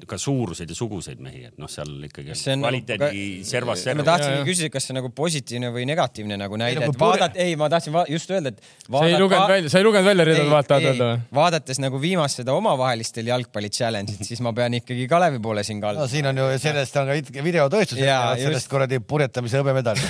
ka 0.08 0.18
suuruseid 0.18 0.70
ja 0.70 0.76
suguseid 0.76 1.20
mehi, 1.22 1.44
et 1.50 1.58
noh, 1.60 1.68
seal 1.70 1.90
ikkagi 2.06 2.34
see 2.38 2.54
on 2.56 2.64
kvaliteedi 2.64 3.04
nagu, 3.04 3.46
servas 3.46 3.80
ma 3.80 3.84
servas. 3.84 4.06
Jaa, 4.06 4.06
tahtsingi 4.10 4.46
küsida, 4.48 4.70
kas 4.74 4.88
see 4.88 4.96
nagu 4.96 5.10
positiivne 5.14 5.70
või 5.74 5.86
negatiivne 5.88 6.38
nagu 6.40 6.58
näide, 6.60 6.80
nagu 6.82 6.94
et 6.94 7.00
vaadata, 7.00 7.40
ei, 7.42 7.56
ma 7.60 7.68
tahtsin 7.72 7.94
va 7.94 8.04
just 8.10 8.30
öelda, 8.32 8.52
et 8.54 8.62
sa 8.62 9.02
ei 9.06 9.18
lugenud 9.20 9.52
välja, 9.52 9.72
sa 9.72 9.80
ei 9.80 9.86
lugenud 9.86 10.08
välja 10.10 10.26
ridade 10.28 10.50
vahelt, 10.50 10.70
tahad 10.70 10.88
öelda 10.90 11.08
või? 11.10 11.22
vaadates 11.40 11.82
nagu 11.82 12.00
viimast 12.02 12.40
seda 12.40 12.56
omavahelistel 12.58 13.30
jalgpalli 13.30 13.70
challenge'it, 13.76 14.24
siis 14.26 14.42
ma 14.44 14.54
pean 14.56 14.78
ikkagi 14.80 15.06
Kalevi 15.10 15.42
poole 15.42 15.64
siin 15.66 15.80
no 15.80 15.86
kalduma. 15.86 16.08
siin 16.10 16.30
on 16.30 16.42
ju, 16.42 16.48
sellest 16.62 16.98
on 17.00 17.12
ka 17.12 17.46
videotõestus, 17.46 18.00
sellest 18.00 18.56
just. 18.56 18.70
kuradi 18.72 19.00
purjetamise 19.04 19.60
hõbemedal. 19.60 20.00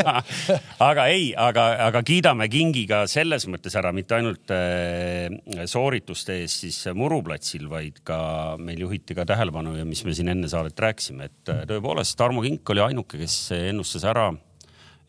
aga 0.90 1.08
ei, 1.12 1.30
aga, 1.36 1.66
aga 1.90 2.04
kiidame 2.06 2.48
Kingiga 2.52 3.02
selles 3.10 3.46
mõttes 3.50 3.76
ära, 3.78 3.92
mitte 3.96 4.16
ainult 4.18 4.54
äh, 4.54 5.66
soorituste 5.70 6.40
eest 6.40 6.66
siis 6.66 6.80
muruplatsil, 6.96 7.68
vaid 7.70 8.00
ka 8.06 8.20
meil 8.64 8.84
juhiti 8.86 9.16
ka 9.16 9.26
tähelepanu 9.28 9.74
ja 9.78 9.86
mis 9.88 10.02
me 10.06 10.14
siin 10.16 10.30
enne 10.32 10.50
saadet 10.50 10.78
rääkisime, 10.80 11.30
et 11.30 11.52
äh, 11.52 11.64
tõepoolest 11.70 12.16
Tarmo 12.18 12.44
Kink 12.44 12.72
oli 12.74 12.84
ainuke, 12.84 13.20
kes 13.20 13.36
ennustas 13.56 14.06
ära, 14.08 14.28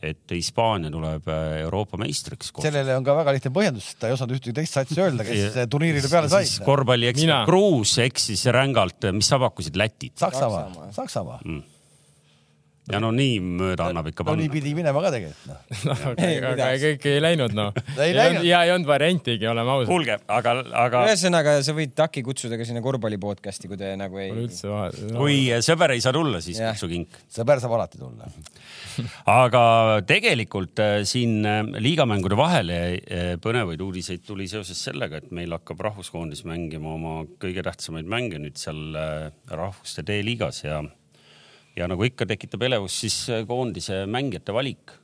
et 0.01 0.33
Hispaania 0.33 0.89
tuleb 0.93 1.27
äh, 1.29 1.59
Euroopa 1.65 1.99
meistriks. 2.01 2.53
sellele 2.61 2.95
on 2.97 3.05
ka 3.05 3.15
väga 3.19 3.35
lihtne 3.37 3.53
põhjendus, 3.55 3.91
ta 3.99 4.09
ei 4.09 4.17
osanud 4.17 4.37
ühtegi 4.37 4.55
teist 4.61 4.79
satsi 4.79 4.97
öelda, 5.01 5.27
kes 5.27 5.59
turniirile 5.71 6.09
peale 6.11 6.31
sai. 6.31 6.47
korvpalli 6.65 7.11
ekspert 7.11 7.27
Mina. 7.27 7.43
Kruus 7.49 7.97
eksis 8.01 8.47
rängalt, 8.55 9.11
mis 9.15 9.29
sa 9.29 9.39
pakkusid, 9.41 9.77
Lätit? 9.79 10.17
Saksamaa, 10.21 10.89
Saksamaa. 10.95 11.39
Ja 12.89 12.99
no 13.01 13.11
nii 13.13 13.35
mööda 13.59 13.89
annab 13.91 14.07
ikka 14.09 14.25
no 14.25 14.33
nii 14.33 14.47
panna. 14.47 14.53
pidi 14.55 14.71
minema 14.73 15.01
ka 15.03 15.11
tegelikult 15.13 15.49
noh. 15.51 15.99
aga 16.51 16.69
kõik 16.81 17.05
ei 17.11 17.19
läinud 17.21 17.53
noh. 17.53 17.75
Ei 18.01 18.15
läinud. 18.15 18.45
ja 18.47 18.63
ei 18.65 18.71
olnud 18.73 18.89
variantigi, 18.89 19.45
oleme 19.49 19.73
ausad. 19.75 19.89
kuulge, 19.91 20.15
aga, 20.25 20.53
aga 20.81 21.03
ühesõnaga, 21.11 21.55
sa 21.65 21.75
võid 21.77 21.93
Taki 21.97 22.23
kutsuda 22.25 22.57
ka 22.57 22.65
sinna 22.65 22.81
korvpalli 22.81 23.19
podcast'i, 23.21 23.69
kui 23.69 23.77
te 23.77 23.91
nagu 23.99 24.17
ei 24.17 24.31
Pole. 24.31 24.45
üldse 24.47 24.71
vahet 24.71 24.97
no.. 25.11 25.19
kui 25.19 25.43
sõber 25.61 25.93
ei 25.93 26.01
saa 26.01 26.15
tulla, 26.15 26.41
siis 26.41 26.61
kutsu 26.61 26.89
Kink. 26.89 27.19
sõber 27.31 27.61
saab 27.61 27.75
alati 27.77 28.01
tulla. 28.01 28.29
aga 29.43 29.63
tegelikult 30.09 30.81
äh, 30.81 30.95
siin 31.07 31.45
äh, 31.45 31.61
liigamängude 31.85 32.39
vahele 32.39 32.79
põnevaid 33.43 33.83
uudiseid 33.85 34.25
tuli 34.25 34.47
seoses 34.49 34.81
sellega, 34.89 35.21
et 35.21 35.29
meil 35.35 35.53
hakkab 35.53 35.85
rahvuskoondis 35.85 36.41
mängima 36.49 36.95
oma 36.95 37.19
kõige 37.41 37.61
tähtsamaid 37.67 38.09
mänge 38.09 38.41
nüüd 38.41 38.57
seal 38.59 38.97
rahvuste 39.51 40.05
D-liigas 40.07 40.63
ja, 40.65 40.81
ja 41.77 41.87
nagu 41.91 42.05
ikka 42.07 42.27
tekitab 42.29 42.65
elevust 42.67 43.03
siis 43.03 43.17
äh, 43.31 43.45
koondise 43.47 44.03
mängijate 44.09 44.55
valik. 44.55 44.97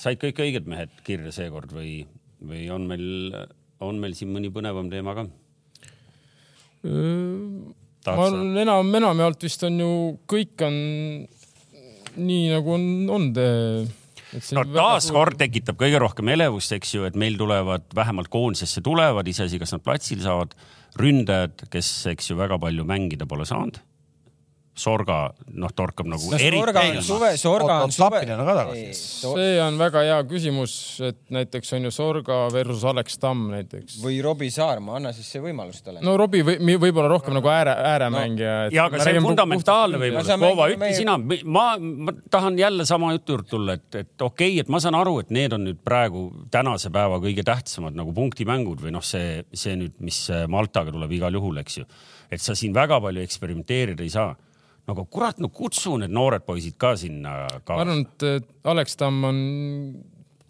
said 0.00 0.18
kõik 0.18 0.40
õiged 0.42 0.66
mehed 0.66 0.94
kirja 1.06 1.32
seekord 1.32 1.72
või, 1.72 2.00
või 2.42 2.64
on 2.74 2.88
meil, 2.90 3.36
on 3.80 4.00
meil 4.02 4.16
siin 4.18 4.32
mõni 4.34 4.50
põnevam 4.52 4.90
teema 4.90 5.14
ka? 5.18 5.28
ma 6.80 8.16
arvan, 8.24 8.56
enam, 8.56 8.94
enamjaolt 8.96 9.44
vist 9.44 9.62
on 9.68 9.76
ju, 9.80 9.90
kõik 10.30 10.64
on 10.64 10.76
nii 12.16 12.46
nagu 12.50 12.74
on, 13.12 13.26
te. 13.36 13.46
no 14.56 14.64
taaskord 14.72 15.38
tekitab 15.40 15.78
kõige 15.80 16.00
rohkem 16.02 16.32
elevust, 16.32 16.72
eks 16.76 16.94
ju, 16.96 17.04
et 17.08 17.18
meil 17.20 17.36
tulevad 17.40 17.86
vähemalt 17.96 18.32
koondisesse 18.32 18.82
tulevad, 18.84 19.28
iseasi, 19.28 19.60
kas 19.60 19.76
nad 19.76 19.84
platsil 19.84 20.24
saavad, 20.24 20.56
ründajad, 21.00 21.68
kes, 21.70 21.92
eks 22.14 22.32
ju, 22.32 22.38
väga 22.40 22.58
palju 22.62 22.86
mängida 22.88 23.28
pole 23.30 23.46
saanud. 23.48 23.78
Sorga, 24.80 25.18
noh, 25.52 25.72
torkab 25.76 26.08
nagu 26.10 26.30
no 26.30 26.38
eriti 26.38 26.60
Sorga 26.60 26.84
on 26.84 26.92
ilma. 26.94 27.04
suve, 27.06 27.30
Sorga 27.40 27.78
on 27.84 27.94
suve 27.94 28.22
on 28.24 28.44
ka 28.46 28.56
tagasi.. 28.60 28.84
see 28.94 29.56
on 29.64 29.78
väga 29.80 30.04
hea 30.06 30.18
küsimus, 30.30 30.74
et 31.10 31.18
näiteks 31.36 31.74
on 31.76 31.88
ju 31.88 31.94
Sorga 31.94 32.40
versus 32.54 32.84
Alex 32.88 33.18
Tamm 33.20 33.50
näiteks. 33.54 33.98
või 34.04 34.20
Robbie 34.24 34.52
Saarma, 34.54 34.96
anna 35.00 35.12
siis 35.16 35.28
see 35.34 35.42
võimalus 35.44 35.82
talle. 35.84 36.04
no 36.06 36.16
Robbie 36.20 36.46
või 36.46 36.78
võib-olla 36.80 37.10
rohkem 37.12 37.36
nagu 37.36 37.52
ääre, 37.52 37.74
ääremängija 37.92 38.56
no,. 38.68 38.74
ja 38.76 38.86
aga 38.90 39.02
see 39.04 39.18
on 39.18 39.28
fundamentaalne 39.30 39.98
No 40.00 40.04
võimalus. 40.04 40.30
mängid 40.40 40.64
ütle 40.64 40.80
meie- 40.84 40.96
sina, 40.96 41.16
ma, 41.44 41.66
ma 41.78 42.14
tahan 42.30 42.58
jälle 42.58 42.86
sama 42.88 43.12
jutu 43.16 43.36
juurde 43.36 43.48
tulla, 43.50 43.76
et, 43.78 43.94
et 43.94 44.22
okei 44.22 44.52
okay,, 44.54 44.60
et 44.64 44.68
ma 44.72 44.80
saan 44.82 44.96
aru, 44.98 45.18
et 45.24 45.30
need 45.34 45.52
on 45.56 45.64
nüüd 45.66 45.80
praegu 45.84 46.26
tänase 46.52 46.90
päeva 46.94 47.20
kõige 47.22 47.44
tähtsamad 47.46 47.96
nagu 47.96 48.14
punktimängud 48.16 48.82
või 48.84 48.94
noh, 48.94 49.04
see, 49.04 49.42
see 49.52 49.76
nüüd, 49.78 49.96
mis 50.04 50.22
Maltaga 50.50 50.92
tuleb 50.94 51.12
igal 51.18 51.34
juhul, 51.36 51.60
eks 51.62 51.80
ju. 51.80 51.86
et 52.30 52.42
sa 52.42 52.54
siin 52.58 52.74
väga 52.74 53.00
palju 53.02 53.22
eksperimenteerida 53.24 54.04
ei 54.06 54.12
saa. 54.12 54.34
Aga 54.92 55.04
kurat, 55.10 55.40
no 55.42 55.50
kutsu 55.54 55.96
need 56.00 56.12
noored 56.14 56.46
poisid 56.46 56.78
ka 56.80 56.94
sinna 57.00 57.36
ma 57.44 57.60
kaasa. 57.60 57.82
arvan, 57.84 58.06
et 58.06 58.48
Alex 58.70 58.98
Tamm 59.00 59.28
on 59.28 59.38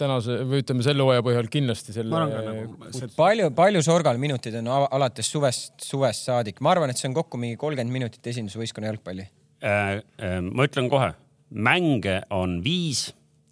tänase 0.00 0.40
või 0.48 0.62
ütleme 0.64 0.85
selle 0.85 1.05
hooaja 1.05 1.24
põhjal 1.24 1.48
kindlasti 1.53 1.94
selle. 1.94 2.12
ma 2.12 2.24
ka 2.31 2.42
nagu 2.46 2.90
see, 2.96 3.11
palju, 3.16 3.50
palju 3.57 3.83
Sorgal 3.85 4.20
minutid 4.22 4.57
on 4.62 4.70
alates 4.88 5.31
suvest, 5.33 5.76
suvest 5.85 6.29
saadik, 6.31 6.61
ma 6.64 6.74
arvan, 6.74 6.92
et 6.92 7.00
see 7.00 7.11
on 7.11 7.16
kokku 7.16 7.40
mingi 7.40 7.59
kolmkümmend 7.61 7.94
minutit 8.00 8.33
esindusvõistkonna 8.33 8.90
jalgpalli. 8.90 9.29
Äh, 9.61 10.00
ma 10.46 10.68
ütlen 10.68 10.88
kohe, 10.92 11.12
mänge 11.50 12.20
on 12.33 12.61
viis, 12.64 13.11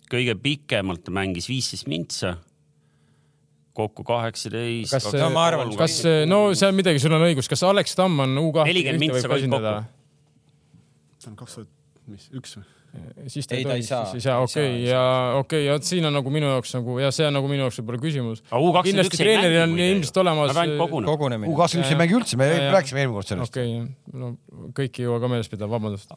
kõige 0.08 0.36
pikemalt 0.40 1.10
mängis 1.12 1.50
viisteist 1.50 1.88
mintsa. 1.90 2.38
kokku 3.78 4.02
kaheksateist. 4.02 4.90
kas 4.90 5.04
see 5.06 5.20
No 5.22 5.28
ma 5.30 5.44
arvan,, 5.46 5.68
kas, 5.78 6.00
no 6.26 6.48
seal 6.58 6.72
midagi, 6.74 6.98
sul 6.98 7.14
on 7.14 7.28
õigus, 7.28 7.46
kas 7.50 7.62
Alex 7.62 7.94
Tamm 7.94 8.24
on 8.24 8.40
U 8.40 8.48
kahekümne 8.56 8.96
40 8.96 9.04
mintsa 9.04 9.30
võib 9.30 9.52
kokku. 9.52 9.97
See 11.28 11.34
on 11.34 11.38
kaks 11.44 11.60
tuhat 11.60 11.72
mis 12.08 12.28
üks 12.32 12.56
või? 12.58 12.66
siis 13.28 13.44
ta 13.46 13.54
Ei, 13.54 13.64
ta 13.68 13.74
ei 13.76 13.82
saa. 13.84 14.04
siis 14.08 14.22
ei 14.22 14.24
saa, 14.24 14.38
Ei 14.40 14.46
okei 14.48 14.84
ja 14.88 15.00
okei 15.36 15.66
ja 15.66 15.74
vot 15.76 15.84
siin 15.84 16.06
on 16.08 16.14
nagu 16.16 16.30
minu 16.32 16.48
jaoks 16.48 16.72
nagu 16.78 16.94
ja 17.02 17.10
see 17.12 17.26
on 17.28 17.36
nagu 17.36 17.50
minu 17.50 17.66
jaoks 17.66 17.76
võib-olla 17.82 18.00
küsimus. 18.00 18.40
kindlasti 18.86 19.20
treeneril 19.20 19.60
on 19.66 19.74
ilmselt 19.76 20.20
olemas 20.24 20.56
ainult 20.56 20.80
kogunevad. 20.80 21.12
U 21.12 21.18
kogunemine. 21.18 21.52
kakskümmend 21.58 21.84
üks 21.84 21.92
ei 21.92 21.98
Ja, 21.98 22.00
mängi 22.00 22.16
üldse, 22.16 22.38
me 22.40 22.48
ja, 22.48 22.62
ja. 22.62 22.70
rääkisime 22.78 23.02
eelmine 23.04 23.18
kord 23.18 23.28
sellest. 23.28 23.52
okei, 23.52 23.76
no 24.22 24.30
kõiki 24.78 25.04
ei 25.04 25.08
jõua 25.10 25.20
ka 25.20 25.30
meeles 25.34 25.52
pidada, 25.52 25.68
vabandust. 25.70 26.16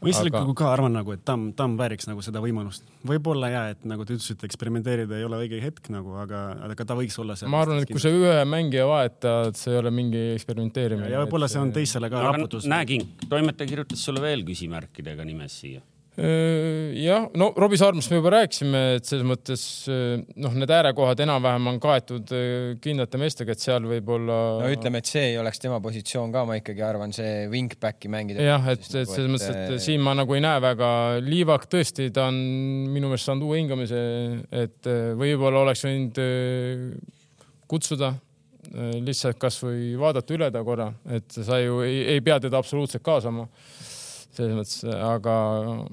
Ma 0.00 0.10
isiklikult 0.10 0.50
Aga- 0.50 0.58
ka 0.58 0.72
arvan 0.72 0.92
nagu, 0.96 1.12
et 1.12 1.24
Tamm, 1.24 1.52
Tamm 1.56 1.76
vääriks 1.78 2.08
nagu 2.10 2.22
seda 2.24 2.42
võimalust. 2.44 2.84
võib-olla 3.06 3.50
ja, 3.52 3.62
et 3.74 3.84
nagu 3.88 4.04
te 4.04 4.16
ütlesite, 4.16 4.48
eksperimenteerida 4.48 5.18
ei 5.18 5.24
ole 5.24 5.40
õige 5.44 5.60
hetk 5.62 5.88
nagu, 5.94 6.16
aga, 6.20 6.42
aga 6.66 6.84
ta 6.84 6.94
võiks 6.98 7.18
olla 7.20 7.36
seal. 7.36 7.50
ma 7.50 7.62
arvan, 7.64 7.82
et 7.82 7.90
kui 7.90 8.02
sa 8.02 8.12
ühe 8.12 8.44
mängija 8.48 8.86
vahetad, 8.90 9.56
see 9.56 9.72
ei 9.72 9.78
ole 9.78 9.90
mingi 9.94 10.22
eksperimenteerimine. 10.34 11.10
ja 11.10 11.24
võib-olla 11.24 11.48
see 11.48 11.62
on 11.62 11.72
teistele 11.72 12.10
ka 12.10 12.22
raputus. 12.30 12.66
näe, 12.70 12.86
King, 12.86 13.08
toimetaja 13.28 13.68
kirjutas 13.68 14.04
sulle 14.04 14.20
veel 14.24 14.44
küsimärkidega 14.44 15.24
nimes 15.24 15.60
siia. 15.60 15.80
jah, 16.14 17.24
no 17.34 17.48
Robbie 17.58 17.78
Sarmast 17.78 18.12
me 18.12 18.20
juba 18.20 18.30
rääkisime, 18.36 18.80
et 19.00 19.08
selles 19.08 19.26
mõttes 19.26 19.62
öö, 19.90 20.20
noh, 20.44 20.52
need 20.54 20.70
äärekohad 20.70 21.18
enam-vähem 21.24 21.70
on 21.72 21.80
kaetud 21.82 22.30
öö, 22.30 22.74
kindlate 22.82 23.18
meestega, 23.18 23.56
et 23.56 23.62
seal 23.62 23.88
võib-olla. 23.90 24.36
no 24.62 24.68
ütleme, 24.70 25.00
et 25.02 25.10
see 25.10 25.24
ei 25.32 25.38
oleks 25.40 25.58
tema 25.62 25.80
positsioon 25.82 26.30
ka, 26.34 26.44
ma 26.46 26.58
ikkagi 26.60 26.84
arvan, 26.86 27.14
see 27.14 27.48
wingback'i 27.50 28.10
mängida. 28.14 28.44
jah, 28.46 28.68
et, 28.70 28.86
et 28.86 29.10
selles 29.10 29.32
mõttes, 29.32 29.50
et 29.50 29.82
siin 29.82 30.04
ma 30.06 30.14
nagu 30.14 30.36
ei 30.38 30.44
näe 30.44 30.60
väga, 30.62 30.90
Liivak 31.24 31.66
tõesti, 31.72 32.06
ta 32.14 32.28
on 32.30 32.38
minu 32.94 33.10
meelest 33.10 33.30
saanud 33.30 33.48
uue 33.48 33.58
hingamise, 33.58 34.04
et 34.54 34.90
võib-olla 35.18 35.64
oleks 35.64 35.82
võinud 35.88 36.20
kutsuda 37.70 38.12
lihtsalt 38.74 39.36
kasvõi 39.42 39.96
vaadata 39.98 40.38
üle 40.38 40.46
ta 40.54 40.62
korra, 40.66 40.92
et 41.10 41.42
sa 41.42 41.58
ju 41.58 41.82
ei, 41.82 42.04
ei 42.14 42.22
pea 42.24 42.38
teda 42.46 42.62
absoluutselt 42.62 43.02
kaasama 43.04 43.48
selles 44.38 44.58
mõttes, 44.58 44.82
aga 44.94 45.36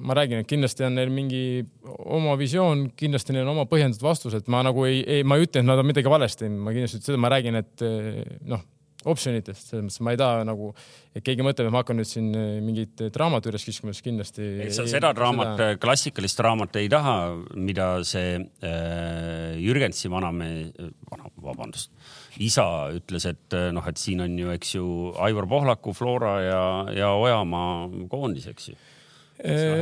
ma 0.02 0.16
räägin, 0.18 0.42
et 0.42 0.50
kindlasti 0.50 0.86
on 0.86 0.98
neil 0.98 1.12
mingi 1.14 1.62
oma 2.04 2.36
visioon, 2.40 2.88
kindlasti 2.98 3.36
neil 3.36 3.46
on 3.46 3.54
oma 3.56 3.68
põhjendatud 3.70 4.04
vastused, 4.04 4.50
ma 4.52 4.64
nagu 4.66 4.86
ei, 4.88 5.02
ei, 5.02 5.24
ma 5.26 5.38
ei 5.38 5.48
ütle, 5.48 5.62
et 5.62 5.68
nad 5.68 5.80
on 5.80 5.88
midagi 5.88 6.12
valesti 6.12 6.46
teinud, 6.46 6.62
ma 6.66 6.74
kindlasti 6.74 7.00
ütlen 7.00 7.10
seda, 7.12 7.22
ma 7.22 7.32
räägin, 7.32 7.58
et 7.62 7.84
eh, 7.86 8.22
noh, 8.50 8.64
optsionitest, 9.08 9.70
selles 9.70 9.84
mõttes 9.86 10.02
ma 10.04 10.14
ei 10.14 10.20
taha 10.20 10.42
nagu, 10.46 10.70
et 11.16 11.24
keegi 11.26 11.44
mõtleb, 11.44 11.68
et 11.68 11.74
ma 11.74 11.82
hakkan 11.82 11.98
nüüd 11.98 12.08
siin 12.08 12.30
eh, 12.38 12.58
mingit 12.64 13.04
draamat 13.14 13.48
üles 13.50 13.66
kiskuma, 13.66 13.94
siis 13.94 14.06
kindlasti. 14.06 14.48
sa 14.74 14.86
seda 14.90 15.12
draamat, 15.16 15.64
klassikalist 15.82 16.42
raamat 16.44 16.78
ei 16.80 16.90
taha, 16.92 17.16
mida 17.58 17.88
see 18.08 18.36
äh, 18.38 19.58
Jürgensi 19.62 20.10
vanamees, 20.12 20.70
vana, 21.10 21.32
vabandust, 21.48 21.92
isa 22.40 22.64
ütles, 22.94 23.26
et 23.28 23.56
äh, 23.56 23.70
noh, 23.74 23.84
et 23.88 24.00
siin 24.00 24.22
on 24.24 24.38
ju, 24.38 24.52
eks 24.54 24.74
ju, 24.76 24.86
Aivar 25.20 25.48
Pohlaku, 25.50 25.92
Flora 25.96 26.36
ja, 26.44 26.62
ja 26.96 27.12
Ojamaa 27.18 27.88
koondis, 28.10 28.46
eks 28.52 28.72
ju. 28.72 28.78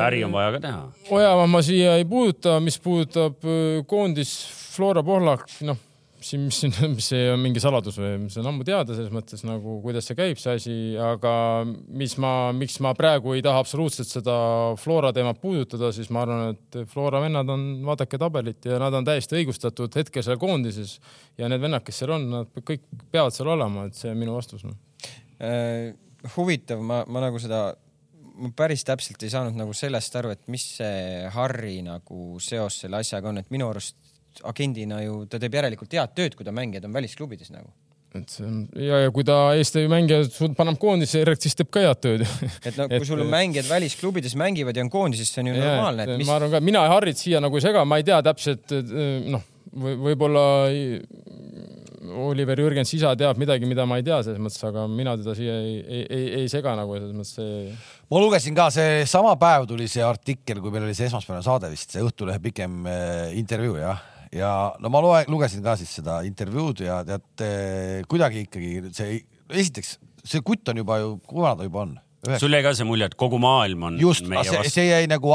äri 0.00 0.22
on 0.24 0.32
vaja 0.32 0.54
ka 0.56 0.60
teha. 0.64 0.82
Ojamaa 1.10 1.46
ma 1.50 1.60
siia 1.62 1.98
ei 2.00 2.06
puuduta, 2.08 2.58
mis 2.64 2.78
puudutab 2.80 3.44
öö, 3.44 3.82
koondis 3.86 4.32
Flora 4.72 5.02
Pohlak, 5.04 5.46
noh, 5.68 5.78
siin, 6.26 6.42
mis 6.48 6.58
siin, 6.60 6.74
see 7.02 7.26
on 7.32 7.40
mingi 7.42 7.62
saladus 7.62 7.96
või, 8.00 8.26
see 8.32 8.40
on 8.42 8.50
ammu 8.50 8.64
teada 8.66 8.96
selles 8.96 9.12
mõttes 9.14 9.42
nagu, 9.46 9.78
kuidas 9.84 10.08
see 10.08 10.18
käib, 10.18 10.40
see 10.40 10.56
asi, 10.58 10.76
aga 11.00 11.32
mis 11.66 12.16
ma, 12.22 12.32
miks 12.56 12.78
ma 12.84 12.92
praegu 12.98 13.34
ei 13.36 13.44
taha 13.44 13.62
absoluutselt 13.64 14.10
seda 14.10 14.36
Flora 14.80 15.12
teemat 15.16 15.40
puudutada, 15.42 15.92
siis 15.96 16.10
ma 16.14 16.24
arvan, 16.26 16.56
et 16.56 16.80
Flora 16.90 17.22
vennad 17.24 17.50
on, 17.52 17.66
vaadake 17.88 18.20
tabelit 18.20 18.68
ja 18.68 18.80
nad 18.82 18.96
on 18.96 19.08
täiesti 19.08 19.40
õigustatud 19.40 20.00
hetkel 20.00 20.26
seal 20.26 20.40
koondises 20.40 20.98
ja 21.40 21.50
need 21.50 21.62
vennad, 21.62 21.84
kes 21.86 22.02
seal 22.02 22.16
on, 22.16 22.28
nad 22.34 22.62
kõik 22.64 22.86
peavad 23.12 23.36
seal 23.36 23.52
olema, 23.56 23.88
et 23.88 23.98
see 23.98 24.12
on 24.12 24.20
minu 24.20 24.36
vastus 24.36 24.66
no.. 24.66 24.76
Äh, 25.40 25.92
huvitav, 26.36 26.82
ma, 26.84 27.02
ma 27.08 27.24
nagu 27.24 27.40
seda, 27.40 27.70
ma 28.40 28.52
päris 28.56 28.84
täpselt 28.88 29.22
ei 29.24 29.32
saanud 29.32 29.56
nagu 29.56 29.74
sellest 29.76 30.16
aru, 30.20 30.34
et 30.36 30.46
mis 30.52 30.64
see 30.78 31.28
Harri 31.34 31.80
nagu 31.86 32.40
seos 32.42 32.82
selle 32.84 33.00
asjaga 33.00 33.32
on, 33.32 33.40
et 33.40 33.52
minu 33.54 33.70
arust 33.72 33.99
agendina 34.48 35.02
ju 35.04 35.22
ta 35.30 35.40
teeb 35.42 35.54
järelikult 35.60 35.94
head 35.96 36.16
tööd, 36.16 36.36
kui 36.38 36.46
ta 36.46 36.54
mängijad 36.54 36.88
on 36.88 36.96
välisklubides 36.96 37.52
nagu. 37.54 37.70
et 38.10 38.32
see 38.32 38.42
on 38.42 38.62
ja, 38.74 39.04
ja 39.04 39.10
kui 39.14 39.22
ta 39.26 39.36
Eesti 39.54 39.84
mängija 39.90 40.24
paneb 40.58 40.80
koondise, 40.82 41.22
siis 41.38 41.54
teeb 41.58 41.70
ka 41.70 41.84
head 41.84 42.02
tööd. 42.02 42.26
et 42.66 42.80
no 42.80 42.88
kui 42.92 43.06
sul 43.06 43.22
on 43.24 43.30
mängijad 43.30 43.70
välisklubides 43.70 44.34
mängivad 44.40 44.76
ja 44.76 44.86
on 44.86 44.90
koondises, 44.92 45.30
see 45.30 45.44
on 45.44 45.52
ju 45.52 45.60
normaalne, 45.60 46.08
et 46.08 46.18
mis 46.18 46.28
ma 46.28 46.40
arvan 46.40 46.56
ka, 46.56 46.64
mina 46.64 46.86
Harrit 46.90 47.20
siia 47.20 47.42
nagu 47.42 47.60
ei 47.60 47.66
sega, 47.68 47.86
ma 47.86 48.00
ei 48.00 48.06
tea 48.08 48.18
täpselt, 48.26 48.74
noh, 49.30 49.46
võib-olla 49.70 50.44
Oliver 52.00 52.58
Jürgens 52.58 52.90
isa 52.96 53.12
teab 53.18 53.38
midagi, 53.38 53.68
mida 53.68 53.84
ma 53.86 54.00
ei 54.00 54.04
tea 54.04 54.18
selles 54.24 54.40
mõttes, 54.42 54.62
aga 54.66 54.86
mina 54.90 55.14
teda 55.20 55.34
siia 55.36 55.56
ei, 55.62 55.74
ei, 55.80 56.04
ei, 56.08 56.28
ei 56.40 56.50
sega 56.50 56.72
nagu 56.78 56.96
selles 56.96 57.14
mõttes 57.14 57.36
see 57.36 57.74
ma 58.10 58.22
lugesin 58.22 58.56
ka, 58.56 58.68
see 58.74 59.04
sama 59.08 59.36
päev 59.40 59.68
tuli 59.70 59.86
see 59.90 60.02
artikkel, 60.04 60.62
kui 60.62 60.72
meil 60.74 60.88
oli 60.88 60.96
see 60.98 61.06
esmaspäevane 61.10 61.46
saade 61.46 61.70
vist, 61.70 61.92
see 61.94 62.02
Õhtulehe 62.02 62.42
pikem 62.42 62.88
äh, 62.90 63.30
intervjuu 63.38 63.78
jah, 63.78 64.00
ja 64.34 64.50
no 64.80 64.92
ma 64.92 65.02
loe, 65.02 65.24
lugesin 65.30 65.64
ka 65.64 65.76
siis 65.80 65.92
seda 66.00 66.20
intervjuud 66.26 66.84
ja 66.84 67.00
tead 67.06 68.04
kuidagi 68.10 68.46
ikkagi 68.46 68.92
see, 68.94 69.18
esiteks 69.50 69.96
see 70.24 70.44
kutt 70.44 70.68
on 70.70 70.82
juba 70.82 71.00
ju, 71.02 71.16
kui 71.26 71.42
vana 71.42 71.58
ta 71.58 71.66
juba 71.66 71.84
on? 71.86 71.96
Sul 72.20 72.52
jäi 72.52 72.60
ka 72.64 72.72
see 72.76 72.84
mulje, 72.84 73.08
et 73.08 73.16
kogu 73.18 73.38
maailm 73.40 73.86
on 73.88 73.96
just, 74.00 74.26
meie 74.28 74.44
see, 74.44 74.60
see 74.68 74.86
jäi 74.90 75.08
nagu, 75.08 75.32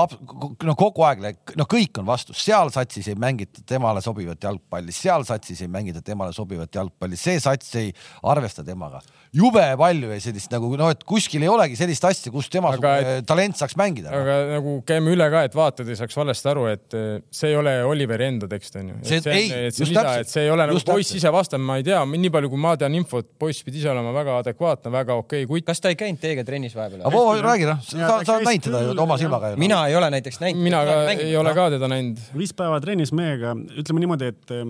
no 0.68 0.76
kogu 0.78 1.06
aeg, 1.08 1.24
no 1.58 1.66
kõik 1.70 1.98
on 2.02 2.06
vastu, 2.08 2.36
seal 2.38 2.70
satsis 2.74 3.10
ei 3.10 3.18
mängita 3.20 3.64
temale 3.66 4.04
sobivat 4.06 4.44
jalgpalli, 4.46 4.94
seal 4.94 5.26
satsis 5.26 5.64
ei 5.66 5.72
mängita 5.72 6.04
temale 6.06 6.36
sobivat 6.36 6.76
jalgpalli, 6.78 7.18
see 7.18 7.40
sats 7.42 7.74
ei 7.82 7.90
arvesta 8.30 8.64
temaga. 8.66 9.02
jube 9.36 9.64
palju 9.80 10.12
ja 10.14 10.20
sellist 10.22 10.54
nagu 10.54 10.70
noh, 10.80 10.92
et 10.94 11.02
kuskil 11.04 11.44
ei 11.44 11.50
olegi 11.52 11.76
sellist 11.76 12.06
asja, 12.08 12.32
kus 12.32 12.48
tema 12.54 12.70
Aga 12.76 12.94
et... 13.02 13.26
talent 13.28 13.58
saaks 13.58 13.76
mängida. 13.80 14.14
aga 14.14 14.38
nagu 14.54 14.78
käime 14.88 15.12
üle 15.16 15.28
ka, 15.34 15.44
et 15.50 15.58
vaatajad 15.58 15.90
ei 15.92 16.00
saaks 16.00 16.18
valesti 16.22 16.52
aru, 16.54 16.68
et 16.72 16.96
eh, 16.96 17.18
see 17.34 17.52
ei 17.52 17.60
ole 17.60 17.76
Oliveri 17.86 18.30
enda 18.30 18.48
tekst 18.52 18.78
onju. 18.80 19.02
See- 19.04 19.22
see, 19.26 19.34
ei, 19.34 19.50
see, 19.50 19.66
just 19.72 19.90
lisa, 19.90 20.06
täpselt. 20.06 20.28
et 20.28 20.34
see 20.36 20.46
ei 20.46 20.54
ole 20.54 20.70
nagu 20.70 20.86
poiss 20.86 21.18
ise 21.18 21.34
vastab, 21.34 21.64
ma 21.66 21.80
ei 21.82 21.88
tea, 21.88 22.00
nii 22.06 22.32
palju 22.32 22.54
kui 22.54 22.62
ma 22.62 22.76
tean 22.80 22.96
infot, 22.98 23.28
poiss 23.42 23.66
pidi 23.66 23.82
ise 23.82 23.92
olema 23.92 24.14
väga 24.16 24.40
adekvaatne, 24.44 24.94
väga 24.94 25.20
okei 25.24 25.44
okay, 25.44 25.52
kutt. 25.52 25.68
kas 25.68 25.84
ta 25.84 25.92
ei 25.92 26.00
käinud 26.00 26.22
teiega 26.22 26.46
trennis 26.48 26.75
vahepeal 26.78 27.04
aga 27.04 27.12
või? 27.12 27.20
Voo, 27.20 27.36
räägi 27.46 27.70
noh, 27.70 27.84
sa, 27.84 28.00
ta 28.00 28.18
sa 28.28 28.38
oled 28.38 28.50
näinud 28.50 28.68
teda 28.68 28.82
ju 28.86 28.96
oma 29.06 29.18
silmaga 29.22 29.54
ju. 29.54 29.60
mina 29.62 29.82
ei 29.90 29.98
ole 30.00 30.10
näiteks 30.16 30.42
näinud. 30.44 30.64
mina 30.68 30.82
ka 30.88 30.98
ei 31.16 31.36
ole 31.40 31.54
ka 31.58 31.70
teda 31.76 31.92
näinud. 31.92 32.24
viis 32.38 32.56
päeva 32.58 32.80
trennis 32.84 33.14
meiega, 33.16 33.56
ütleme 33.82 34.04
niimoodi, 34.04 34.32
et 34.34 34.56
eh, 34.56 34.66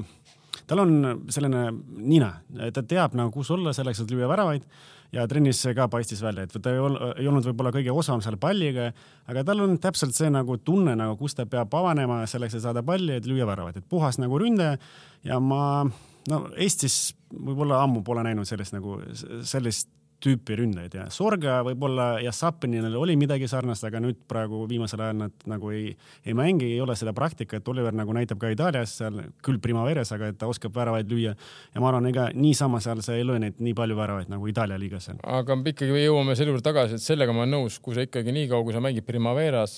tal 0.67 0.83
on 0.85 0.97
selline 1.33 1.67
nina, 1.95 2.35
ta 2.73 2.83
teab 2.83 3.17
nagu, 3.17 3.33
kus 3.35 3.51
olla 3.53 3.73
selleks, 3.75 4.03
et 4.03 4.13
lüüa 4.13 4.29
väravaid 4.31 4.65
ja 5.15 5.25
trennis 5.29 5.61
see 5.63 5.75
ka 5.77 5.87
paistis 5.91 6.21
välja, 6.23 6.45
et 6.45 6.55
ta 6.55 6.73
ei, 6.73 6.79
ol, 6.81 6.97
ei 7.15 7.27
olnud 7.29 7.45
võib-olla 7.49 7.71
kõige 7.75 7.93
osavam 7.93 8.23
seal 8.25 8.37
palliga, 8.41 8.89
aga 9.29 9.45
tal 9.47 9.63
on 9.63 9.77
täpselt 9.81 10.15
see 10.17 10.31
nagu 10.33 10.57
tunne 10.57 10.95
nagu, 10.97 11.15
kus 11.19 11.37
ta 11.37 11.45
peab 11.49 11.73
avanema 11.77 12.23
selleks, 12.29 12.57
et 12.57 12.65
saada 12.65 12.83
palli, 12.85 13.19
et 13.19 13.29
lüüa 13.29 13.47
väravaid, 13.47 13.79
et 13.79 13.87
puhas 13.89 14.19
nagu 14.21 14.39
ründaja 14.41 14.79
ja 15.25 15.39
ma 15.39 15.85
no 16.31 16.41
Eestis 16.57 17.15
võib-olla 17.29 17.81
ammu 17.85 18.03
pole 18.05 18.25
näinud 18.25 18.47
sellist 18.49 18.75
nagu 18.75 18.97
sellist 19.45 19.89
tüüpi 20.25 20.57
ründajaid 20.59 20.97
ja 20.97 21.05
Sorga 21.13 21.59
võib-olla 21.65 22.07
ja 22.23 22.33
Sapinil 22.35 22.87
oli 22.97 23.15
midagi 23.19 23.47
sarnast, 23.51 23.85
aga 23.87 24.01
nüüd 24.03 24.23
praegu 24.29 24.63
viimasel 24.69 25.03
ajal 25.05 25.19
nad 25.25 25.45
nagu 25.49 25.71
ei, 25.75 25.91
ei 26.25 26.35
mängi, 26.37 26.71
ei 26.73 26.81
ole 26.83 26.97
seda 26.97 27.13
praktikat, 27.17 27.67
Oliver 27.71 27.95
nagu 27.95 28.15
näitab 28.15 28.41
ka 28.41 28.51
Itaalias 28.53 28.97
seal 29.01 29.21
küll 29.45 29.61
Primaveres, 29.61 30.11
aga 30.15 30.31
et 30.31 30.39
ta 30.41 30.49
oskab 30.49 30.75
väravaid 30.75 31.11
lüüa. 31.11 31.35
Ja 31.75 31.83
ma 31.83 31.91
arvan, 31.91 32.09
ega 32.09 32.29
niisama 32.33 32.81
seal 32.83 33.03
sa 33.05 33.17
ei 33.17 33.25
löö 33.27 33.39
neid 33.41 33.61
nii 33.63 33.75
palju 33.77 33.97
väravaid 33.99 34.31
nagu 34.33 34.49
Itaalia 34.51 34.79
liigas 34.81 35.11
aga 35.23 35.57
ikkagi 35.71 36.05
jõuame 36.05 36.35
selle 36.37 36.53
juurde 36.53 36.65
tagasi, 36.65 36.97
et 36.97 37.03
sellega 37.03 37.33
ma 37.35 37.43
olen 37.43 37.55
nõus, 37.57 37.79
kui 37.83 37.95
sa 37.97 38.05
ikkagi 38.05 38.33
nii 38.35 38.49
kaua, 38.51 38.65
kui 38.65 38.75
sa 38.75 38.83
mängid 38.83 39.05
Primaveras, 39.07 39.75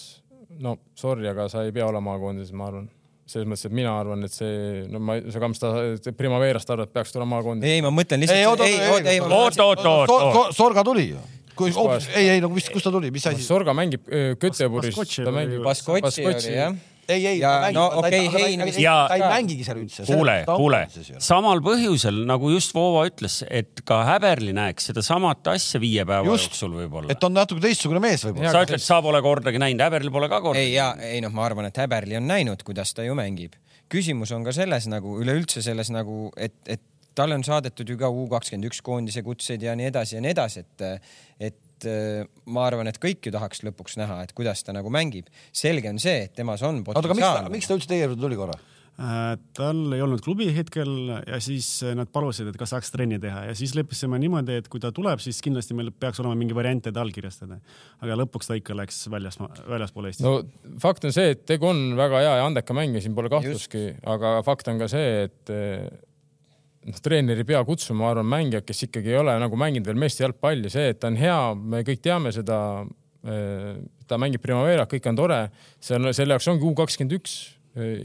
no 0.64 0.78
sorry, 0.98 1.28
aga 1.30 1.48
sa 1.52 1.66
ei 1.66 1.74
pea 1.76 1.88
olema 1.88 2.14
maakoondises, 2.14 2.54
ma 2.56 2.70
arvan. 2.72 2.88
Selles 3.28 3.48
mõttes, 3.50 3.68
et 3.68 3.76
mina 3.76 3.94
arvan, 4.00 4.24
et 4.28 4.34
see, 4.34 4.84
no 4.92 5.02
ma, 5.04 5.18
sa 5.34 5.42
Kams, 5.44 5.60
ta 5.60 5.72
Primaverast 6.18 6.70
arvad, 6.74 6.90
et 6.90 6.96
peaks 6.96 7.16
tulema 7.16 7.38
maakoondise. 7.38 7.74
ei, 7.76 7.84
ma 7.84 7.92
mõtlen 7.94 8.24
ei, 8.24 8.28
lihtsalt. 8.28 8.48
oot, 8.52 8.62
oot, 8.64 9.10
ei, 9.12 9.20
oot, 9.24 9.60
oot, 9.64 9.88
oot, 9.92 10.14
oot. 10.16 10.56
Sorga 10.56 10.84
tuli 10.88 11.10
ju. 11.12 11.24
kui 11.58 11.74
kohas?, 11.76 12.08
ei, 12.16 12.30
ei 12.36 12.44
no 12.44 12.52
mis, 12.54 12.70
kust 12.72 12.88
ta 12.88 12.94
tuli, 12.94 13.12
mis 13.14 13.26
asi? 13.28 13.44
Sorga 13.44 13.76
mängib 13.78 14.08
Göteborgis, 14.40 15.18
ta 15.18 15.34
mängib 15.36 15.66
Baskotši 15.66 16.30
oli 16.30 16.54
jah. 16.56 16.78
ei, 17.10 17.28
ei 17.28 17.40
Ja 17.40 17.52
no 17.74 17.86
okei, 18.02 18.30
ta, 18.30 18.38
Hein 18.44 18.64
vist 18.68 18.80
Ja- 18.82 19.06
ta 19.10 19.16
ei 19.16 19.24
mängigi 19.24 19.64
seal 19.68 19.80
üldse. 19.82 20.06
kuule, 20.08 20.38
kuule, 20.48 20.82
samal 21.24 21.62
põhjusel 21.66 22.24
nagu 22.30 22.52
just 22.52 22.74
Voova 22.76 23.06
ütles, 23.10 23.40
et 23.50 23.82
ka 23.88 24.02
Häberli 24.08 24.54
näeks 24.58 24.90
sedasamat 24.92 25.48
asja 25.54 25.82
viie 25.84 26.06
päeva 26.06 26.26
Just. 26.26 26.52
jooksul 26.52 26.76
võib-olla. 26.82 27.12
et 27.12 27.24
on 27.24 27.34
natuke 27.34 27.64
teistsugune 27.64 28.02
mees 28.04 28.26
võib-olla. 28.26 28.52
sa 28.52 28.66
ütled, 28.66 28.84
sa 28.84 29.02
pole 29.02 29.22
kordagi 29.22 29.62
näinud, 29.62 29.86
Häberli 29.88 30.12
pole 30.12 30.30
ka 30.30 30.42
kordagi 30.42 30.66
ei 30.66 30.74
ja 30.74 30.92
ei 31.00 31.22
noh, 31.22 31.32
ma 31.32 31.46
arvan, 31.46 31.70
et 31.70 31.78
Häberli 31.78 32.18
on 32.18 32.28
näinud, 32.28 32.64
kuidas 32.64 32.94
ta 32.94 33.04
ju 33.04 33.16
mängib. 33.18 33.56
küsimus 33.90 34.32
on 34.36 34.44
ka 34.44 34.52
selles 34.52 34.88
nagu 34.92 35.20
üleüldse 35.22 35.62
selles 35.64 35.90
nagu, 35.90 36.32
et, 36.36 36.54
et 36.68 36.82
talle 37.16 37.38
on 37.38 37.44
saadetud 37.44 37.90
ju 37.90 37.98
ka 37.98 38.10
U 38.10 38.28
kakskümmend 38.30 38.70
üks 38.70 38.82
koondise 38.86 39.24
kutseid 39.26 39.64
ja 39.64 39.76
nii 39.76 39.90
edasi 39.90 40.18
ja 40.18 40.22
nii 40.22 40.36
edasi, 40.36 40.60
et, 40.66 41.02
et 41.40 41.56
äh, 41.86 42.24
ma 42.50 42.66
arvan, 42.70 42.90
et 42.90 42.98
kõik 43.02 43.28
ju 43.28 43.34
tahaks 43.36 43.62
lõpuks 43.68 44.00
näha, 44.02 44.24
et 44.26 44.34
kuidas 44.38 44.64
ta 44.66 44.74
nagu 44.76 44.90
mängib. 44.94 45.30
selge 45.54 45.90
on 45.90 46.00
see, 46.02 46.26
et 46.26 46.34
temas 46.34 46.64
on 46.66 46.82
oota, 46.82 47.00
aga 47.04 47.14
miks 47.14 47.22
ta, 47.22 47.36
potentsiaal. 47.36 47.54
miks 47.54 47.70
ta 47.70 47.78
üldse 47.78 47.92
teie 47.92 48.08
juurde 48.08 48.22
tuli 48.24 48.40
korra? 48.40 48.58
Äh, 48.98 49.36
tal 49.54 49.94
ei 49.94 50.02
olnud 50.02 50.24
klubi 50.26 50.48
hetkel 50.56 50.90
ja 51.14 51.38
siis 51.44 51.68
äh, 51.86 51.94
nad 51.94 52.10
palusid, 52.10 52.48
et 52.50 52.56
kas 52.58 52.72
saaks 52.74 52.90
trenni 52.90 53.20
teha 53.22 53.44
ja 53.46 53.54
siis 53.58 53.76
leppisime 53.78 54.18
niimoodi, 54.24 54.56
et 54.58 54.70
kui 54.74 54.82
ta 54.82 54.90
tuleb, 54.90 55.22
siis 55.22 55.38
kindlasti 55.46 55.78
meil 55.78 55.92
peaks 55.94 56.18
olema 56.24 56.34
mingi 56.40 56.58
variant, 56.58 56.90
et 56.90 56.98
allkirjastada. 56.98 57.60
aga 58.02 58.18
lõpuks 58.24 58.50
ta 58.50 58.58
ikka 58.58 58.74
läks 58.80 59.04
väljas, 59.14 59.38
väljaspool 59.70 60.10
Eestit. 60.10 60.26
no 60.26 60.80
fakt 60.82 61.06
on 61.06 61.14
see, 61.14 61.36
et 61.36 61.46
tegu 61.46 61.70
on 61.70 61.94
väga 62.00 62.24
hea 62.26 62.34
ja 62.42 62.50
andeka 62.50 62.74
mängija, 62.74 63.06
siin 63.06 63.14
pole 63.14 63.30
kahtlustki, 63.30 63.86
aga 64.16 64.40
fakt 64.48 64.74
on 64.74 64.82
ka 64.82 64.90
see, 64.90 65.28
et 65.28 65.54
noh, 66.88 67.02
treener 67.04 67.42
ei 67.42 67.48
pea 67.48 67.64
kutsuma, 67.68 68.04
ma 68.04 68.14
arvan, 68.14 68.30
mängijad, 68.32 68.66
kes 68.68 68.88
ikkagi 68.88 69.14
ei 69.14 69.20
ole 69.22 69.36
nagu 69.42 69.60
mänginud 69.60 69.88
veel 69.90 70.00
meeste 70.00 70.24
jalgpalli, 70.24 70.72
see, 70.74 70.94
et 70.94 71.02
ta 71.02 71.12
on 71.12 71.20
hea, 71.20 71.38
me 71.76 71.84
kõik 71.88 72.04
teame 72.06 72.34
seda. 72.36 72.62
ta 74.08 74.16
mängib 74.16 74.40
Primaverat, 74.40 74.88
kõik 74.88 75.08
on 75.10 75.18
tore, 75.18 75.38
see 75.84 75.98
on, 75.98 76.08
selle 76.16 76.38
jaoks 76.38 76.48
ongi 76.48 76.64
U 76.64 76.70
kakskümmend 76.78 77.18
üks 77.18 77.34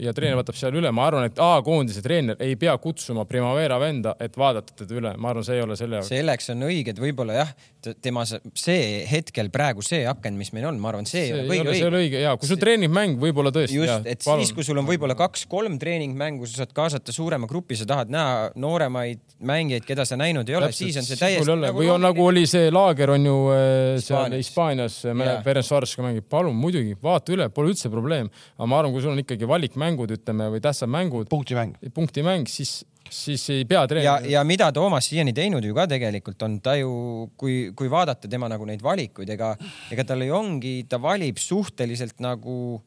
ja 0.03 0.13
treener 0.15 0.37
võtab 0.39 0.57
seal 0.57 0.75
üle, 0.77 0.91
ma 0.95 1.07
arvan, 1.09 1.27
et 1.29 1.39
A-koondise 1.41 2.03
treener 2.05 2.39
ei 2.43 2.55
pea 2.59 2.75
kutsuma 2.81 3.25
Primavera 3.29 3.79
venda, 3.81 4.15
et 4.21 4.35
vaadata 4.37 4.75
teda 4.83 4.97
üle, 4.99 5.13
ma 5.17 5.31
arvan, 5.31 5.45
see 5.47 5.57
ei 5.57 5.63
ole 5.65 5.77
selle 5.79 5.99
jaoks. 5.99 6.11
selleks 6.13 6.51
on 6.53 6.65
õige, 6.67 6.93
et 6.93 7.01
võib-olla 7.01 7.39
jah, 7.39 7.53
tema 8.03 8.23
see 8.27 9.03
hetkel 9.09 9.49
praegu 9.53 9.83
see 9.85 10.03
aken, 10.09 10.37
mis 10.39 10.53
meil 10.55 10.69
on, 10.69 10.79
ma 10.81 10.91
arvan, 10.93 11.07
see, 11.09 11.25
see 11.27 11.33
ei 11.33 11.39
ole 11.39 11.47
kõige 11.49 11.63
õige. 11.63 11.73
see 11.73 11.83
ei 11.83 11.89
ole 11.89 12.01
õige 12.03 12.23
ja 12.23 12.33
kui 12.39 12.51
sul 12.51 12.61
treeningmäng 12.61 13.19
võib-olla 13.21 13.53
tõesti. 13.55 13.79
just, 13.79 14.09
et 14.09 14.23
palun. 14.23 14.43
siis, 14.43 14.55
kui 14.55 14.67
sul 14.67 14.79
on 14.79 14.87
võib-olla 14.87 15.17
kaks-kolm 15.19 15.79
treeningmängu, 15.81 16.47
sa 16.49 16.63
saad 16.63 16.75
kaasata 16.75 17.15
suurema 17.15 17.49
grupi, 17.49 17.77
sa 17.79 17.87
tahad 17.89 18.13
näha 18.13 18.51
nooremaid 18.59 19.23
mängijaid, 19.43 19.85
keda 19.87 20.05
sa 20.07 20.17
näinud 20.19 20.49
ei 20.49 20.57
ole, 20.59 20.71
siis 20.75 20.97
on 20.99 21.07
see 21.07 21.19
täiesti. 21.19 21.47
Nagu 21.49 21.81
või 21.81 21.89
on 21.91 22.03
nagu 22.03 22.25
oli 22.25 22.45
see 22.49 22.69
laager 22.73 23.13
on 23.15 23.27
ju 23.27 23.37
äh, 23.53 23.97
seal 24.03 24.37
Hispaanias, 24.37 25.01
Ferenc 25.43 25.71
Varssaga 25.75 26.07
mängib, 26.07 26.27
palun 26.31 26.55
muidugi 26.57 26.95
vaata 27.03 27.35
üle, 27.35 27.49
pole 27.53 27.73
üldse 27.73 27.91
probleem. 27.91 28.29
aga 28.57 28.69
ma 28.69 28.79
arvan, 28.79 28.93
kui 28.95 29.03
sul 29.03 29.13
on 29.13 29.21
ikkagi 29.23 29.49
valikmängud, 29.63 30.11
ütleme, 30.17 30.49
või 30.53 30.61
tähtsad 30.63 30.91
mängud. 30.91 31.29
punktimäng. 31.29 31.77
punktimäng, 31.93 32.47
siis 32.47 32.83
siis 33.09 33.49
ei 33.49 33.65
pea 33.65 33.87
treenima. 33.87 34.19
ja, 34.19 34.39
ja 34.39 34.43
mida 34.43 34.71
Toomas 34.71 35.05
siiani 35.09 35.33
teinud 35.33 35.63
ju 35.63 35.75
ka 35.75 35.85
tegelikult 35.87 36.41
on, 36.41 36.59
ta 36.61 36.75
ju, 36.75 37.29
kui, 37.37 37.71
kui 37.75 37.89
vaadata 37.91 38.27
tema 38.27 38.47
nagu 38.49 38.65
neid 38.65 38.81
valikuid, 38.81 39.29
ega, 39.29 39.53
ega 39.91 40.05
tal 40.07 40.23
ju 40.23 40.33
ongi, 40.35 40.85
ta 40.89 40.97
valib 41.01 41.37
suhteliselt 41.37 42.23
nagu 42.23 42.81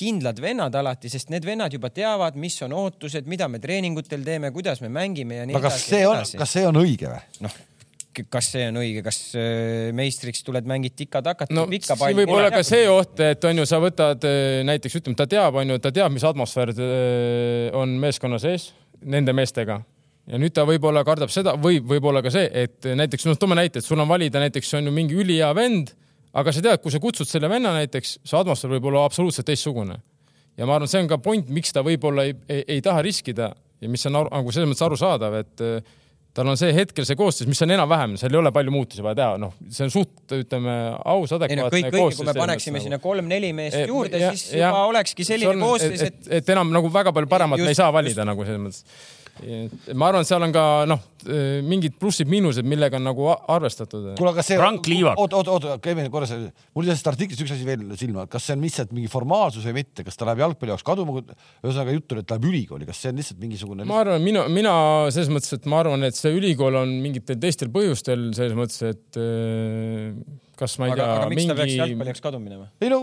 kindlad 0.00 0.40
vennad 0.40 0.74
alati, 0.74 1.08
sest 1.12 1.30
need 1.30 1.46
vennad 1.46 1.72
juba 1.72 1.90
teavad, 1.94 2.36
mis 2.36 2.58
on 2.66 2.72
ootused, 2.72 3.26
mida 3.30 3.48
me 3.48 3.60
treeningutel 3.60 4.24
teeme, 4.24 4.50
kuidas 4.50 4.80
me 4.80 4.88
mängime 4.92 5.40
ja 5.40 5.48
nii 5.48 5.56
edasi. 5.56 5.66
kas 5.66 5.88
see 5.88 6.06
on, 6.08 6.22
kas 6.42 6.54
see 6.58 6.66
on 6.68 6.80
õige 6.80 7.10
või? 7.10 7.42
noh, 7.46 7.58
kas 8.30 8.50
see 8.54 8.66
on 8.70 8.80
õige, 8.80 9.02
kas 9.06 9.18
äh, 9.38 9.90
meistriks 9.96 10.42
tuled, 10.46 10.66
mängid 10.68 10.96
tika-takat 10.98 11.52
no,? 11.54 11.66
siin 11.70 12.18
võib 12.18 12.32
olla 12.34 12.50
ka 12.52 12.62
see 12.66 12.88
oht, 12.90 13.20
et 13.24 13.44
on 13.46 13.62
ju, 13.62 13.66
sa 13.68 13.80
võtad 13.82 14.26
äh, 14.28 14.60
näiteks 14.66 15.00
ütleme, 15.00 15.18
ta 15.18 15.28
teab, 15.30 15.60
on 15.60 15.74
ju, 15.74 15.78
ta 15.82 15.92
teab, 15.94 16.12
mis 16.14 16.26
atmosfäär 16.26 16.74
äh, 16.74 17.70
on 17.78 17.94
meeskonna 18.02 18.40
sees 18.42 18.70
nende 19.00 19.34
meestega 19.36 19.80
ja 20.30 20.40
nüüd 20.40 20.54
ta 20.56 20.66
võib-olla 20.68 21.04
kardab 21.06 21.32
seda 21.32 21.54
või 21.60 21.80
võib-olla 21.82 22.22
ka 22.24 22.32
see, 22.34 22.50
et 22.64 22.90
näiteks 22.98 23.26
noh, 23.28 23.38
toome 23.40 23.58
näite, 23.58 23.80
et 23.80 23.86
sul 23.86 24.00
on 24.02 24.10
valida 24.10 24.42
näiteks 24.42 24.74
on 24.78 24.90
ju 24.90 24.94
mingi 24.94 25.16
ülihea 25.18 25.50
vend, 25.56 25.94
aga 26.36 26.54
sa 26.54 26.62
tead, 26.64 26.82
kui 26.82 26.92
sa 26.94 27.00
kutsud 27.02 27.30
selle 27.30 27.50
venna 27.50 27.72
näiteks, 27.78 28.18
see 28.26 28.38
atmosfäär 28.38 28.76
võib 28.76 28.90
olla 28.90 29.06
absoluutselt 29.08 29.48
teistsugune. 29.50 30.00
ja 30.58 30.66
ma 30.68 30.76
arvan, 30.76 30.90
see 30.90 31.02
on 31.02 31.10
ka 31.10 31.18
point, 31.22 31.48
miks 31.48 31.72
ta 31.74 31.86
võib-olla 31.86 32.26
ei, 32.28 32.36
ei, 32.48 32.66
ei 32.76 32.84
taha 32.84 33.02
riskida 33.06 33.52
ja 33.80 33.88
mis 33.88 34.04
on 34.06 34.18
nagu 34.18 34.52
selles 34.52 34.68
mõttes 34.68 34.86
arusaadav, 34.86 35.40
et 35.40 35.66
tal 36.34 36.50
on 36.50 36.58
see 36.58 36.72
hetkel 36.74 37.06
see 37.08 37.18
koosseis, 37.18 37.48
mis 37.50 37.60
on 37.64 37.74
enam-vähem, 37.74 38.16
seal 38.20 38.34
ei 38.34 38.40
ole 38.40 38.52
palju 38.54 38.74
muutusi 38.74 39.04
vaja 39.04 39.18
teha, 39.20 39.38
noh, 39.42 39.54
see 39.72 39.86
on 39.86 39.94
suht, 39.94 40.12
ütleme, 40.36 40.76
aus, 41.12 41.32
adekvaatne 41.36 41.64
no, 41.64 41.70
kõik, 41.74 41.88
kõik, 41.94 42.18
kui 42.20 42.28
me 42.28 42.34
paneksime 42.38 42.78
nagu. 42.78 42.86
sinna 42.86 43.00
kolm-neli 43.02 43.50
meest 43.56 43.80
juurde, 43.90 44.20
siis 44.30 44.52
ja, 44.54 44.68
juba 44.68 44.84
olekski 44.92 45.26
selline 45.26 45.56
koosseis, 45.62 46.04
et, 46.06 46.20
et, 46.22 46.36
et 46.40 46.52
enam 46.54 46.70
nagu 46.74 46.92
väga 46.92 47.14
palju 47.16 47.30
paremat 47.30 47.58
just, 47.58 47.66
me 47.66 47.74
ei 47.74 47.80
saa 47.80 47.90
valida 47.94 48.22
just. 48.22 48.30
nagu 48.30 48.46
selles 48.46 48.62
mõttes 48.62 49.18
ma 49.96 50.10
arvan, 50.10 50.26
seal 50.28 50.44
on 50.44 50.52
ka 50.54 50.64
noh, 50.88 51.00
mingid 51.66 51.96
plussid-miinused, 52.00 52.66
millega 52.68 52.98
on 52.98 53.06
nagu 53.08 53.28
arvestatud. 53.30 54.10
kuule, 54.18 54.32
aga 54.34 54.44
see. 54.44 54.58
Frank 54.60 54.88
Liivak. 54.90 55.20
oot, 55.20 55.36
oot, 55.38 55.50
oot, 55.54 55.68
käime 55.84 56.06
korra, 56.12 56.28
mul 56.76 56.88
jäi 56.88 56.92
sellest 56.92 57.10
artiklist 57.12 57.44
üks 57.44 57.54
asi 57.54 57.68
veel 57.68 57.86
silma, 58.00 58.26
kas 58.30 58.48
see 58.48 58.56
on 58.58 58.66
lihtsalt 58.66 58.92
mingi 58.96 59.10
formaalsus 59.12 59.66
või 59.68 59.80
mitte, 59.80 60.04
kas 60.06 60.20
ta 60.20 60.28
läheb 60.28 60.44
jalgpalli 60.44 60.74
jaoks 60.74 60.86
kaduma, 60.86 61.22
ühesõnaga 61.64 61.96
juttu 61.96 62.20
et 62.20 62.34
läheb 62.34 62.50
ülikooli, 62.50 62.88
kas 62.88 63.00
see 63.04 63.14
on 63.14 63.22
lihtsalt 63.22 63.40
mingisugune? 63.42 63.88
ma 63.88 64.02
arvan, 64.04 64.20
mina, 64.24 64.44
mina 64.52 64.74
selles 65.14 65.32
mõttes, 65.32 65.56
et 65.56 65.70
ma 65.70 65.80
arvan, 65.84 66.04
et 66.08 66.18
see 66.18 66.32
ülikool 66.36 66.80
on 66.82 66.94
mingitel 67.04 67.40
teistel 67.40 67.72
põhjustel 67.74 68.30
selles 68.36 68.56
mõttes, 68.58 68.84
et 68.94 69.20
kas 70.60 70.76
ma 70.80 70.90
ei 70.90 70.94
aga, 70.94 71.08
tea. 71.08 71.30
mingi... 71.32 71.48
ta 71.48 71.56
peaks 71.58 71.74
jalgpalli 71.78 72.12
jaoks 72.12 72.24
kaduma 72.24 72.44
minema? 72.46 72.68
ei 72.82 72.92
no 72.92 73.00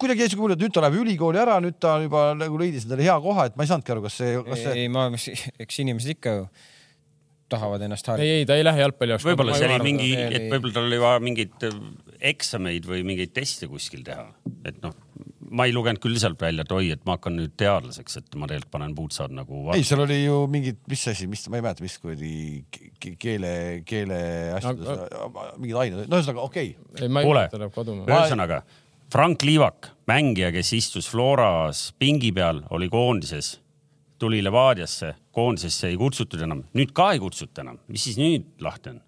kuidagi 0.00 0.24
jäi 0.24 0.32
siuke 0.32 0.44
mulje, 0.44 0.58
et 0.58 0.66
nüüd 0.66 0.74
ta 0.76 0.84
läheb 0.84 0.98
ülikooli 1.04 1.42
ära, 1.42 1.56
nüüd 1.62 1.78
ta 1.82 1.96
juba 2.02 2.26
nagu 2.38 2.60
leidis 2.60 2.86
endale 2.88 3.06
hea 3.06 3.16
koha, 3.24 3.48
et 3.50 3.58
ma 3.58 3.66
ei 3.66 3.72
saanudki 3.72 3.94
aru, 3.94 4.04
kas 4.06 4.20
see, 4.20 4.36
kas 4.48 4.62
see. 4.66 4.76
ei, 4.84 4.92
ma, 4.92 5.08
eks 5.66 5.82
inimesed 5.84 6.16
ikka 6.16 6.36
ju 6.40 6.46
tahavad 7.52 7.84
ennast 7.86 8.08
harjutada. 8.08 8.28
ei, 8.28 8.42
ei, 8.42 8.48
ta 8.48 8.58
ei 8.58 8.66
lähe 8.66 8.82
jalgpalli 8.86 9.16
jaoks. 9.16 9.28
võib-olla 9.28 9.58
see 9.58 9.68
oli 9.68 9.80
mingi, 9.84 10.12
et 10.18 10.48
võib-olla 10.48 10.76
tal 10.78 10.88
oli 10.88 11.00
vaja 11.02 11.22
mingeid 11.22 11.68
eksameid 12.32 12.88
või 12.88 13.04
mingeid 13.06 13.34
teste 13.36 13.68
kuskil 13.70 14.04
teha, 14.06 14.30
et 14.68 14.80
noh 14.84 14.96
ma 15.52 15.66
ei 15.68 15.74
lugenud 15.74 16.00
küll 16.02 16.18
sealt 16.20 16.40
välja, 16.40 16.64
et 16.64 16.74
oi, 16.74 16.90
et 16.94 17.02
ma 17.08 17.16
hakkan 17.16 17.36
nüüd 17.38 17.54
teadlaseks, 17.60 18.18
et 18.20 18.36
ma 18.40 18.48
tegelikult 18.50 18.72
panen 18.74 18.94
puutsad 18.96 19.34
nagu. 19.36 19.64
ei, 19.74 19.84
seal 19.86 20.04
oli 20.04 20.18
ju 20.22 20.42
mingid, 20.52 20.80
mis 20.90 21.04
asi, 21.12 21.28
mis, 21.30 21.44
ma 21.52 21.60
ei 21.60 21.66
mäleta, 21.66 21.84
mis 21.84 21.98
kuradi 22.02 22.32
keele, 23.20 23.54
keele 23.88 24.20
asjades 24.58 24.86
no,, 24.86 25.32
mingid 25.60 25.80
ained, 25.84 26.04
no 26.06 26.20
ühesõnaga 26.20 26.46
okei 26.46 26.72
okay.. 26.94 27.10
kuule, 27.12 27.46
ühesõnaga 28.06 28.62
Frank 29.12 29.44
Liivak, 29.44 29.90
mängija, 30.08 30.48
kes 30.54 30.70
istus 30.72 31.10
Floras 31.12 31.90
pingi 32.00 32.30
peal, 32.32 32.62
oli 32.72 32.88
koondises, 32.88 33.58
tuli 34.22 34.38
Levadiasse, 34.40 35.10
koondisesse 35.36 35.90
ei 35.90 35.98
kutsutud 36.00 36.40
enam, 36.46 36.62
nüüd 36.72 36.94
ka 36.96 37.10
ei 37.12 37.20
kutsuta 37.20 37.60
enam, 37.60 37.82
mis 37.92 38.06
siis 38.08 38.16
nüüd 38.20 38.48
lahti 38.64 38.94
on? 38.94 39.02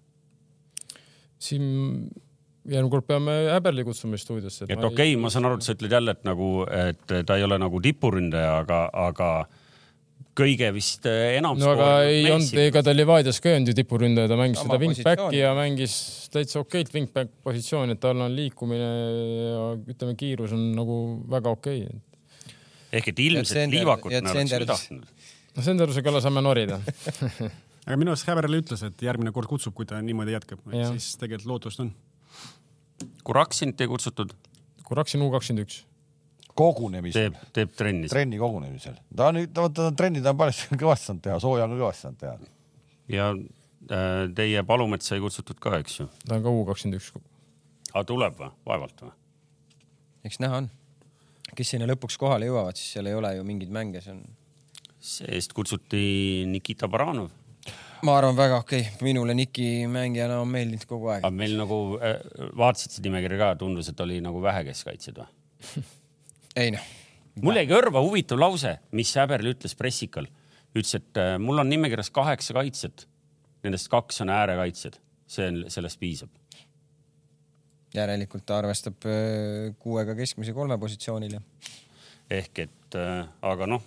siin 1.45 1.65
järgmine 2.65 2.91
kord 2.93 3.05
peame 3.07 3.35
Häberli 3.51 3.85
kutsuma 3.85 4.17
stuudiosse. 4.19 4.65
et 4.67 4.77
okei 4.77 4.87
okay, 4.93 5.11
ei..., 5.13 5.19
ma 5.21 5.31
saan 5.33 5.47
aru, 5.49 5.59
et 5.59 5.67
sa 5.67 5.75
ütled 5.75 5.93
jälle, 5.93 6.15
et 6.15 6.25
nagu, 6.27 6.49
et 6.65 7.13
ta 7.27 7.37
ei 7.37 7.45
ole 7.45 7.59
nagu 7.61 7.81
tipuründaja, 7.83 8.57
aga, 8.63 8.81
aga 9.05 9.29
kõige 10.35 10.69
vist 10.75 11.05
enam. 11.07 11.59
no 11.59 11.71
aga 11.75 11.89
ei 12.09 12.25
olnud, 12.31 12.57
ega 12.65 12.83
ta 12.85 12.93
Levadias 12.95 13.39
ka 13.43 13.51
ei 13.51 13.59
olnud 13.59 13.71
ju 13.71 13.77
tipuründaja, 13.77 14.31
ta 14.31 14.39
mängis 14.39 14.61
Sama 14.61 14.75
seda 14.75 14.81
wingback'i 14.83 15.41
ja 15.41 15.51
mängis 15.57 15.97
täitsa 16.33 16.63
okeilt 16.63 16.91
wingback 16.95 17.31
positsiooni, 17.45 17.95
et 17.95 18.03
tal 18.03 18.25
on 18.25 18.35
liikumine 18.35 18.89
ja 18.89 19.67
ütleme, 19.77 20.17
kiirus 20.19 20.55
on 20.57 20.65
nagu 20.75 20.99
väga 21.31 21.53
okei 21.55 21.85
okay.. 21.85 22.01
ehk 22.99 23.13
et 23.13 23.21
ilmselt 23.27 23.75
Liivakut 23.75 24.15
me 24.15 24.23
oleksime 24.33 24.67
tahtnud. 24.71 25.29
no 25.55 25.67
Senderuse 25.69 26.03
kalla 26.05 26.23
saame 26.23 26.43
norida 26.43 26.81
aga 27.85 27.99
minu 28.01 28.11
arust 28.15 28.27
Häberli 28.27 28.59
ütles, 28.63 28.83
et 28.89 29.05
järgmine 29.07 29.31
kord 29.35 29.51
kutsub, 29.51 29.75
kui 29.77 29.87
ta 29.87 30.01
niimoodi 30.03 30.35
jätkab, 30.35 30.65
siis 30.91 31.13
tegelikult 31.21 31.53
lootust 31.53 31.85
on 31.85 31.93
Kuraksinit 33.23 33.81
ei 33.81 33.87
kutsutud? 33.87 34.31
Kuraksin 34.85 35.21
U 35.25 35.31
kakskümmend 35.33 35.65
üks. 35.65 35.83
kogunemisel. 36.55 37.31
teeb, 37.33 37.51
teeb 37.53 37.71
trenni. 37.75 38.07
trenni 38.07 38.37
kogunemisel. 38.39 38.95
ta 39.15 39.27
on 39.31 39.39
nüüd, 39.39 39.51
ta 39.53 39.65
on 39.67 39.95
trenni 39.95 40.21
ta 40.23 40.31
on 40.31 40.39
päris 40.39 40.61
kõvasti 40.83 41.11
saanud 41.11 41.23
teha, 41.25 41.39
sooja 41.43 41.65
on 41.65 41.75
ka 41.75 41.79
kõvasti 41.81 42.05
saanud 42.05 42.21
teha. 42.21 42.35
ja 43.11 43.27
äh, 43.33 44.21
teie 44.37 44.63
Palumetsa 44.63 45.17
ei 45.17 45.23
kutsutud 45.25 45.59
ka, 45.59 45.75
eks 45.83 45.99
ju? 45.99 46.07
ta 46.23 46.37
on 46.37 46.45
ka 46.45 46.53
U 46.53 46.63
kakskümmend 46.69 47.01
üks. 47.01 47.11
aga 47.91 48.05
tuleb 48.07 48.39
või, 48.39 48.51
vaevalt 48.71 49.05
või? 49.07 49.13
eks 50.29 50.39
näha 50.43 50.61
on. 50.63 50.69
kes 51.55 51.75
sinna 51.75 51.89
lõpuks 51.91 52.19
kohale 52.21 52.47
jõuavad, 52.47 52.79
siis 52.79 52.95
seal 52.95 53.11
ei 53.11 53.17
ole 53.17 53.35
ju 53.35 53.47
mingeid 53.47 53.73
mänge, 53.73 54.05
see 54.05 54.15
on. 54.15 54.23
see-eest 54.99 55.57
kutsuti 55.57 56.45
Nikita 56.47 56.87
Baranov 56.87 57.33
ma 58.05 58.15
arvan, 58.19 58.35
väga 58.37 58.59
okei 58.61 58.83
okay., 58.85 59.05
minule 59.05 59.33
Niki 59.37 59.87
mängijana 59.91 60.37
on 60.43 60.51
meeldinud 60.51 60.85
kogu 60.89 61.09
aeg. 61.13 61.25
aga 61.25 61.33
meil 61.33 61.55
nagu 61.59 61.79
äh, 61.97 62.19
vaatasid 62.57 62.97
seda 62.97 63.09
nimekirja 63.09 63.39
ka, 63.41 63.49
tundus, 63.61 63.89
et 63.91 64.05
oli 64.05 64.19
nagu 64.23 64.41
vähe 64.43 64.63
keskkaitsjaid 64.67 65.21
või? 65.21 65.27
ei 66.61 66.73
noh. 66.75 66.87
mul 67.45 67.59
jäi 67.59 67.67
kõrva 67.69 68.03
huvitav 68.05 68.41
lause, 68.41 68.77
mis 68.95 69.13
Häberl 69.17 69.53
ütles 69.55 69.77
pressikal. 69.79 70.29
ütles, 70.75 70.95
et 70.99 71.21
äh, 71.21 71.35
mul 71.41 71.61
on 71.63 71.71
nimekirjas 71.71 72.11
kaheksa 72.15 72.57
kaitsjat. 72.57 73.07
Nendest 73.65 73.89
kaks 73.89 74.21
on 74.21 74.29
äärekaitsjad, 74.29 74.99
see 75.31 75.47
on, 75.49 75.63
sellest 75.73 75.99
piisab. 75.99 76.29
järelikult 77.95 78.45
ta 78.45 78.59
arvestab 78.59 79.07
äh, 79.09 79.73
kuuega 79.79 80.15
keskmise 80.15 80.53
kolme 80.53 80.77
positsioonil. 80.77 81.39
ehk 82.29 82.65
et 82.67 82.99
äh, 82.99 83.25
aga 83.41 83.69
noh, 83.69 83.81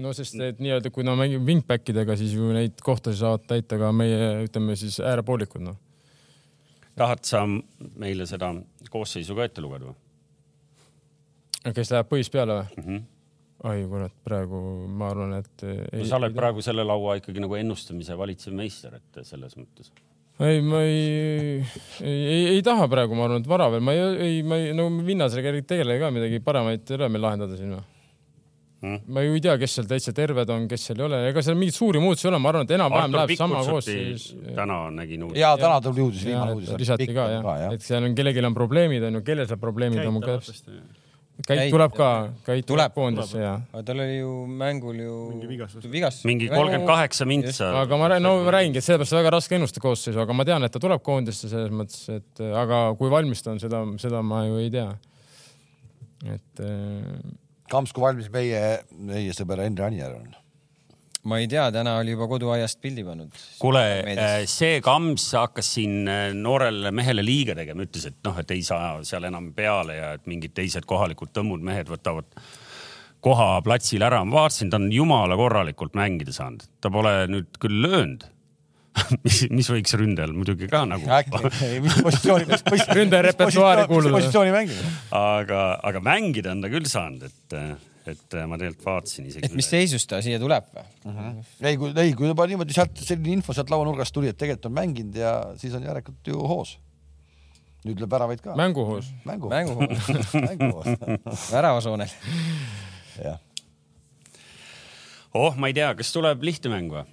no 0.00 0.12
sest 0.16 0.38
et 0.40 0.60
nii-öelda, 0.62 0.92
kui 0.94 1.04
no 1.06 1.14
mängime 1.18 1.44
wingback 1.46 1.92
idega, 1.92 2.16
siis 2.18 2.34
ju 2.36 2.52
neid 2.54 2.80
kohtasid 2.84 3.20
saavad 3.20 3.46
täita 3.50 3.78
ka 3.80 3.90
meie, 3.96 4.44
ütleme 4.46 4.76
siis 4.78 4.98
äärepoolikud, 5.04 5.64
noh. 5.66 5.78
tahad 6.98 7.24
sa 7.28 7.44
meile 7.48 8.26
seda 8.28 8.52
koosseisu 8.92 9.36
ka 9.36 9.48
ette 9.48 9.64
lugeda 9.64 9.90
või? 9.90 9.98
kes 11.76 11.92
läheb 11.94 12.08
põis 12.10 12.30
peale 12.32 12.58
või 12.58 12.68
mm? 12.76 12.86
-hmm. 12.86 13.02
oi 13.70 13.84
kurat, 13.90 14.14
praegu 14.24 14.62
ma 14.88 15.10
arvan, 15.12 15.36
et 15.40 15.66
ei, 15.66 16.00
no 16.00 16.08
sa 16.08 16.18
oled 16.20 16.32
ei, 16.32 16.38
praegu 16.40 16.64
selle 16.64 16.86
laua 16.86 17.18
ikkagi 17.20 17.44
nagu 17.44 17.58
ennustamise 17.58 18.16
valitsev 18.18 18.56
meister, 18.56 18.96
et 18.98 19.22
selles 19.28 19.56
mõttes. 19.60 19.92
ei, 20.40 20.60
ma 20.64 20.82
ei, 20.88 21.62
ei, 22.00 22.20
ei, 22.24 22.44
ei 22.56 22.62
taha 22.66 22.88
praegu, 22.90 23.14
ma 23.18 23.28
arvan, 23.28 23.44
et 23.44 23.48
vara 23.48 23.68
veel, 23.70 23.84
ma 23.84 23.94
ei, 23.94 24.04
ei, 24.28 24.42
ma 24.42 24.58
ei, 24.58 24.72
no 24.76 24.88
Vinnasega 25.04 25.52
ei 25.52 25.62
tegele 25.62 26.00
ka 26.00 26.10
midagi 26.10 26.40
paremaid 26.40 26.88
ei 26.88 26.98
ole 26.98 27.12
meil 27.12 27.28
lahendada 27.28 27.60
siin 27.60 27.76
või 27.76 27.91
ma 28.82 29.22
ju 29.22 29.36
ei 29.36 29.42
tea, 29.42 29.54
kes 29.60 29.76
seal 29.78 29.86
täitsa 29.90 30.14
terved 30.16 30.50
on, 30.50 30.64
kes 30.70 30.88
seal 30.88 31.02
ei 31.02 31.06
ole, 31.06 31.20
ega 31.30 31.44
seal 31.44 31.58
mingeid 31.58 31.76
suuri 31.76 32.00
muutusi 32.02 32.26
ei 32.26 32.32
ole, 32.32 32.40
ma 32.42 32.50
arvan, 32.50 32.66
et 32.66 32.74
enam-vähem 32.78 33.14
läheb 33.14 33.34
sama 33.38 33.62
koosseis. 33.66 34.32
täna 34.56 34.78
nägin 34.94 35.28
uudist. 35.28 35.38
ja 35.38 35.52
täna 35.60 35.78
tuli 35.84 36.02
uudis, 36.02 36.24
viimane 36.26 36.56
uudis. 36.58 36.74
lisati 36.82 37.06
ka 37.12 37.28
jah, 37.30 37.52
et 37.70 37.86
seal 37.86 38.02
on, 38.02 38.16
kellelgi 38.18 38.42
on 38.48 38.58
probleemid, 38.58 39.06
on 39.06 39.20
ju, 39.20 39.24
kellel 39.28 39.46
seal 39.46 39.62
probleemid 39.62 40.02
on, 40.02 40.20
ka 40.24 40.40
Käit 41.42 41.70
tuleb 41.72 41.94
ka, 41.96 42.08
Käit 42.44 42.66
Tuleb. 42.68 42.92
koondisse 42.94 43.40
ja. 43.40 43.54
aga 43.72 43.82
tal 43.86 44.02
oli 44.04 44.18
ju 44.18 44.32
mängul 44.46 44.98
ju 45.00 45.14
vigastus. 45.48 46.24
mingi 46.28 46.48
kolmkümmend 46.52 46.86
kaheksa 46.86 47.26
mintsa. 47.26 47.70
aga 47.80 47.96
ma 47.98 48.10
räägin, 48.12 48.26
no 48.28 48.44
ma 48.44 48.52
räägingi, 48.54 48.78
et 48.78 48.84
sellepärast 48.84 49.16
on 49.16 49.18
väga 49.22 49.32
raske 49.34 49.56
ennustada 49.56 49.82
koosseisu, 49.82 50.20
aga 50.22 50.36
ma 50.36 50.44
tean, 50.46 50.62
et 50.62 50.74
ta 50.74 50.82
tuleb 50.82 51.02
koondisse 51.02 51.48
selles 51.50 51.72
mõttes, 51.72 52.04
et 52.12 52.44
aga 52.44 52.82
kui 53.00 53.10
valmis 53.10 53.42
ta 53.42 53.54
on, 53.54 53.62
seda, 53.62 53.80
seda 54.02 54.22
ma 54.22 54.44
ju 54.44 54.60
ei 54.60 54.70
tea. 54.70 54.90
et 56.36 56.62
äh, 56.62 57.32
Kamps, 57.72 57.94
kui 57.96 58.04
valmis 58.04 58.28
meie, 58.32 58.62
meie 58.92 59.32
sõber 59.36 59.64
Henri 59.64 59.86
Anier 59.88 60.16
on? 60.18 60.30
ma 61.30 61.38
ei 61.38 61.46
tea, 61.46 61.68
täna 61.70 61.94
oli 62.00 62.16
juba 62.16 62.26
koduaiast 62.30 62.80
pildi 62.82 63.04
pannud. 63.06 63.36
kuule, 63.62 63.82
see 64.50 64.80
Kams 64.82 65.28
hakkas 65.38 65.68
siin 65.76 66.08
äh, 66.10 66.24
noorele 66.34 66.90
mehele 66.94 67.22
liiga 67.22 67.54
tegema, 67.58 67.86
ütles, 67.86 68.08
et 68.10 68.18
noh, 68.26 68.38
et 68.42 68.50
ei 68.50 68.64
saa 68.66 68.96
seal 69.06 69.28
enam 69.30 69.52
peale 69.54 69.98
ja 70.00 70.10
et 70.18 70.26
mingid 70.30 70.56
teised 70.56 70.86
kohalikud 70.88 71.30
tõmmud 71.36 71.62
mehed 71.62 71.92
võtavad 71.92 72.26
koha 73.22 73.48
platsil 73.62 74.02
ära. 74.02 74.24
ma 74.26 74.40
vaatasin, 74.42 74.70
ta 74.72 74.80
on 74.82 74.90
jumala 74.92 75.38
korralikult 75.38 75.94
mängida 75.98 76.34
saanud, 76.34 76.66
ta 76.82 76.90
pole 76.90 77.14
nüüd 77.30 77.58
küll 77.62 77.82
löönud. 77.86 78.26
mis, 79.24 79.38
mis 79.52 79.68
võiks 79.72 79.94
ründajal 79.96 80.34
muidugi 80.36 80.68
ka 80.70 80.82
nagu, 80.88 81.06
mis 81.06 81.96
positsiooni, 82.04 82.48
mis 82.48 82.64
positsiooni, 82.66 82.96
Ründaja 82.98 83.24
repertuaari 83.28 83.86
kuuluda. 83.88 84.12
positsiooni 84.18 84.52
mängida. 84.52 84.92
aga, 85.16 85.62
aga 85.88 86.02
mängida 86.04 86.52
on 86.52 86.62
ta 86.64 86.70
küll 86.72 86.88
saanud, 86.90 87.24
et, 87.28 87.56
et 88.12 88.36
ma 88.50 88.58
tegelikult 88.60 88.88
vaatasin 88.88 89.30
isegi. 89.30 89.48
et 89.48 89.56
mis 89.56 89.68
seisus 89.68 90.04
ta 90.08 90.20
siia 90.24 90.40
tuleb 90.42 90.68
või? 90.76 90.84
ei, 91.64 91.78
kui, 91.80 91.92
ei, 92.04 92.12
kui 92.18 92.28
juba 92.28 92.46
niimoodi 92.50 92.76
sealt 92.76 93.00
selline 93.00 93.38
info 93.38 93.56
sealt 93.56 93.72
lauanurgast 93.72 94.14
tuli, 94.14 94.32
et 94.32 94.38
tegelikult 94.38 94.68
on 94.68 94.76
mänginud 94.80 95.20
ja 95.22 95.36
siis 95.60 95.76
on 95.78 95.88
järelikult 95.88 96.32
ju 96.34 96.44
hoos. 96.52 96.76
nüüd 97.86 98.02
lööb 98.02 98.12
väravaid 98.12 98.44
ka. 98.44 98.58
mänguhoos. 98.60 99.08
mängu. 99.28 99.48
mängu 99.52 99.88
mänguhoos, 100.50 101.08
väravasoonel. 101.54 102.12
jah. 103.24 103.40
oh, 105.32 105.56
ma 105.56 105.72
ei 105.72 105.80
tea, 105.80 105.94
kas 105.96 106.12
tuleb 106.12 106.44
lihtne 106.44 106.76
mäng 106.76 106.92
või? 106.92 107.08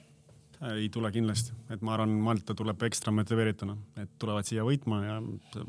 Ei 0.67 0.89
tule 0.91 1.11
kindlasti, 1.13 1.53
et 1.71 1.83
ma 1.85 1.95
arvan, 1.95 2.11
Malta 2.23 2.55
tuleb 2.57 2.83
ekstra 2.89 3.13
motiveerituna, 3.15 3.75
et 4.01 4.11
tulevad 4.19 4.47
siia 4.47 4.65
võitma 4.67 4.99
ja 5.05 5.17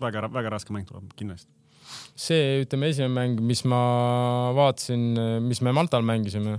väga-väga 0.01 0.51
raske 0.57 0.75
mäng 0.75 0.89
tuleb 0.89 1.13
kindlasti. 1.19 1.51
see, 2.15 2.65
ütleme, 2.65 2.91
esimene 2.91 3.15
mäng, 3.15 3.45
mis 3.47 3.63
ma 3.71 3.81
vaatasin, 4.57 5.07
mis 5.47 5.63
me 5.63 5.75
Maltal 5.77 6.07
mängisime. 6.07 6.59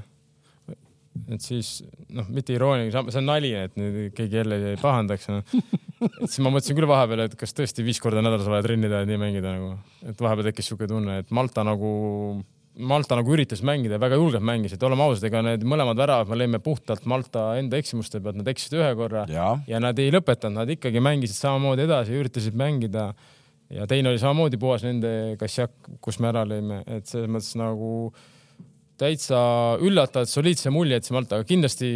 et 1.27 1.43
siis 1.43 1.81
noh, 2.09 2.27
mitte 2.31 2.55
irooniline, 2.55 3.11
see 3.11 3.19
on 3.19 3.27
nali, 3.27 3.51
et 3.53 3.75
nüüd 3.79 4.15
keegi 4.15 4.39
jälle 4.39 4.61
ei 4.71 4.79
pahandaks 4.79 5.27
no.. 5.27 5.41
et 6.07 6.29
siis 6.29 6.39
ma 6.39 6.53
mõtlesin 6.53 6.77
küll 6.77 6.87
vahepeal, 6.87 7.25
et 7.27 7.35
kas 7.39 7.51
tõesti 7.55 7.83
viis 7.83 7.99
korda 7.99 8.23
nädalas 8.23 8.47
vaja 8.47 8.63
trenni 8.63 8.87
teha, 8.87 9.03
et 9.03 9.11
nii 9.11 9.19
mängida 9.19 9.51
nagu, 9.57 9.75
et 10.07 10.23
vahepeal 10.23 10.49
tekkis 10.49 10.71
siuke 10.71 10.87
tunne, 10.87 11.19
et 11.21 11.35
Malta 11.35 11.67
nagu, 11.67 11.91
Malta 12.79 13.17
nagu 13.19 13.33
üritas 13.35 13.59
mängida, 13.67 13.97
väga 13.99 14.15
julgelt 14.15 14.45
mängis, 14.47 14.71
et 14.77 14.83
oleme 14.87 15.03
ausad, 15.03 15.25
ega 15.27 15.41
need 15.43 15.65
mõlemad 15.67 15.99
väravad 15.99 16.29
me 16.31 16.37
lõime 16.39 16.61
puhtalt 16.63 17.03
Malta 17.09 17.49
enda 17.59 17.79
eksimuste 17.81 18.21
pealt, 18.23 18.37
nad 18.39 18.47
eksisid 18.47 18.77
ühe 18.79 18.91
korra 18.95 19.25
ja, 19.27 19.49
ja 19.67 19.81
nad 19.83 19.99
ei 19.99 20.13
lõpetanud, 20.13 20.61
nad 20.61 20.71
ikkagi 20.71 21.03
mängisid 21.03 21.35
samamoodi 21.35 21.83
edasi, 21.83 22.15
üritasid 22.15 22.55
mängida 22.55 23.09
ja 23.75 23.87
teine 23.91 24.13
oli 24.13 24.21
samamoodi 24.21 24.59
puhas 24.61 24.85
nende 24.87 25.35
kassjak, 25.41 25.73
kus 25.99 26.21
me 26.23 26.29
ära 26.31 26.45
lõime, 26.47 26.79
et 26.87 27.11
selles 27.11 27.27
mõttes 27.31 27.57
nagu 27.59 27.91
täitsa 29.01 29.41
üllatavalt 29.81 30.31
soliidse 30.31 30.71
mulje 30.71 30.95
jätsi 30.95 31.15
Malta, 31.15 31.41
aga 31.41 31.47
kindlasti 31.49 31.89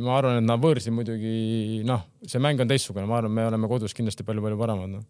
ma 0.00 0.16
arvan, 0.22 0.38
et 0.40 0.48
nad 0.48 0.62
võõrsi 0.62 0.92
muidugi 0.94 1.82
noh, 1.84 2.06
see 2.24 2.40
mäng 2.40 2.64
on 2.64 2.70
teistsugune, 2.70 3.04
ma 3.10 3.20
arvan, 3.20 3.34
me 3.34 3.44
oleme 3.50 3.68
kodus 3.68 3.92
kindlasti 3.96 4.24
palju-palju 4.24 4.60
paremad 4.60 4.92
no.. 4.94 5.04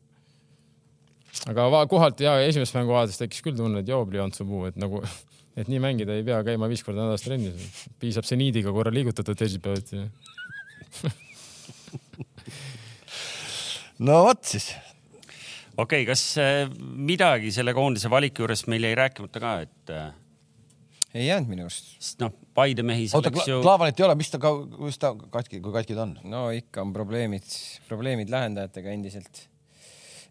Aga 1.51 1.68
va- 1.72 1.87
kohalt 1.91 2.20
ja 2.24 2.37
esimest 2.47 2.76
mängu 2.76 2.95
vaadates 2.95 3.20
tekkis 3.20 3.43
küll 3.45 3.57
tunne, 3.59 3.82
et 3.82 3.91
joobli 3.91 4.20
Antsu 4.22 4.47
puu, 4.49 4.64
et 4.70 4.76
nagu, 4.80 5.03
et 5.61 5.70
nii 5.70 5.80
mängida 5.82 6.16
ei 6.16 6.24
pea 6.26 6.41
käima 6.47 6.70
viis 6.70 6.85
korda 6.87 7.03
nädalas 7.03 7.24
trennis, 7.26 7.55
piisab 8.03 8.24
seniidiga 8.28 8.70
korra 8.74 8.93
liigutatud 8.95 9.37
teisipäeviti 9.39 10.03
ja 10.03 10.07
no 14.07 14.24
vot 14.28 14.43
siis. 14.47 14.66
okei 15.76 16.03
okay,, 16.03 16.09
kas 16.11 16.22
äh, 16.43 16.68
midagi 16.80 17.53
selle 17.55 17.74
koondise 17.76 18.11
valiku 18.12 18.45
juures 18.45 18.66
meil 18.70 18.87
jäi 18.89 18.95
rääkimata 18.99 19.43
ka, 19.43 19.55
et 19.66 19.95
äh, 19.95 20.12
ei 21.14 21.26
jäänud 21.26 21.51
minu 21.51 21.66
arust. 21.66 21.95
sest 22.01 22.22
noh, 22.22 22.32
Paide 22.55 22.85
mehi 22.87 23.09
oota, 23.14 23.32
ju, 23.47 23.61
Klaavanit 23.62 23.99
ei 23.99 24.07
ole, 24.07 24.14
mis 24.18 24.30
ta, 24.30 24.39
kus 24.39 24.99
ta 25.03 25.12
katki, 25.14 25.61
kui 25.62 25.74
katki 25.74 25.97
ta 25.97 26.07
on? 26.07 26.14
no 26.30 26.47
ikka 26.55 26.82
on 26.85 26.93
probleemid, 26.95 27.47
probleemid 27.89 28.30
lahendajatega 28.35 28.95
endiselt. 28.95 29.45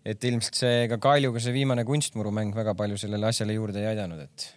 Et 0.04 0.26
ilmselt 0.28 0.60
see 0.60 0.88
ka 0.92 1.00
Kaljuga 1.02 1.42
see 1.44 1.56
viimane 1.56 1.86
kunstmurumäng 1.88 2.52
väga 2.56 2.76
palju 2.80 3.00
sellele 3.00 3.30
asjale 3.30 3.56
juurde 3.56 3.80
ei 3.80 3.94
aidanud, 3.94 4.20
et 4.26 4.50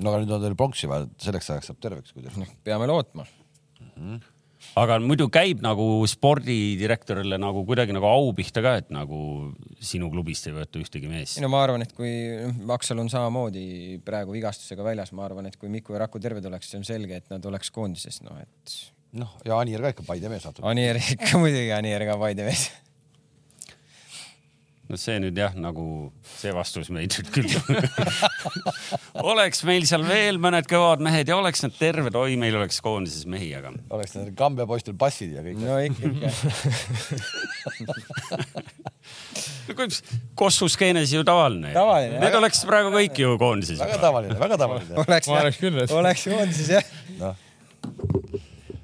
no 0.00 0.12
aga 0.12 0.24
nüüd 0.24 0.34
on 0.36 0.44
teil 0.44 0.58
pronksi 0.58 0.90
vaja, 0.90 1.08
selleks 1.20 1.48
ajaks 1.54 1.72
saab 1.72 1.80
terveks, 1.82 2.12
kui 2.12 2.24
teil. 2.24 2.36
noh, 2.42 2.52
peame 2.66 2.88
lootma. 2.90 3.24
aga 4.80 4.98
muidu 5.00 5.30
käib 5.32 5.62
nagu 5.64 5.86
spordidirektorile 6.12 7.40
nagu 7.40 7.64
kuidagi 7.68 7.96
nagu 7.96 8.08
au 8.10 8.30
pihta 8.36 8.62
ka, 8.64 8.76
et 8.82 8.92
nagu 8.92 9.22
sinu 9.80 10.10
klubist 10.12 10.50
ei 10.50 10.56
võeta 10.56 10.80
ühtegi 10.82 11.08
meest 11.10 11.38
ei. 11.38 11.44
no 11.44 11.52
ma 11.52 11.64
arvan, 11.64 11.84
et 11.86 11.96
kui 11.96 12.12
Aksel 12.76 13.00
on 13.00 13.08
samamoodi 13.12 13.98
praegu 14.04 14.36
vigastusega 14.36 14.84
väljas, 14.86 15.14
ma 15.16 15.24
arvan, 15.28 15.48
et 15.48 15.56
kui 15.60 15.72
Miku 15.72 15.96
ja 15.96 16.04
Raku 16.04 16.20
terved 16.20 16.44
oleks, 16.52 16.68
see 16.68 16.80
on 16.80 16.88
selge, 16.88 17.24
et 17.24 17.32
nad 17.32 17.48
oleks 17.48 17.72
koondises, 17.72 18.20
noh 18.28 18.36
et 18.44 18.78
noh, 19.16 19.32
ja 19.46 19.58
Anier 19.58 19.82
ka 19.84 19.96
ikka 19.96 20.06
Paide 20.06 20.30
mees 20.32 20.46
natuke. 20.46 20.68
Anier 20.68 21.00
ikka 21.00 21.40
muidugi, 21.40 21.72
Anier 21.76 22.04
ka 22.08 22.20
Paide 22.20 22.46
mees. 22.46 22.68
No 24.90 24.98
see 24.98 25.20
nüüd 25.22 25.36
jah, 25.38 25.52
nagu 25.54 25.84
see 26.40 26.50
vastus 26.54 26.88
meid 26.90 27.14
nüüd 27.14 27.28
küll. 27.34 27.52
oleks 29.32 29.62
meil 29.68 29.84
seal 29.88 30.02
veel 30.06 30.40
mõned 30.42 30.66
kõvad 30.70 31.02
mehed 31.04 31.30
ja 31.30 31.36
oleks 31.38 31.62
nad 31.64 31.74
terved, 31.78 32.16
oi, 32.18 32.34
meil 32.40 32.56
oleks 32.58 32.80
koondises 32.84 33.26
mehi, 33.30 33.52
aga 33.58 33.70
oleks 33.94 34.16
nendel 34.16 34.34
Kambja 34.38 34.66
poistel 34.70 34.96
passid 34.98 35.36
ja 35.36 35.44
kõik. 35.46 35.58
no 35.62 35.78
ikka, 35.84 36.02
ikka. 36.10 36.28
no 39.68 39.76
kuidas 39.78 40.02
Kossu 40.38 40.68
skeenes 40.72 41.12
ju 41.14 41.22
tavaline. 41.26 41.70
Tavaline, 41.76 42.16
Need 42.16 42.26
väga- 42.26 42.40
oleks 42.42 42.64
praegu 42.68 42.90
kõik 42.94 43.22
ju 43.22 43.36
koondises. 43.40 43.78
väga 43.82 44.00
tavaline, 44.02 44.38
väga 44.40 44.58
tavaline. 44.60 44.98
oleks 45.04 45.30
ma 45.30 45.38
oleks 45.44 45.62
küll, 45.62 45.78
et 45.84 45.94
oleks 45.94 46.26
koondises 46.32 46.74
jah. 46.74 46.84
noh, 47.20 47.38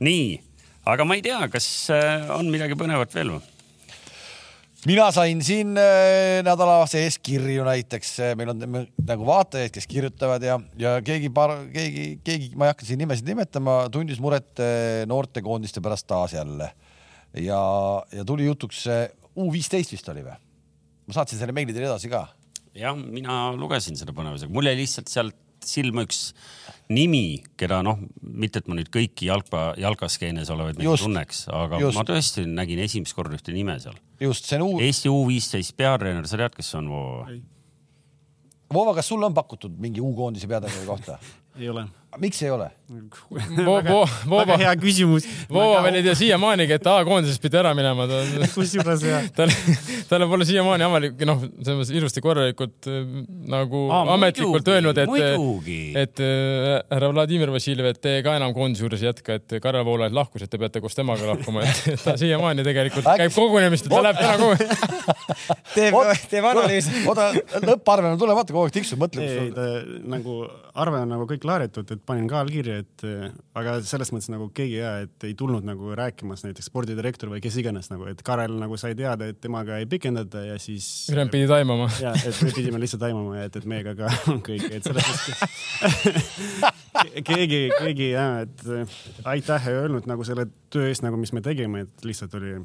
nii, 0.07 0.39
aga 0.87 1.09
ma 1.09 1.19
ei 1.19 1.23
tea, 1.27 1.43
kas 1.51 1.67
äh, 1.95 2.31
on 2.37 2.51
midagi 2.53 2.79
põnevat 2.79 3.15
veel 3.17 3.37
või? 3.37 3.45
Mina 4.85 5.07
sain 5.15 5.41
siin 5.45 5.73
äh, 5.81 6.43
nädala 6.45 6.83
sees 6.91 7.17
kirju 7.23 7.65
näiteks, 7.67 8.13
meil 8.39 8.53
on 8.53 8.65
nagu 9.07 9.29
vaatajaid, 9.29 9.73
kes 9.75 9.89
kirjutavad 9.91 10.45
ja, 10.45 10.59
ja 10.81 10.97
keegi 11.05 11.31
paar, 11.35 11.55
keegi, 11.73 12.09
keegi, 12.27 12.51
ma 12.59 12.69
ei 12.69 12.75
hakka 12.75 12.89
siin 12.89 13.01
nimesid 13.01 13.29
nimetama, 13.31 13.79
tundis 13.93 14.21
muret 14.23 14.61
äh, 14.61 15.05
noortekoondiste 15.09 15.81
pärast 15.85 16.09
taas 16.11 16.37
jälle. 16.37 16.73
ja, 17.41 17.61
ja 18.13 18.25
tuli 18.25 18.51
jutuks 18.51 18.85
äh, 18.93 19.07
U 19.37 19.51
viisteist 19.53 19.93
vist 19.93 20.07
oli 20.09 20.25
või? 20.25 20.37
ma 21.07 21.15
saatsin 21.15 21.39
selle 21.39 21.55
meili 21.57 21.75
teile 21.75 21.89
edasi 21.91 22.11
ka. 22.13 22.27
jah, 22.77 22.97
mina 22.97 23.53
lugesin 23.57 23.97
seda 23.97 24.13
põnevusega, 24.17 24.53
mul 24.53 24.69
jäi 24.69 24.79
lihtsalt 24.83 25.13
sealt 25.13 25.37
silma 25.71 26.05
üks 26.07 26.31
nimi, 26.93 27.43
keda 27.59 27.81
noh, 27.87 27.99
mitte 28.23 28.63
et 28.63 28.71
ma 28.71 28.79
nüüd 28.79 28.91
kõiki 28.95 29.29
jalka, 29.31 29.69
jalkaskeenes 29.81 30.51
olevaid 30.55 30.79
mehi 30.79 31.01
tunneks, 31.03 31.47
aga 31.51 31.81
just. 31.83 31.99
ma 31.99 32.07
tõesti 32.07 32.47
nägin 32.47 32.83
esimest 32.85 33.17
korda 33.17 33.39
ühte 33.39 33.55
nime 33.55 33.79
seal. 33.83 33.99
just, 34.23 34.47
see 34.47 34.61
on 34.61 34.69
U, 34.69 34.81
Eesti 34.83 35.11
U 35.13 35.25
viisteist 35.29 35.77
peatreener, 35.79 36.29
sa 36.31 36.39
tead, 36.41 36.55
kes 36.57 36.73
see 36.73 36.81
on 36.83 36.93
Voova? 36.93 37.37
Voova, 38.73 38.95
kas 38.99 39.11
sulle 39.11 39.27
on 39.29 39.35
pakutud 39.35 39.75
mingi 39.83 40.03
U-koondise 40.03 40.49
peatreeneri 40.51 40.87
kohta? 40.89 41.19
ei 41.57 41.69
ole. 41.73 41.87
Miks 42.21 42.43
ei 42.45 42.51
ole? 42.51 42.71
Voova 42.87 44.45
väga, 44.45 44.57
hea 44.61 44.73
küsimus. 44.79 45.25
Voova 45.51 45.81
veel 45.83 45.99
ei 45.99 46.05
tea 46.07 46.15
siiamaanigi, 46.19 46.77
et 46.77 46.87
A-koondisest 46.87 47.43
pidi 47.43 47.59
ära 47.59 47.73
minema, 47.75 48.07
kusjuures 48.55 49.03
jah, 49.03 49.25
tal, 49.37 49.51
talle 50.07 50.29
pole 50.31 50.47
siiamaani 50.47 50.87
avalik, 50.87 51.17
noh, 51.27 51.43
selles 51.59 51.81
mõttes 51.81 51.91
ilusti 51.99 52.23
korralikult 52.23 52.87
äh, 52.93 53.01
nagu 53.51 53.81
Aa, 53.91 54.05
ametlikult 54.15 54.71
öelnud, 54.71 55.01
et, 55.03 55.11
muidugi. 55.11 55.81
et 55.99 56.23
äh, 56.23 56.69
härra 56.93 57.11
Vladimir 57.11 57.51
Vassiljev, 57.55 57.91
et 57.91 58.01
te 58.07 58.15
ka 58.27 58.37
enam 58.39 58.55
koondise 58.55 58.87
juures 58.87 59.03
ei 59.03 59.11
jätka, 59.11 59.41
et 59.41 59.57
Karel 59.63 59.83
Voolaid 59.89 60.15
lahkus, 60.15 60.47
et 60.47 60.53
te 60.53 60.61
peate 60.63 60.85
koos 60.85 60.95
temaga 60.95 61.27
lahkuma, 61.33 61.67
et 61.67 61.91
ta 62.07 62.15
siiamaani 62.21 62.67
tegelikult 62.67 63.11
käib 63.19 63.35
kogunemist, 63.35 63.91
ta 63.91 64.05
läheb 64.07 64.23
täna 64.23 64.39
kogu 64.39 64.55
teeb, 65.77 65.99
teeb 66.31 66.51
analüüsi. 66.53 67.03
oota, 67.11 67.33
lõpparve 67.67 68.15
on 68.15 68.23
tulemata, 68.23 68.55
kogu 68.55 68.69
aeg 68.69 68.79
tiksub, 68.79 69.03
mõtleb. 69.03 69.27
ei 69.27 69.51
ta 69.57 69.69
nagu 70.07 70.45
arve 70.77 71.03
on 71.03 71.15
nagu 71.17 71.27
kõik 71.27 71.47
deklaaritud, 71.47 71.91
et 71.95 72.03
panin 72.07 72.29
ka 72.31 72.41
allkirja, 72.45 72.79
et 72.85 73.05
äh, 73.07 73.35
aga 73.59 73.77
selles 73.87 74.13
mõttes 74.15 74.31
nagu 74.33 74.49
keegi 74.55 74.79
ja, 74.79 74.93
et 75.05 75.27
ei 75.27 75.35
tulnud 75.39 75.67
nagu 75.67 75.93
rääkimas 75.99 76.45
näiteks 76.47 76.71
spordidirektor 76.71 77.31
või 77.33 77.43
kes 77.45 77.59
iganes 77.61 77.91
nagu, 77.93 78.07
et 78.11 78.23
Karel 78.27 78.55
nagu 78.61 78.79
sai 78.81 78.95
teada, 78.99 79.29
et 79.31 79.41
temaga 79.43 79.81
ei 79.83 79.89
pikendata 79.91 80.45
ja 80.47 80.59
siis. 80.63 81.09
Ülejäänud 81.13 81.35
pidi 81.35 81.51
taimama. 81.51 81.91
ja, 82.03 82.15
et 82.17 82.43
me 82.47 82.53
pidime 82.55 82.81
lihtsalt 82.83 83.07
aimama 83.09 83.41
ja 83.41 83.51
et, 83.51 83.61
et 83.61 83.69
meiega 83.69 83.97
ka 83.99 84.13
on 84.33 84.43
kõik, 84.47 84.69
et 84.71 84.87
selles 84.87 85.11
mõttes 85.11 86.75
keegi, 87.29 87.61
keegi 87.79 88.11
ja, 88.13 88.27
et 88.47 88.67
äh, 88.71 88.97
aitäh 89.35 89.69
ei 89.71 89.83
öelnud 89.83 90.09
nagu 90.11 90.27
selle 90.27 90.49
töö 90.73 90.89
eest 90.91 91.05
nagu, 91.07 91.19
mis 91.21 91.35
me 91.37 91.43
tegime, 91.45 91.87
et 91.87 92.07
lihtsalt 92.07 92.35
oli, 92.39 92.57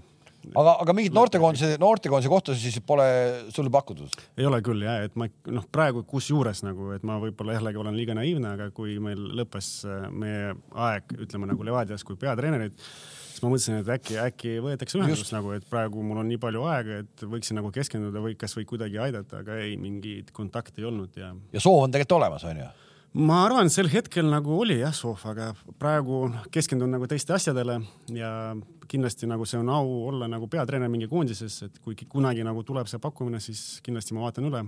aga, 0.49 0.73
aga 0.83 0.95
mingit 0.97 1.15
noortekoondise, 1.15 1.75
noortekoondise 1.81 2.31
kohta 2.31 2.55
siis 2.57 2.79
pole 2.87 3.05
sulle 3.53 3.71
pakutud? 3.73 4.17
ei 4.39 4.47
ole 4.47 4.61
küll 4.65 4.83
ja, 4.85 4.97
et 5.05 5.15
ma 5.19 5.27
noh, 5.53 5.65
praegu 5.73 6.03
kusjuures 6.07 6.63
nagu, 6.65 6.91
et 6.95 7.05
ma 7.07 7.19
võib-olla 7.21 7.57
jällegi 7.57 7.81
olen 7.81 7.97
liiga 7.97 8.17
naiivne, 8.17 8.55
aga 8.57 8.69
kui 8.75 8.97
meil 9.03 9.21
lõppes 9.41 9.71
äh, 9.87 10.05
meie 10.11 10.53
aeg, 10.87 11.15
ütleme 11.27 11.49
nagu 11.51 11.65
Levadias 11.67 12.05
kui 12.07 12.19
peatreenerid, 12.21 12.75
siis 12.75 13.41
ma 13.43 13.51
mõtlesin, 13.53 13.81
et 13.81 13.91
äkki, 13.97 14.19
äkki 14.25 14.55
võetakse 14.65 14.99
ühendust 14.99 15.33
nagu, 15.35 15.53
et 15.57 15.67
praegu 15.69 16.03
mul 16.05 16.23
on 16.23 16.29
nii 16.31 16.41
palju 16.41 16.67
aega, 16.71 17.01
et 17.05 17.25
võiksin 17.35 17.59
nagu 17.61 17.73
keskenduda 17.75 18.23
või 18.23 18.37
kasvõi 18.39 18.67
kuidagi 18.69 19.01
aidata, 19.01 19.43
aga 19.45 19.59
ei, 19.63 19.77
mingit 19.81 20.33
kontakti 20.35 20.83
ei 20.83 20.89
olnud 20.91 21.19
ja 21.21 21.33
ja 21.53 21.63
soov 21.63 21.85
on 21.85 21.93
tegelikult 21.93 22.21
olemas, 22.21 22.47
onju? 22.49 22.71
Ma 23.13 23.41
arvan, 23.45 23.69
sel 23.71 23.89
hetkel 23.91 24.27
nagu 24.31 24.55
oli 24.63 24.77
jah 24.79 24.93
soov, 24.95 25.23
aga 25.31 25.51
praegu 25.79 26.23
keskendun 26.53 26.93
nagu 26.95 27.07
teiste 27.11 27.35
asjadele 27.35 27.79
ja 28.15 28.31
kindlasti 28.91 29.27
nagu 29.27 29.45
see 29.47 29.59
on 29.59 29.71
au 29.71 29.91
olla 30.07 30.29
nagu 30.31 30.47
peatreener 30.51 30.91
mingi 30.91 31.09
koondises, 31.11 31.61
et 31.67 31.79
kui 31.83 31.95
kunagi 32.07 32.45
nagu 32.47 32.63
tuleb 32.67 32.87
see 32.91 33.01
pakkumine, 33.03 33.39
siis 33.43 33.81
kindlasti 33.83 34.15
ma 34.15 34.27
vaatan 34.27 34.47
üle. 34.51 34.65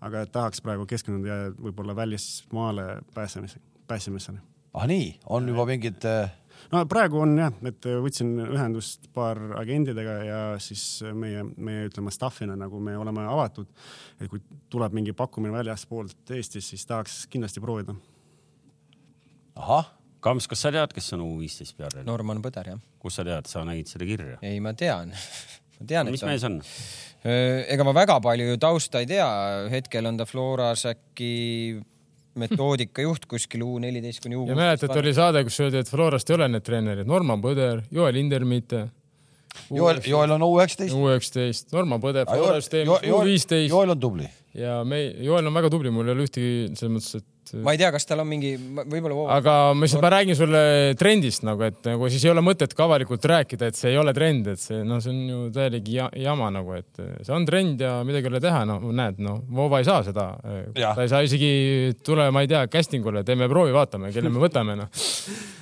aga 0.00 0.26
tahaks 0.28 0.60
praegu 0.60 0.84
keskenduda 0.86 1.54
võib-olla 1.56 1.94
välismaale 1.96 3.00
pääsemise, 3.14 3.60
pääsemisele. 3.88 4.38
ah 4.74 4.86
nii, 4.86 5.18
on 5.26 5.48
juba 5.48 5.66
mingid 5.66 6.04
äh, 6.04 6.30
no 6.72 6.82
praegu 6.90 7.20
on 7.22 7.36
jah, 7.38 7.54
et 7.68 7.88
võtsin 8.04 8.34
ühendust 8.46 9.08
paar 9.14 9.40
agendidega 9.60 10.16
ja 10.24 10.40
siis 10.62 10.84
meie, 11.14 11.44
meie 11.56 11.86
ütleme 11.90 12.12
staff'ina 12.14 12.56
nagu 12.58 12.80
me 12.80 12.96
oleme 12.98 13.26
avatud. 13.26 13.70
et 14.20 14.30
kui 14.30 14.42
tuleb 14.72 14.96
mingi 14.96 15.14
pakkumine 15.16 15.54
väljaspoolt 15.54 16.36
Eestist, 16.36 16.72
siis 16.72 16.86
tahaks 16.86 17.24
kindlasti 17.32 17.62
proovida 17.62 17.96
ahah, 19.56 19.92
Kams, 20.20 20.48
kas 20.50 20.64
sa 20.64 20.72
tead, 20.74 20.94
kes 20.96 21.12
on 21.14 21.22
U15 21.22 21.76
peatreener 21.78 22.06
no.? 22.06 22.14
Norman 22.14 22.40
Põder 22.44 22.72
jah. 22.72 22.80
kust 23.02 23.20
sa 23.20 23.26
tead, 23.26 23.48
sa 23.50 23.64
nägid 23.68 23.90
seda 23.90 24.08
kirja? 24.08 24.38
ei, 24.44 24.60
ma 24.64 24.72
tean. 24.76 25.12
ma 25.78 25.88
tean, 25.88 26.10
mis 26.12 26.24
et 26.24 26.30
mees 26.30 26.46
on? 26.48 26.60
ega 27.26 27.86
ma 27.86 27.94
väga 27.96 28.18
palju 28.22 28.48
ju 28.52 28.58
tausta 28.62 29.02
ei 29.02 29.10
tea, 29.10 29.28
hetkel 29.72 30.06
on 30.10 30.18
ta 30.20 30.26
Floras 30.28 30.86
äkki 30.92 31.30
metoodikajuht 32.40 33.26
kuskil 33.30 33.64
U 33.66 33.76
neliteist 33.82 34.22
kuni 34.24 34.36
U 34.38 34.46
ja 34.48 34.56
mäletad, 34.58 34.92
oli 35.00 35.12
saade, 35.16 35.42
kus 35.46 35.58
öeldi, 35.64 35.82
et 35.82 35.90
Florast 35.90 36.30
ei 36.30 36.36
ole 36.38 36.48
need 36.52 36.64
treenerid, 36.66 37.08
Norman 37.08 37.42
Põder, 37.44 37.82
Joel 37.92 38.18
Hindermitte. 38.20 38.86
Joel, 39.72 40.02
Joel 40.04 40.34
on 40.36 40.44
U 40.44 40.50
üheksateist. 40.58 40.96
U 40.96 41.06
üheksateist, 41.08 41.70
Norman 41.72 42.02
Põder, 42.02 42.28
Florast 42.28 42.74
Joel 42.76 42.90
teenis, 43.00 43.14
U 43.16 43.22
viisteist 43.24 43.72
Joel 43.72 43.94
on 43.96 44.00
tubli. 44.00 44.28
ja 44.54 44.82
me, 44.84 45.00
Joel 45.24 45.48
on 45.48 45.56
väga 45.56 45.72
tubli, 45.72 45.92
mul 45.94 46.10
ei 46.10 46.16
ole 46.16 46.28
ühtegi 46.28 46.52
selles 46.76 46.92
mõttes, 46.98 47.22
et 47.22 47.28
ma 47.62 47.74
ei 47.74 47.80
tea, 47.80 47.90
kas 47.94 48.08
tal 48.08 48.22
on 48.22 48.28
mingi, 48.30 48.54
võib-olla. 48.58 49.26
aga 49.36 49.54
ma 49.76 49.86
lihtsalt, 49.86 50.02
ma 50.04 50.12
räägin 50.16 50.38
sulle 50.38 50.62
trendist 50.98 51.44
nagu, 51.46 51.66
et 51.66 51.80
nagu 51.86 52.10
siis 52.12 52.24
ei 52.26 52.32
ole 52.32 52.44
mõtet 52.44 52.74
ka 52.76 52.86
avalikult 52.86 53.26
rääkida, 53.30 53.70
et 53.70 53.78
see 53.78 53.92
ei 53.94 54.00
ole 54.00 54.14
trend, 54.16 54.50
et 54.54 54.62
see 54.62 54.82
noh, 54.86 55.00
see 55.02 55.12
on 55.12 55.20
ju 55.30 55.42
täielik 55.54 55.90
ja, 55.92 56.08
jama 56.26 56.50
nagu, 56.54 56.76
et 56.78 57.02
see 57.22 57.34
on 57.36 57.46
trend 57.48 57.82
ja 57.84 57.98
midagi 58.06 58.30
ei 58.30 58.34
ole 58.34 58.42
teha, 58.44 58.64
no 58.68 58.78
näed, 58.90 59.20
no 59.22 59.38
Vova 59.56 59.80
ei 59.82 59.86
saa 59.88 60.02
seda. 60.06 60.28
Jah. 60.76 60.96
ta 60.96 61.04
ei 61.04 61.12
saa 61.12 61.22
isegi 61.26 61.96
tule, 62.04 62.28
ma 62.34 62.42
ei 62.44 62.50
tea, 62.50 62.64
casting 62.72 63.06
ule, 63.06 63.22
teeme 63.26 63.48
proovi, 63.52 63.74
vaatame, 63.76 64.10
kelle 64.14 64.32
me 64.32 64.42
võtame, 64.42 64.76
noh. 64.78 64.90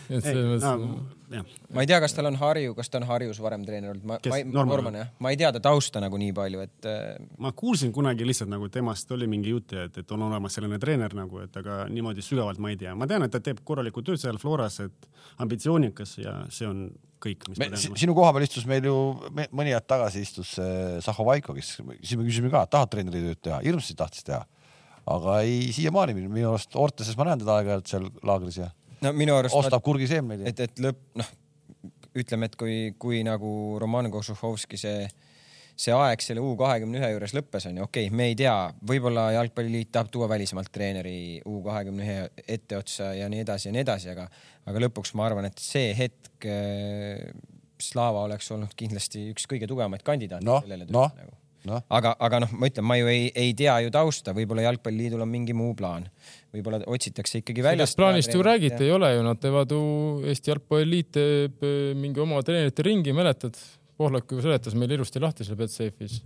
et 0.09 0.24
selles 0.24 0.49
mõttes 0.49 0.70
no,. 0.70 1.05
jah, 1.35 1.47
ma 1.74 1.85
ei 1.85 1.91
tea, 1.91 1.99
kas 2.05 2.14
tal 2.16 2.28
on 2.30 2.39
Harju, 2.41 2.74
kas 2.78 2.91
ta 2.93 3.01
on 3.01 3.07
Harjus 3.09 3.41
varem 3.43 3.64
treener 3.66 3.93
olnud, 3.95 4.07
ma, 4.09 4.18
ma 4.30 4.39
ei, 4.41 4.47
Norman? 4.55 4.99
Jah, 5.03 5.12
ma 5.24 5.32
ei 5.35 5.39
tea 5.41 5.51
ta 5.57 5.62
tausta 5.64 6.03
nagu 6.05 6.18
nii 6.20 6.35
palju, 6.37 6.64
et 6.64 6.89
äh, 6.91 7.16
ma 7.43 7.53
kuulsin 7.57 7.93
kunagi 7.95 8.26
lihtsalt 8.28 8.53
nagu 8.53 8.68
temast 8.72 9.11
oli 9.16 9.28
mingi 9.30 9.53
jutt, 9.55 9.74
et, 9.78 10.03
et 10.05 10.14
on 10.16 10.26
olemas 10.28 10.55
selline 10.57 10.78
treener 10.82 11.16
nagu, 11.18 11.43
et 11.45 11.57
aga 11.61 11.85
niimoodi 11.93 12.24
sügavalt 12.24 12.62
ma 12.62 12.72
ei 12.72 12.78
tea. 12.80 12.95
ma 12.99 13.09
tean, 13.11 13.26
et 13.26 13.35
ta 13.35 13.43
teeb 13.45 13.64
korralikku 13.66 14.05
tööd 14.07 14.20
seal 14.22 14.39
Floras, 14.43 14.80
et 14.85 15.11
ambitsioonikas 15.43 16.18
ja 16.22 16.39
see 16.55 16.68
on 16.68 16.87
kõik, 17.24 17.47
mis 17.49 17.59
me, 17.61 17.70
ma 17.72 17.80
si- 17.80 17.89
tean. 17.91 18.01
sinu 18.05 18.14
koha 18.16 18.32
peal 18.37 18.45
istus 18.47 18.66
meil 18.68 18.85
ju 18.85 18.97
me, 19.35 19.49
mõni 19.55 19.72
aeg 19.74 19.87
tagasi 19.89 20.24
istus 20.24 20.57
äh, 20.62 20.99
Zahho 21.05 21.26
Vaiko, 21.28 21.55
kes, 21.57 21.76
siis 22.03 22.18
me 22.20 22.26
küsisime 22.26 22.53
ka, 22.53 22.66
tahad 22.70 22.93
treeneritööd 22.93 23.41
teha, 23.43 23.62
hirmsasti 23.64 23.97
tahtis 23.99 24.26
teha. 24.26 24.45
aga 25.05 25.41
ei, 25.45 25.68
siiamaani 25.76 26.14
minu 26.16 26.30
minu 26.32 26.53
arust 26.55 26.76
Orteses 26.80 27.16
ma 27.18 27.26
näen 27.28 27.43
teda 27.43 27.59
aeg-ajalt 27.59 27.91
seal 27.91 28.07
laagris 28.24 28.57
ja 28.62 28.70
no 29.05 29.13
minu 29.17 29.37
arust 29.39 29.57
ostab 29.59 29.85
kurgiseemneid 29.85 30.47
et, 30.51 30.65
et 30.67 30.83
lõpp, 30.83 31.03
noh, 31.21 31.31
ütleme, 32.19 32.49
et 32.49 32.57
kui, 32.59 32.79
kui 33.01 33.23
nagu 33.27 33.51
Roman 33.83 34.11
Kožuhovski 34.13 34.79
see, 34.81 35.07
see 35.75 35.95
aeg 35.95 36.23
selle 36.23 36.43
U 36.45 36.55
kahekümne 36.59 37.01
ühe 37.01 37.11
juures 37.15 37.35
lõppes, 37.37 37.69
onju, 37.71 37.89
okei 37.89 38.09
okay,, 38.09 38.17
me 38.17 38.29
ei 38.31 38.39
tea, 38.39 38.55
võib-olla 38.87 39.29
Jalgpalliliit 39.39 39.91
tahab 39.95 40.13
tuua 40.15 40.29
välismaalt 40.31 40.71
treeneri 40.75 41.43
U 41.51 41.61
kahekümne 41.67 42.07
ühe 42.07 42.19
etteotsa 42.57 43.13
ja 43.19 43.31
nii 43.33 43.43
edasi 43.45 43.71
ja 43.71 43.77
nii 43.77 43.85
edasi, 43.85 44.13
aga, 44.15 44.29
aga 44.71 44.85
lõpuks 44.87 45.15
ma 45.19 45.29
arvan, 45.29 45.51
et 45.51 45.63
see 45.63 45.91
hetk 45.99 46.49
äh, 46.49 47.27
Slava 47.85 48.23
oleks 48.29 48.47
olnud 48.55 48.73
kindlasti 48.79 49.29
üks 49.33 49.49
kõige 49.51 49.67
tugevamaid 49.69 50.05
kandidaate 50.07 50.47
noh, 50.47 50.63
sellele 50.63 50.87
noh 50.89 51.11
tööle 51.11 51.27
nagu. 51.27 51.41
noh, 51.69 51.85
aga, 51.97 52.15
aga 52.27 52.43
noh, 52.45 52.53
ma 52.59 52.69
ütlen, 52.71 52.87
ma 52.89 52.99
ju 52.99 53.09
ei, 53.11 53.29
ei 53.39 53.55
tea 53.57 53.77
ju 53.87 53.93
tausta, 53.95 54.35
võib-olla 54.37 54.67
Jalgpalliliidul 54.67 55.25
on 55.25 55.33
mingi 55.33 55.57
muu 55.57 55.73
plaan, 55.79 56.07
võib-olla 56.55 56.83
otsitakse 56.91 57.41
ikkagi 57.41 57.65
välja. 57.65 57.85
sellest 57.85 58.01
plaanist 58.01 58.35
ju 58.35 58.45
räägiti, 58.45 58.85
ei 58.87 58.93
ole 58.95 59.15
ju, 59.15 59.25
nad 59.27 59.41
teevad 59.41 59.73
ju, 59.73 59.83
Eesti 60.29 60.53
Jalgpalliliit 60.53 61.11
teeb 61.15 61.65
eh, 61.65 61.91
mingi 61.99 62.23
oma 62.25 62.43
treenerite 62.45 62.87
ringi, 62.87 63.17
mäletad? 63.17 63.59
Pohlak 63.95 64.33
ju 64.35 64.43
seletas 64.43 64.75
meile 64.75 64.97
ilusti 64.99 65.21
lahti 65.23 65.47
seal 65.47 65.59
Betsafe'is. 65.59 66.19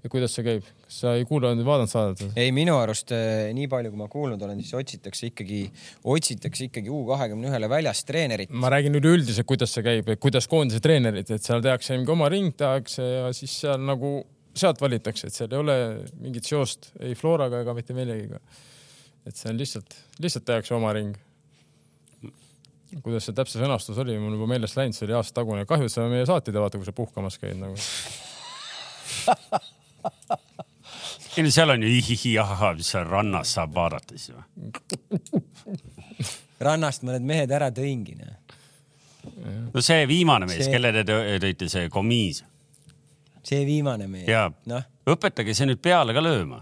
ja 0.00 0.08
kuidas 0.08 0.32
see 0.32 0.44
käib, 0.46 0.64
kas 0.86 0.98
sa 1.02 1.10
ei 1.12 1.26
kuulanud, 1.28 1.60
ei 1.60 1.66
vaadanud 1.68 1.90
saadet 1.92 2.38
ei, 2.40 2.54
minu 2.56 2.78
arust 2.80 3.12
eh, 3.12 3.50
nii 3.52 3.68
palju, 3.68 3.92
kui 3.92 4.00
ma 4.00 4.06
kuulnud 4.08 4.40
olen, 4.46 4.62
siis 4.64 4.78
otsitakse 4.78 5.28
ikkagi, 5.28 5.60
otsitakse 6.08 6.70
ikkagi 6.70 6.88
U 6.88 7.02
kahekümne 7.10 7.52
ühele 7.52 7.68
väljast 7.68 8.08
treenerit. 8.08 8.50
ma 8.50 8.72
räägin 8.72 8.96
üleüldiselt, 8.96 9.46
kuidas 9.46 9.76
see 9.76 9.84
käib, 9.84 10.08
et 10.08 10.22
kuidas 10.22 10.48
koondise 10.48 10.80
treenerid, 10.80 11.28
et 11.28 11.44
seal 11.44 11.60
tehakse 11.60 12.00
mingi 12.00 12.16
oma 12.16 12.32
ring 12.32 12.56
tehakse 12.56 13.04
ja 13.04 13.28
siis 13.36 13.60
seal 13.60 13.76
nagu 13.84 14.22
sealt 14.56 14.80
valitakse, 14.82 15.28
et 15.30 15.34
seal 15.36 15.52
ei 15.52 15.58
ole 15.60 15.74
mingit 16.20 16.46
seost 16.48 16.90
ei 17.00 17.14
Floraga 17.18 17.60
ega 17.64 17.74
mitte 17.76 17.94
millegagi. 17.96 18.40
et 19.26 19.36
see 19.36 19.50
on 19.52 19.58
lihtsalt, 19.60 19.96
lihtsalt 20.22 20.44
tehakse 20.48 20.74
oma 20.74 20.92
ring. 20.96 21.16
kuidas 23.04 23.28
see 23.28 23.34
täpse 23.36 23.60
sõnastus 23.60 23.98
oli, 24.02 24.16
mul 24.18 24.34
juba 24.34 24.48
meelest 24.50 24.76
läinud, 24.78 24.96
see 24.96 25.06
oli 25.06 25.14
aasta 25.14 25.40
tagune, 25.40 25.66
kahju, 25.68 25.86
et 25.86 25.94
sa 25.94 26.08
meie 26.10 26.26
saateid 26.26 26.56
ei 26.56 26.64
vaata, 26.64 26.80
kui 26.80 26.88
sa 26.88 26.96
puhkamas 26.96 27.38
käid 27.38 27.60
nagu. 27.60 27.76
ei 31.36 31.44
no 31.46 31.50
seal 31.54 31.70
on 31.76 31.82
ju 31.86 31.90
ihihi 32.00 32.34
ahah, 32.42 32.74
mis 32.76 32.90
seal 32.94 33.06
rannas 33.06 33.54
saab 33.54 33.74
vaadata 33.76 34.18
siis 34.18 34.34
või? 34.34 34.42
rannast 36.60 37.06
mõned 37.06 37.24
mehed 37.24 37.50
ära 37.54 37.70
tõingi. 37.74 38.18
no 39.70 39.80
see 39.84 40.06
viimane 40.10 40.48
mees 40.50 40.64
See- 40.66 40.74
kelle 40.74 40.90
te 40.96 41.06
tõ- 41.08 41.38
tõite, 41.46 41.68
see 41.72 41.88
komiis 41.92 42.42
see 43.46 43.62
viimane 43.68 44.08
mees, 44.10 44.28
ja 44.30 44.48
noh, 44.70 44.84
õpetage 45.10 45.54
see 45.56 45.68
nüüd 45.70 45.80
peale 45.82 46.14
ka 46.16 46.22
lööma. 46.24 46.60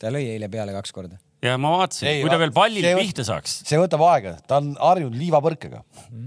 ta 0.00 0.12
lõi 0.14 0.26
eile 0.34 0.50
peale 0.52 0.74
kaks 0.76 0.94
korda. 0.94 1.18
ja 1.44 1.54
ma 1.60 1.72
vaatasin 1.76 2.22
kui 2.22 2.32
ta 2.32 2.40
veel 2.40 2.54
pallile 2.56 2.94
pihta 2.98 3.26
saaks. 3.26 3.60
see 3.68 3.80
võtab 3.80 4.04
aega, 4.08 4.36
ta 4.48 4.60
on 4.62 4.72
harjunud 4.80 5.18
liivapõrkega 5.18 5.82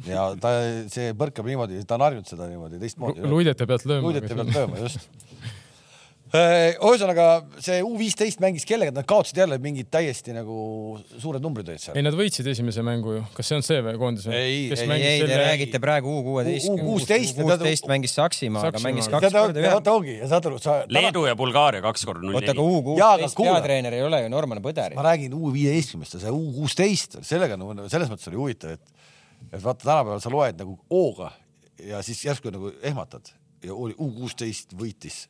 ja 0.10 0.30
ta, 0.42 0.54
see 0.94 1.12
põrkab 1.18 1.50
niimoodi, 1.52 1.84
ta 1.88 2.00
on 2.00 2.08
harjunud 2.08 2.32
seda 2.32 2.50
niimoodi 2.52 2.82
teistmoodi. 2.82 3.28
luidete 3.34 3.68
pealt 3.70 3.88
lööma. 3.90 4.08
luidete 4.08 4.38
pealt 4.38 4.56
lööma, 4.56 4.86
just. 4.86 5.10
Ühesõnaga 6.32 7.26
see 7.60 7.82
U 7.84 7.90
viisteist 8.00 8.40
mängis 8.44 8.64
kellega, 8.68 8.94
nad 8.96 9.04
kaotasid 9.10 9.42
jälle 9.42 9.58
mingid 9.62 9.90
täiesti 9.92 10.32
nagu 10.36 10.56
suured 11.20 11.44
numbrid 11.44 11.68
olid 11.68 11.82
seal 11.84 11.98
ei, 12.00 12.04
nad 12.06 12.16
võitsid 12.16 12.48
esimese 12.52 12.84
mängu 12.88 13.18
ju, 13.18 13.24
kas 13.36 13.50
see 13.52 13.58
on 13.60 13.66
see 13.68 13.82
või 13.84 13.98
koondis 14.00 14.28
või? 14.30 14.38
Ei, 14.40 14.62
ei, 14.72 15.02
ei, 15.10 15.26
te 15.28 15.40
räägite 15.42 15.82
praegu 15.84 16.14
U 16.14 16.22
kuueteist. 16.30 16.70
U- 16.72 16.78
U16, 16.96 17.36
kuusteist 17.42 17.90
mängis 17.92 18.16
Saksimaaga, 18.16 18.80
mängis 18.86 19.10
kaks 19.12 19.28
korda 19.34 19.60
ja 19.60 19.66
ühe. 19.68 19.74
vaata 19.76 19.96
ongi 19.98 20.16
ja 20.22 20.30
saad 20.32 20.48
aru, 20.52 20.62
sa. 20.64 20.78
Leedu 20.92 21.26
ja 21.28 21.36
Bulgaaria 21.40 21.84
kaks 21.84 22.06
korda 22.08 22.24
null 22.24 22.40
oota, 22.40 22.54
aga 22.54 22.62
neli. 22.62 22.80
U 22.80 22.86
kuusteist 22.88 23.42
peatreener 23.42 23.98
ei 24.00 24.06
ole 24.08 24.24
ju 24.24 24.32
Norman 24.32 24.64
Põder 24.64 24.96
ma. 24.96 25.06
räägin 25.12 25.36
U 25.36 25.52
viieteistkümnest 25.56 26.16
ja 26.16 26.24
see 26.26 26.34
U 26.36 26.42
kuusteist, 26.56 27.20
sellega 27.28 27.60
nagu 27.60 27.90
selles 27.92 28.12
mõttes 28.12 28.32
oli 28.32 28.40
huvitav, 28.40 28.78
et, 28.80 28.96
et 29.52 29.60
vaata 29.64 29.84
tänapäeval 29.84 30.24
sa 30.24 30.32
loed 30.32 30.64
nagu 30.64 30.78
O-ga 30.90 31.32
ja 31.92 32.00
siis 32.06 32.24
järsku 32.28 32.52
nagu 32.56 32.72
ehmatad 32.88 33.34
ja 33.66 33.76
oli 33.76 33.96
U 34.00 34.08
kuusteist 34.16 34.72
võitis 34.78 35.26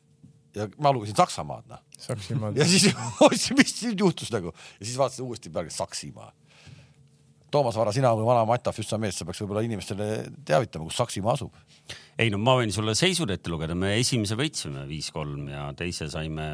ja 0.56 0.68
ma 0.82 0.92
lugesin 0.94 1.16
Saksamaad 1.16 1.68
noh 1.70 1.82
Saksimaal 2.02 2.56
ja 2.58 2.66
siis 2.68 2.88
mis 3.58 3.74
siin 3.78 3.98
juhtus 3.98 4.32
nagu 4.34 4.52
ja 4.52 4.86
siis 4.86 4.98
vaatasin 4.98 5.26
uuesti 5.26 5.50
peale 5.50 5.70
Saksimaa. 5.70 6.32
Toomas 7.52 7.76
Vara, 7.76 7.92
sina 7.92 8.14
kui 8.16 8.24
vana 8.24 8.46
Mata 8.48 8.72
Füssa 8.72 8.96
mees, 8.96 9.18
sa 9.18 9.26
peaks 9.28 9.42
võib-olla 9.42 9.60
inimestele 9.66 10.06
teavitama, 10.48 10.86
kus 10.88 10.96
Saksimaa 11.02 11.34
asub. 11.36 11.52
ei 12.18 12.30
no 12.32 12.40
ma 12.40 12.56
võin 12.56 12.72
sulle 12.72 12.94
seisud 12.96 13.30
ette 13.30 13.52
lugeda, 13.52 13.76
me 13.76 13.98
esimese 13.98 14.38
võitsime 14.40 14.86
viis-kolm 14.88 15.50
ja 15.52 15.66
teise 15.76 16.08
saime 16.12 16.46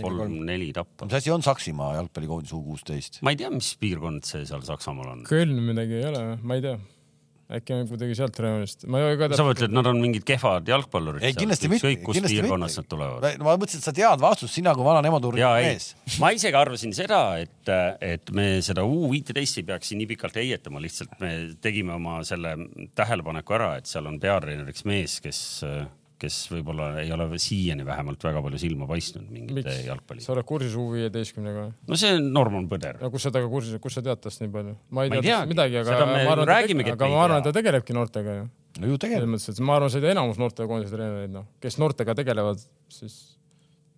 kolm-neli 0.00 0.70
tappa. 0.72 1.04
mis 1.04 1.18
asi 1.20 1.34
on 1.34 1.44
Saksimaa 1.44 1.94
jalgpallikoondis 1.98 2.54
U 2.56 2.62
kuusteist? 2.64 3.20
ma 3.22 3.34
ei 3.34 3.40
tea, 3.42 3.50
mis 3.52 3.74
piirkond 3.80 4.24
see 4.28 4.46
seal 4.48 4.64
Saksamaal 4.64 5.12
on. 5.12 5.24
Köln 5.28 5.60
midagi 5.68 6.00
ei 6.00 6.08
ole, 6.08 6.24
ma 6.40 6.56
ei 6.56 6.64
tea. 6.64 6.78
Äkki 7.56 7.74
on 7.76 7.88
kuidagi 7.90 8.16
sealt 8.16 8.38
rajoonist, 8.42 8.86
ma 8.90 9.00
ei 9.00 9.18
ka 9.20 9.28
sa 9.38 9.46
mõtled, 9.46 9.74
nad 9.74 9.88
on 9.90 10.00
mingid 10.02 10.24
kehvad 10.28 10.68
jalgpallurid 10.68 11.24
ei, 11.26 11.36
kindlasti 11.36 11.70
mitte, 11.70 11.80
ükskõik 11.84 12.04
kust 12.06 12.18
kindlasti 12.18 12.38
piirkonnast 12.40 12.80
nad 12.80 12.88
tulevad.. 12.90 13.26
ma 13.44 13.56
mõtlesin, 13.60 13.82
et 13.82 13.88
sa 13.88 13.94
tead 13.96 14.22
vastust, 14.22 14.54
sina 14.56 14.74
kui 14.76 14.86
vana 14.86 15.02
ei. 15.60 15.72
mees., 15.72 16.18
ma 16.22 16.32
isegi 16.36 16.58
arvasin 16.58 16.94
seda, 16.96 17.22
et, 17.42 17.72
et 18.04 18.34
me 18.36 18.46
seda 18.64 18.86
U 18.88 19.08
viiteist 19.12 19.60
ei 19.60 19.66
peaks 19.68 19.92
siin 19.92 20.02
nii 20.02 20.10
pikalt 20.14 20.38
heietama, 20.40 20.82
lihtsalt 20.82 21.18
me 21.22 21.32
tegime 21.62 21.96
oma 21.96 22.20
selle 22.26 22.56
tähelepaneku 22.98 23.58
ära, 23.58 23.74
et 23.80 23.90
seal 23.90 24.08
on 24.10 24.20
peatreeneriks 24.22 24.86
mees, 24.88 25.18
kes, 25.24 25.42
kes 26.22 26.38
võib-olla 26.52 26.92
ei 27.02 27.10
ole 27.14 27.26
siiani 27.42 27.86
vähemalt 27.86 28.22
väga 28.24 28.42
palju 28.44 28.60
silma 28.62 28.86
paistnud 28.90 29.28
mingite 29.32 29.74
jalgpalli. 29.86 30.22
sa 30.24 30.34
oled 30.36 30.46
kursis 30.48 30.76
U 30.78 30.86
viieteistkümnega 30.94 31.66
või? 31.66 31.74
no 31.90 31.98
see 31.98 32.14
on 32.18 32.30
Norman 32.34 32.68
Põder. 32.70 33.00
no 33.02 33.10
kus 33.12 33.26
sa 33.26 33.34
temaga 33.34 33.50
kursis, 33.52 33.78
kus 33.82 33.98
sa 33.98 34.04
tead 34.06 34.22
tast 34.22 34.42
nii 34.44 34.52
palju? 34.54 34.76
ma 34.94 35.06
ei 35.06 35.12
ei 35.18 35.26
tea 35.26 35.42
tast 35.42 35.52
midagi, 35.52 35.80
aga 35.82 35.98
ma 36.06 36.18
arvan, 36.22 36.54
aga 36.94 37.10
ei 37.10 37.14
ma 37.14 37.22
arvan, 37.26 37.42
et 37.42 37.48
ta 37.48 37.54
tegelebki 37.58 37.96
noortega 37.96 38.38
ju. 38.38 38.48
no 38.78 38.90
ju 38.92 38.98
selles 38.98 39.06
tegelikult. 39.06 39.34
mõttes, 39.34 39.52
et 39.54 39.62
ma 39.68 39.78
arvan, 39.78 39.92
see 39.94 40.10
enamus 40.14 40.42
noortekoondise 40.42 40.94
treenereid, 40.94 41.34
noh, 41.34 41.48
kes 41.62 41.78
noortega 41.82 42.16
tegelevad, 42.22 42.62
siis, 42.92 43.18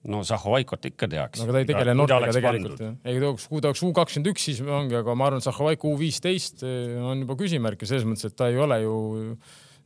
no 0.09 0.22
Zahhovaikot 0.27 0.89
ikka 0.93 1.11
teaks. 1.12 1.45
aga 1.45 1.57
ta 1.59 1.64
ei 1.64 1.68
tegele 1.72 1.97
noortega 1.99 2.39
tegelikult 2.39 2.81
ju. 2.87 2.95
ei, 3.05 3.20
kui 3.20 3.61
ta 3.61 3.72
oleks 3.72 3.85
U 3.85 3.93
kakskümmend 3.97 4.33
üks, 4.33 4.49
siis 4.49 4.64
ongi, 4.64 4.97
aga 5.01 5.18
ma 5.18 5.29
arvan, 5.29 5.45
et 5.45 5.49
Zahhovaik 5.49 5.85
U 5.89 5.95
viisteist 6.01 6.64
on 6.64 7.27
juba 7.27 7.37
küsimärk 7.41 7.85
ja 7.85 7.93
selles 7.93 8.09
mõttes, 8.09 8.33
et 8.33 8.39
ta 8.39 8.51
ei 8.53 8.61
ole 8.61 8.81
ju 8.87 8.97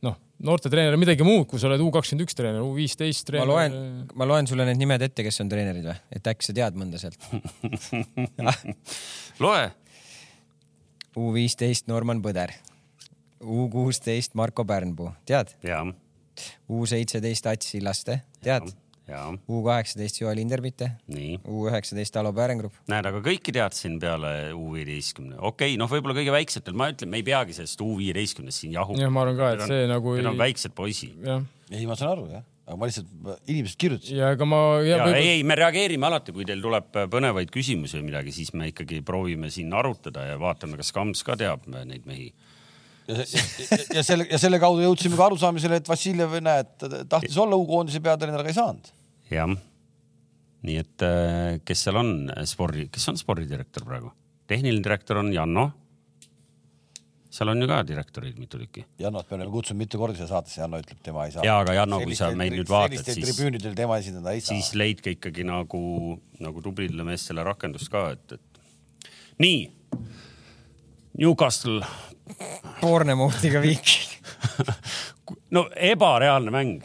noh, 0.05 0.15
noortetreener 0.45 0.95
on 0.95 1.01
midagi 1.01 1.25
muud, 1.27 1.45
kui 1.49 1.59
sa 1.61 1.67
oled 1.69 1.81
U 1.83 1.89
kakskümmend 1.93 2.25
üks 2.27 2.37
treener, 2.37 2.63
U 2.63 2.71
viisteist 2.77 3.25
ma 3.25 3.31
treener. 3.31 3.49
loen, 3.51 3.77
ma 4.15 4.27
loen 4.29 4.47
sulle 4.49 4.65
need 4.69 4.79
nimed 4.81 5.03
ette, 5.09 5.23
kes 5.25 5.41
on 5.43 5.49
treenerid 5.51 5.85
või, 5.89 5.95
et 6.15 6.29
äkki 6.31 6.47
sa 6.49 6.55
tead 6.55 6.79
mõnda 6.79 7.01
sealt. 7.01 7.19
loe, 9.43 9.63
U 11.19 11.31
viisteist 11.35 11.89
Norman 11.91 12.21
Põder, 12.23 12.53
U 13.43 13.65
kuusteist 13.71 14.35
Marko 14.39 14.65
Pärnpuu, 14.67 15.11
tead? 15.27 15.55
ja, 15.65 15.81
U 16.71 16.85
seitseteist 16.87 17.47
Ats 17.51 17.73
Sillaste, 17.73 18.21
tead? 18.45 18.69
Ja 19.09 19.23
U 19.49 19.61
kaheksateist 19.65 20.21
Joel 20.21 20.41
Inderbitte, 20.41 20.91
nii 21.11 21.39
U 21.49 21.65
üheksateist 21.69 22.19
Alo 22.21 22.33
Pärengrupp. 22.35 22.77
näed, 22.91 23.09
aga 23.09 23.21
kõiki 23.25 23.53
teadsin 23.55 23.97
peale 24.01 24.53
U 24.53 24.73
viieteistkümne, 24.75 25.39
okei 25.39 25.73
okay,, 25.73 25.79
noh, 25.81 25.89
võib-olla 25.91 26.17
kõige 26.17 26.35
väiksetel, 26.35 26.77
ma 26.77 26.91
ütlen, 26.93 27.11
me 27.11 27.21
ei 27.21 27.25
peagi 27.27 27.57
sellest 27.57 27.81
U 27.85 27.95
viieteistkümnest 27.99 28.63
siin 28.63 28.77
jahu. 28.77 28.97
jah, 28.99 29.11
ma 29.13 29.25
arvan 29.25 29.39
ka, 29.39 29.51
et 29.55 29.65
see 29.69 29.89
nagu 29.89 30.15
Need 30.19 30.29
on 30.29 30.37
ei, 30.37 30.43
väiksed 30.45 30.75
poisid. 30.77 31.27
ei, 31.71 31.85
ma 31.89 31.97
saan 31.99 32.13
aru 32.15 32.27
jah, 32.31 32.45
aga 32.69 32.77
ma 32.77 32.89
lihtsalt, 32.89 33.09
inimesed 33.49 33.79
kirjutasid. 33.81 34.19
ja 34.19 34.29
ega 34.35 34.47
ma, 34.49 34.61
ja 34.85 35.01
ei, 35.09 35.33
ei, 35.37 35.47
me 35.47 35.57
reageerime 35.57 36.09
alati, 36.09 36.35
kui 36.35 36.45
teil 36.47 36.61
tuleb 36.63 36.93
põnevaid 37.11 37.51
küsimusi 37.53 37.97
või 37.99 38.11
midagi, 38.11 38.35
siis 38.35 38.53
me 38.57 38.69
ikkagi 38.73 39.01
proovime 39.05 39.49
siin 39.53 39.73
arutada 39.73 40.27
ja 40.29 40.37
vaatame, 40.41 40.77
kas 40.79 40.93
Kams 40.95 41.25
ka 41.25 41.37
teab 41.39 41.65
neid 41.71 42.05
mehi. 42.09 42.29
ja, 43.09 43.17
ja, 43.17 43.81
ja 43.99 44.05
selle 44.05 44.29
ja 44.29 44.37
selle 44.41 44.61
kaudu 44.61 44.85
jõudsime 44.85 45.17
ka 45.17 45.31
arusaamisele, 45.31 45.81
et 45.81 45.89
Vassiljev, 45.89 46.37
näed, 46.45 46.89
tahtis 47.09 47.37
olla 47.41 47.57
U-koondise 47.57 48.03
peatreener, 48.05 48.43
aga 48.43 48.53
ei 48.53 48.57
saanud. 48.59 48.93
jah. 49.37 49.51
nii 50.67 50.77
et 50.81 51.05
äh, 51.05 51.59
kes 51.65 51.85
seal 51.85 51.99
on 52.01 52.09
spordi, 52.49 52.87
kes 52.91 53.05
on 53.11 53.19
spordidirektor 53.19 53.85
praegu? 53.87 54.11
tehniline 54.49 54.83
direktor 54.83 55.21
on 55.21 55.29
Janno. 55.33 55.69
seal 57.29 57.51
on 57.51 57.61
ju 57.61 57.67
ka 57.69 57.83
direktoreid 57.85 58.39
mitu 58.41 58.57
tükki. 58.57 58.83
Jannot 58.99 59.29
me 59.29 59.35
oleme 59.37 59.51
kutsunud 59.53 59.77
mitu 59.83 59.99
korda 60.01 60.17
siia 60.17 60.27
saatesse, 60.31 60.61
Janno 60.63 60.79
ütleb, 60.81 60.97
tema 61.05 61.27
ei 61.27 61.31
saa. 61.35 61.43
Jaa, 61.45 61.59
aga 61.61 61.75
Janno, 61.77 61.99
kui 62.01 62.17
sa 62.17 62.31
meid 62.33 62.55
nüüd 62.57 62.69
vaatad, 62.71 63.05
siis- 63.05 63.21
tribüünidel 63.21 63.75
tema 63.77 63.99
esindada 64.01 64.33
ei 64.33 64.41
saa 64.41 64.55
siis. 64.57 64.71
leidke 64.73 65.13
ikkagi 65.13 65.45
nagu, 65.45 65.81
nagu 66.41 66.63
tublidele 66.65 67.05
meestele 67.05 67.45
rakendust 67.45 67.91
ka, 67.93 68.07
et, 68.17 68.33
et 68.39 69.13
nii. 69.45 69.61
Newcastle, 71.19 71.85
Bournemouth'iga 72.81 73.61
viik. 73.61 73.93
no 75.55 75.67
ebareaalne 75.75 76.53
mäng. 76.53 76.81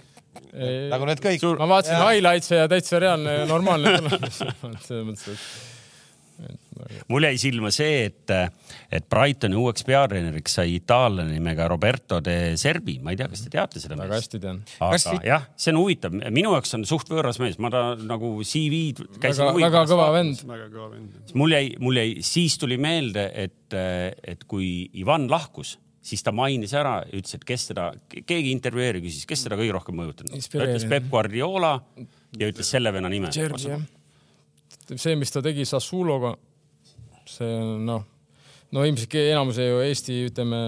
Nagu 0.93 1.07
need 1.11 1.23
kõik. 1.25 1.47
ma 1.59 1.71
vaatasin 1.77 2.01
highlights'e 2.01 2.65
ja 2.65 2.67
täitsa 2.71 3.03
reaalne 3.03 3.39
ja 3.41 3.47
normaalne 3.51 3.97
tulemus. 3.99 4.43
selles 4.87 5.07
mõttes, 5.09 5.31
et 5.35 5.73
mul 7.09 7.27
jäi 7.27 7.37
silma 7.39 7.71
see, 7.75 8.07
et, 8.09 8.33
et 8.93 9.07
Brightoni 9.11 9.57
uueks 9.59 9.87
peatreeneriks 9.87 10.57
sai 10.59 10.77
itaallane 10.79 11.35
nimega 11.35 11.69
Roberto 11.71 12.21
de 12.25 12.55
Serbi, 12.61 12.97
ma 13.05 13.15
ei 13.15 13.21
tea, 13.21 13.29
kas 13.31 13.45
te 13.45 13.53
teate 13.53 13.83
seda 13.83 13.99
väga 13.99 14.19
hästi 14.19 14.41
tean. 14.43 14.61
Kas 14.67 14.81
aga 14.89 15.01
siit- 15.05 15.29
jah, 15.29 15.47
see 15.61 15.75
on 15.75 15.81
huvitav, 15.83 16.17
minu 16.35 16.55
jaoks 16.57 16.75
on 16.79 16.87
suht 16.89 17.11
võõras 17.13 17.39
mees, 17.43 17.59
ma 17.63 17.71
ta 17.75 17.85
nagu 18.01 18.35
CV-d 18.43 19.21
käisin 19.23 19.47
väga, 19.51 19.63
väga 19.69 19.85
kõva 19.93 20.11
vend. 20.17 20.43
väga 20.51 20.69
kõva 20.73 20.91
vend. 20.97 21.23
mul 21.39 21.57
jäi, 21.57 21.71
mul 21.83 22.03
jäi, 22.03 22.11
siis 22.27 22.59
tuli 22.61 22.79
meelde, 22.83 23.29
et, 23.47 23.79
et 24.35 24.45
kui 24.51 24.91
Ivan 25.01 25.29
lahkus, 25.31 25.77
siis 26.05 26.25
ta 26.25 26.33
mainis 26.37 26.75
ära, 26.77 26.99
ütles, 27.09 27.39
et 27.39 27.45
kes 27.49 27.69
teda, 27.73 27.91
keegi 28.13 28.53
intervjueerija 28.55 29.05
küsis, 29.07 29.27
kes 29.29 29.47
teda 29.47 29.59
kõige 29.61 29.77
rohkem 29.77 29.97
mõjutanud 30.03 30.35
ta 30.37 30.65
ütles 30.67 30.89
Peep 30.91 31.11
Guardiola 31.13 31.77
ja 32.39 32.51
ütles 32.51 32.73
selle 32.75 32.93
venna 32.95 33.13
nime. 33.13 33.33
See, 33.35 35.15
mis 35.17 35.33
ta 35.33 35.41
tegi 35.45 35.65
Sassuloga, 35.65 36.35
see 37.31 37.55
noh, 37.87 38.03
no 38.75 38.83
ilmselt 38.85 39.15
enamuse 39.21 39.65
ju 39.65 39.79
Eesti, 39.85 40.17
ütleme 40.29 40.59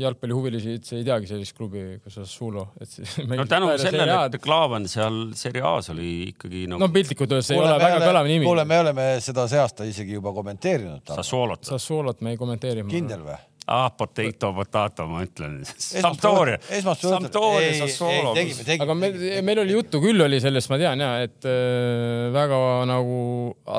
jalgpallihuvilisi 0.00 0.76
üldse 0.78 0.96
ei 0.96 1.04
teagi 1.04 1.28
sellist 1.28 1.56
klubi 1.58 1.82
kui 2.00 2.14
Sassulo, 2.14 2.70
et 2.80 2.88
siis. 2.88 3.18
no 3.26 3.44
tänu 3.52 3.68
sellele, 3.80 4.16
et 4.30 4.38
Klaavan 4.40 4.88
seal 4.88 5.20
Serie 5.36 5.64
A-s 5.66 5.92
oli 5.92 6.30
ikkagi 6.30 6.64
nagu 6.70 6.80
no 6.80 6.88
piltlikult 6.94 7.36
öeldes 7.36 7.52
ei 7.52 7.60
ole 7.60 7.76
väga 7.82 8.00
kõlav 8.06 8.32
nimi. 8.32 8.48
kuule, 8.48 8.64
me 8.70 8.80
oleme 8.86 9.10
seda 9.24 9.44
see 9.50 9.60
aasta 9.60 9.88
isegi 9.88 10.16
juba 10.16 10.32
kommenteerinud. 10.36 11.04
Sassuolot. 11.20 11.68
Sassuolot 11.68 12.24
me 12.24 12.32
ei 12.36 12.40
kommenteeri. 12.40 12.86
kindel 12.88 13.28
või? 13.28 13.40
ah, 13.70 13.90
potato, 13.96 14.50
potato, 14.54 15.06
ma 15.10 15.22
ütlen. 15.24 15.60
Sampdoria, 15.64 16.58
Sampdoria, 16.82 17.72
Sassuolo. 17.78 18.34
aga 18.34 18.96
meil, 18.98 19.16
meil 19.46 19.62
oli 19.62 19.76
juttu 19.76 20.02
küll 20.02 20.26
oli 20.26 20.40
sellest, 20.42 20.70
ma 20.72 20.78
tean 20.80 21.04
ja, 21.04 21.12
et 21.24 21.46
äh, 21.48 22.28
väga 22.34 22.60
nagu 22.90 23.20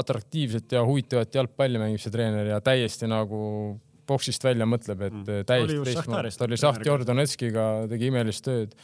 atraktiivset 0.02 0.78
ja 0.78 0.86
huvitavat 0.88 1.36
jalgpalli 1.36 1.82
mängib 1.82 2.04
see 2.04 2.14
treener 2.14 2.54
ja 2.54 2.62
täiesti 2.64 3.10
nagu 3.12 3.42
boksist 4.08 4.44
välja 4.44 4.68
mõtleb, 4.68 5.06
et 5.08 5.20
mm. 5.20 5.46
täiesti 5.48 5.84
teistmoodi 5.92 6.34
ta 6.36 6.48
oli 6.48 6.58
treener 6.58 6.64
Šahtjor 6.66 7.06
Donetskiga, 7.08 7.68
tegi 7.92 8.12
imelist 8.12 8.48
tööd. 8.48 8.76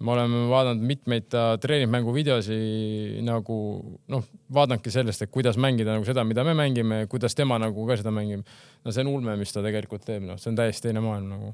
Me 0.00 0.12
oleme 0.14 0.42
vaadanud 0.50 0.84
mitmeid 0.90 1.28
ta 1.32 1.44
treeningmängu 1.60 2.14
videosi 2.14 2.58
nagu 3.26 3.56
noh, 4.12 4.28
vaadanudki 4.52 4.92
sellest, 4.92 5.26
et 5.26 5.32
kuidas 5.32 5.60
mängida 5.60 5.96
nagu 5.96 6.06
seda, 6.08 6.24
mida 6.24 6.44
me 6.46 6.56
mängime, 6.56 7.04
kuidas 7.10 7.36
tema 7.36 7.60
nagu 7.60 7.86
ka 7.88 7.98
seda 8.00 8.12
mängib. 8.14 8.46
no 8.84 8.92
see 8.92 9.04
on 9.04 9.14
ulme, 9.14 9.36
mis 9.40 9.52
ta 9.52 9.64
tegelikult 9.64 10.06
teeb, 10.06 10.24
noh, 10.28 10.40
see 10.40 10.52
on 10.52 10.60
täiesti 10.60 10.88
teine 10.88 11.04
maailm 11.04 11.34
nagu 11.34 11.52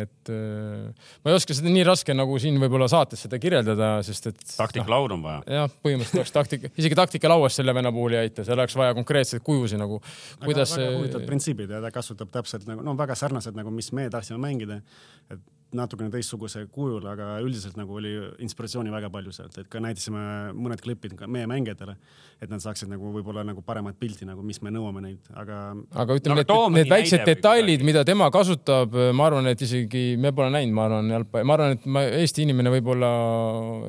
et 0.00 0.30
äh, 0.32 1.08
ma 1.20 1.30
ei 1.30 1.36
oska 1.36 1.52
seda 1.52 1.68
nii 1.68 1.82
raske 1.84 2.14
nagu 2.16 2.38
siin 2.40 2.56
võib-olla 2.60 2.86
saates 2.88 3.26
seda 3.26 3.36
kirjeldada, 3.40 3.90
sest 4.06 4.30
et 4.30 4.40
taktikalaud 4.56 5.12
on 5.18 5.26
vaja. 5.26 5.42
jah, 5.58 5.74
põhimõtteliselt 5.84 6.22
oleks 6.22 6.32
taktika, 6.32 6.70
isegi 6.80 6.96
taktikalauas 6.96 7.58
selle 7.60 7.74
venna 7.76 7.92
puhul 7.92 8.16
ei 8.16 8.22
aita, 8.24 8.46
seal 8.48 8.56
oleks 8.56 8.78
vaja 8.80 8.96
konkreetseid 8.96 9.44
kujusid 9.44 9.80
nagu, 9.80 10.00
kuidas 10.40 10.72
väga 10.72 10.96
huvitavad 10.96 11.28
printsiibid 11.28 11.76
ja 11.76 11.82
ta 11.84 11.92
kasutab 11.92 12.32
täpselt 12.32 12.64
nagu 12.70 12.84
no 12.86 12.96
väga 12.96 13.18
sarnased 13.18 13.58
nagu, 13.60 13.72
mis 13.74 13.92
me 13.92 14.08
tahtsime 14.12 14.40
mängida. 14.46 14.80
et 15.28 15.44
natukene 15.76 16.10
teistsuguse 16.12 16.64
kujul, 16.72 17.04
aga 17.10 17.38
üldiselt 17.44 17.76
nagu 17.76 17.98
oli 17.98 18.14
inspiratsiooni 18.44 18.92
väga 18.92 19.10
palju 19.12 19.34
sealt, 19.36 19.58
et 19.60 19.68
ka 19.68 19.82
näitasime 19.84 20.22
mõned 20.56 20.80
klipid 20.84 21.16
ka 21.18 21.28
meie 21.28 21.48
mängijatele, 21.50 21.96
et 22.38 22.50
nad 22.50 22.62
saaksid 22.62 22.90
nagu 22.90 23.10
võib-olla 23.14 23.42
nagu 23.46 23.62
paremat 23.66 23.96
pilti 23.98 24.26
nagu, 24.28 24.44
mis 24.46 24.60
me 24.62 24.70
nõuame 24.74 25.02
neilt, 25.02 25.30
aga 25.34 25.58
aga 25.98 26.16
ütleme, 26.18 26.44
No 26.48 26.58
need, 26.68 26.84
need 26.84 26.92
väiksed 26.92 27.24
detailid, 27.26 27.82
mida 27.86 28.04
tema 28.06 28.28
kasutab, 28.32 28.94
ma 29.16 29.26
arvan, 29.26 29.48
et 29.50 29.62
isegi 29.64 30.12
me 30.20 30.30
pole 30.36 30.52
näinud, 30.54 30.74
ma 30.76 30.84
arvan, 30.86 31.10
jalgpalli, 31.12 31.48
ma 31.48 31.56
arvan, 31.56 31.74
et 31.74 31.88
ma, 31.90 32.04
Eesti 32.18 32.44
inimene 32.46 32.70
võib-olla 32.72 33.10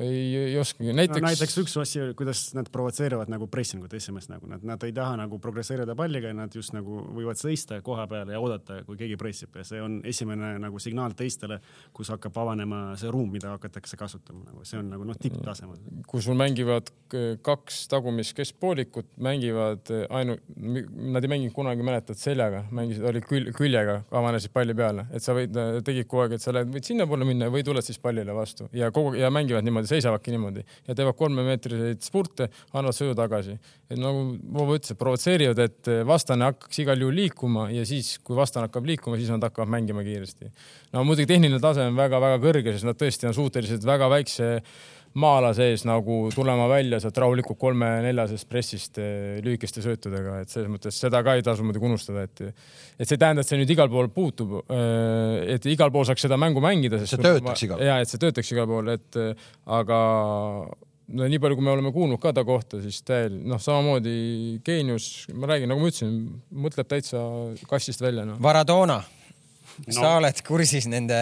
ei, 0.02 0.24
ei 0.50 0.56
oskagi, 0.60 0.90
näiteks... 0.90 1.20
näiteks 1.20 1.22
no, 1.22 1.28
näiteks 1.28 1.58
üks 1.62 1.76
asi, 1.82 2.02
kuidas 2.18 2.42
nad 2.58 2.70
provotseerivad 2.74 3.30
nagu 3.30 3.46
pressingut 3.52 3.94
esimest 3.96 4.32
nagu 4.32 4.50
nad, 4.50 4.64
nad 4.66 4.82
ei 4.86 4.94
taha 4.96 5.14
nagu 5.22 5.38
progresseerida 5.42 5.94
palliga 5.98 6.32
ja 6.32 6.36
nad 6.36 6.54
just 6.56 6.74
nagu 6.74 7.04
võivad 7.14 7.38
seista 7.40 7.78
koha 7.86 8.08
peal 8.10 8.34
ja 8.34 8.42
oodata, 8.42 8.80
kui 8.88 8.98
keegi 8.98 9.18
pressib 9.20 9.60
ja 9.60 9.66
see 9.66 9.82
on 9.84 10.00
esimene 10.10 10.56
nagu 10.62 10.82
signaal 10.82 11.14
teistele, 11.18 11.60
kus 11.96 12.10
hakkab 12.10 12.42
avanema 12.42 12.82
see 13.00 13.14
ruum, 13.14 13.30
mida 13.32 13.54
hakatakse 13.54 13.98
kasutama, 14.00 14.42
nagu 14.50 14.66
see 14.66 14.80
on 14.82 14.90
nagu 14.90 15.06
noh, 15.06 15.18
tipptasemel. 15.20 15.78
kui 16.10 16.24
sul 16.24 16.38
mängivad 16.38 16.90
kaks 17.46 17.84
tagumist 17.90 18.39
keskpoolikut, 18.40 19.06
mängivad 19.22 19.90
ainult, 20.08 20.42
nad 20.56 21.24
ei 21.24 21.30
mänginud 21.30 21.54
kunagi, 21.54 21.84
mäletad, 21.86 22.18
seljaga, 22.20 22.64
mängisid, 22.74 23.04
olid 23.06 23.26
küll, 23.28 23.50
küljega, 23.56 24.00
avanesid 24.10 24.52
palli 24.54 24.74
peale, 24.76 25.06
et 25.14 25.24
sa 25.24 25.34
võid, 25.36 25.56
tegid 25.86 26.08
kogu 26.08 26.24
aeg, 26.24 26.36
et 26.36 26.44
sa 26.44 26.54
lähed, 26.56 26.72
võid 26.74 26.88
sinnapoole 26.88 27.28
minna 27.28 27.50
või 27.52 27.64
tuled 27.66 27.84
siis 27.86 28.00
pallile 28.02 28.34
vastu 28.36 28.68
ja 28.76 28.90
kogu 28.94 29.14
ja 29.18 29.30
mängivad 29.32 29.66
niimoodi, 29.66 29.90
seisavadki 29.90 30.34
niimoodi 30.34 30.64
ja 30.88 30.96
teevad 30.98 31.18
kolmemeetriseid 31.18 32.04
spurte, 32.04 32.50
annavad 32.72 32.96
söödu 32.96 33.16
tagasi. 33.18 33.58
et 33.90 33.98
nagu 33.98 34.22
Vovo 34.50 34.76
ütles, 34.76 34.92
et 34.92 34.98
provotseerivad, 34.98 35.58
et 35.64 35.90
vastane 36.06 36.46
hakkaks 36.50 36.82
igal 36.82 37.00
juhul 37.00 37.16
liikuma 37.22 37.68
ja 37.74 37.84
siis, 37.86 38.16
kui 38.24 38.36
vastane 38.38 38.68
hakkab 38.68 38.86
liikuma, 38.86 39.18
siis 39.18 39.30
nad 39.32 39.44
hakkavad 39.46 39.70
mängima 39.72 40.04
kiiresti. 40.06 40.50
no 40.92 41.04
muidugi 41.04 41.28
tehniline 41.34 41.60
tase 41.62 41.86
on 41.88 41.98
väga-väga 41.98 42.40
kõrge, 42.42 42.74
sest 42.74 42.88
nad 42.88 42.98
tõesti 42.98 43.28
on 43.30 43.36
suutelised 43.36 43.86
väga 43.86 44.10
väikse 44.12 44.50
maa-ala 45.18 45.50
sees 45.56 45.82
nagu 45.88 46.18
tulema 46.34 46.68
välja 46.70 47.00
sealt 47.02 47.16
rahulikult 47.18 47.58
kolme-neljasest 47.58 48.48
pressist 48.50 49.00
eh, 49.02 49.40
lühikeste 49.44 49.82
söötudega, 49.82 50.40
et 50.44 50.52
selles 50.52 50.70
mõttes 50.70 51.00
seda 51.02 51.22
ka 51.26 51.34
ei 51.38 51.46
tasu 51.46 51.66
muidugi 51.66 51.88
unustada, 51.90 52.26
et 52.28 52.44
et 52.50 53.08
see 53.08 53.16
ei 53.16 53.22
tähenda, 53.24 53.42
et 53.42 53.48
see 53.48 53.58
nüüd 53.58 53.72
igal 53.74 53.90
pool 53.90 54.10
puutub, 54.12 54.60
et 54.70 55.66
igal 55.72 55.90
pool 55.94 56.06
saaks 56.06 56.28
seda 56.28 56.38
mängu 56.40 56.62
mängida. 56.62 57.00
see 57.06 57.18
töötaks 57.18 57.66
igal 57.66 57.80
pool. 57.80 57.88
ja, 57.88 57.98
et 58.02 58.12
see 58.12 58.22
töötaks 58.22 58.54
igal 58.54 58.70
pool, 58.70 58.92
et 58.94 59.18
aga 59.80 59.98
no 61.10 61.26
nii 61.30 61.40
palju, 61.42 61.58
kui 61.58 61.66
me 61.66 61.72
oleme 61.74 61.92
kuulnud 61.94 62.20
ka 62.22 62.32
ta 62.36 62.44
kohta, 62.46 62.80
siis 62.82 63.00
täiel-, 63.06 63.40
noh, 63.50 63.60
samamoodi 63.62 64.60
geenius, 64.66 65.08
ma 65.34 65.50
räägin, 65.50 65.70
nagu 65.72 65.82
ma 65.82 65.90
ütlesin, 65.90 66.14
mõtleb 66.66 66.90
täitsa 66.90 67.22
kastist 67.70 68.02
välja 68.04 68.26
no.. 68.28 68.38
Maradona 68.42 69.00
no.. 69.00 69.96
sa 69.96 70.14
oled 70.18 70.42
kursis 70.46 70.86
nende 70.90 71.18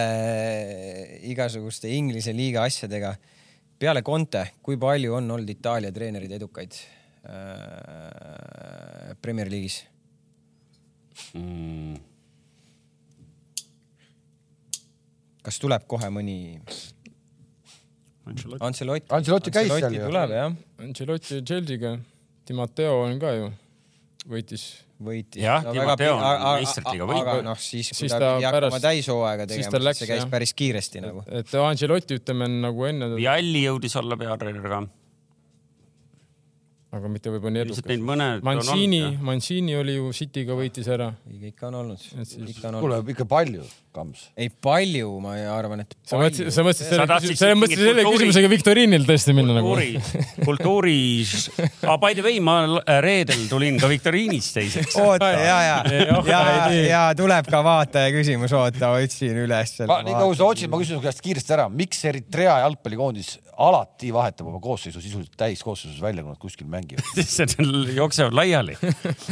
igasuguste 1.31 1.91
Inglise 1.95 2.35
liiga 2.35 2.65
asjadega. 2.69 3.15
Peale 3.79 4.01
Conte, 4.05 4.43
kui 4.63 4.77
palju 4.79 5.13
on 5.17 5.31
olnud 5.31 5.49
Itaalia 5.49 5.91
treenerid 5.95 6.31
edukaid 6.39 6.71
äh, 7.23 9.15
Premier 9.21 9.49
League'is 9.51 9.77
mm.? 11.33 11.95
kas 15.45 15.57
tuleb 15.63 15.87
kohe 15.89 16.09
mõni 16.13 16.59
Ancelotti, 18.29 18.61
Ancelotti, 18.61 19.07
Ancelotti 19.15 19.51
käis 19.53 19.71
seal 19.73 19.95
ju. 19.95 20.05
tuleb 20.05 20.29
jah. 20.35 20.53
Ancelotti 20.85 21.39
Chelsea'ga, 21.41 21.95
Di 22.45 22.53
Matteo 22.53 22.99
on 23.07 23.17
ka 23.21 23.31
ju, 23.33 23.47
võitis. 24.29 24.67
Võitis. 25.03 25.41
jah 25.43 25.63
no,, 25.63 25.73
Di 25.75 25.83
Matteo 25.85 26.15
on 26.17 26.45
meistritiiga 26.59 27.09
võitnud. 27.09 27.33
aga 27.33 27.47
noh, 27.49 27.59
siis 27.63 27.91
kui 27.95 28.11
ta 28.11 28.35
pidi 28.37 28.49
hakkama 28.49 28.81
täishooaega 28.83 29.49
tegema, 29.49 29.83
siis 29.89 30.01
see 30.03 30.11
käis 30.13 30.23
jah. 30.23 30.31
päris 30.31 30.55
kiiresti 30.61 31.03
nagu. 31.05 31.25
et 31.41 31.59
Ancelotti, 31.63 32.19
ütleme 32.21 32.49
nagu 32.59 32.89
enne. 32.89 33.13
Vialli 33.19 33.65
jõudis 33.67 33.95
olla 33.99 34.19
peatreener 34.19 34.71
ka 34.71 34.83
aga 36.95 37.09
mitte 37.11 37.31
võib-olla 37.33 37.53
nii 37.53 37.65
edukas. 37.67 38.41
Mancini, 38.45 39.01
Mancini 39.21 39.75
oli 39.77 39.95
ju 39.99 40.09
City'ga 40.15 40.57
võitis 40.57 40.89
ära. 40.89 41.11
ikka 41.51 41.69
on 41.69 41.79
olnud. 41.83 42.01
Siis... 42.01 42.57
kuule, 42.63 43.01
ikka 43.13 43.27
palju, 43.29 43.65
Kams. 43.89 44.27
ei 44.37 44.51
palju, 44.53 45.15
ma 45.23 45.33
arvan, 45.55 45.81
et. 45.81 45.95
sa 46.05 46.19
mõtlesid, 46.21 46.51
sa 46.53 46.65
mõtlesid 46.65 46.91
selle, 46.91 47.07
sa 47.39 47.49
mõtlesid 47.57 47.81
selle 47.81 48.05
küsimusega 48.05 48.51
viktoriinil 48.51 49.07
tõesti 49.07 49.33
minna 49.37 49.55
nagu. 49.57 49.73
kultuuris 50.49 51.49
ah,, 51.87 51.97
by 51.97 52.13
the 52.13 52.25
way, 52.25 52.37
ma 52.43 52.59
reedel 53.01 53.47
tulin 53.49 53.81
ka 53.81 53.89
viktoriinis 53.89 54.51
teiseks. 54.53 54.93
oota, 55.01 55.31
ja, 55.33 55.57
ja, 55.65 56.05
ja, 56.29 56.41
ja 56.85 57.03
tuleb 57.17 57.49
ka 57.49 57.63
vaataja 57.65 58.13
küsimus, 58.13 58.53
oota, 58.53 58.93
otsin 58.99 59.41
üles. 59.45 59.77
nii 59.81 60.15
kaua 60.15 60.37
sa 60.37 60.53
otsid, 60.53 60.69
ma 60.69 60.81
küsin 60.81 60.99
su 60.99 61.05
käest 61.05 61.25
kiiresti 61.25 61.57
ära, 61.57 61.69
miks 61.73 62.05
Eritrea 62.09 62.61
jalgpallikoondis 62.67 63.39
alati 63.59 64.13
vahetab 64.15 64.47
oma 64.47 64.59
koosseisu 64.63 65.01
sisuliselt 65.03 65.35
täiskoosseisus 65.37 65.99
välja, 66.01 66.23
kui 66.23 66.31
nad 66.31 66.39
kuskil 66.39 66.67
mängivad. 66.71 67.03
sest 67.25 67.57
nad 67.59 67.91
jooksevad 67.95 68.35
laiali. 68.35 68.77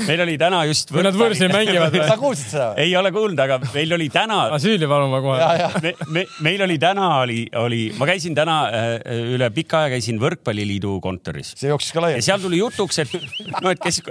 meil 0.08 0.24
oli 0.26 0.36
täna 0.42 0.64
just. 0.68 0.92
kui 0.92 1.04
nad 1.06 1.16
võõrsil 1.16 1.52
mängivad 1.54 1.96
või? 1.96 2.04
sa 2.10 2.18
kuulsid 2.20 2.52
seda? 2.52 2.68
ei 2.84 2.92
ole 3.00 3.14
kuulnud, 3.16 3.40
aga 3.40 3.60
meil 3.72 3.96
oli 3.96 4.10
täna. 4.12 4.42
Asüüli 4.56 4.88
palun 4.90 5.12
ma 5.12 5.22
kohe. 5.24 5.68
Me, 5.84 5.94
me, 6.14 6.24
meil 6.46 6.64
oli 6.66 6.78
täna 6.82 7.08
oli, 7.22 7.40
oli, 7.60 7.82
ma 7.98 8.08
käisin 8.10 8.36
täna 8.38 8.58
äh, 8.72 8.90
üle 9.36 9.50
pika 9.56 9.84
aja 9.84 9.96
käisin 9.96 10.22
Võrkpalliliidu 10.22 10.98
kontoris. 11.04 11.54
see 11.60 11.72
jooksis 11.72 11.96
ka 11.96 12.04
laiali. 12.04 12.22
ja 12.22 12.28
seal 12.30 12.44
tuli 12.44 12.62
jutuks, 12.62 13.02
et 13.04 13.16
noh, 13.62 13.72
et 13.72 13.82
kes, 13.84 14.02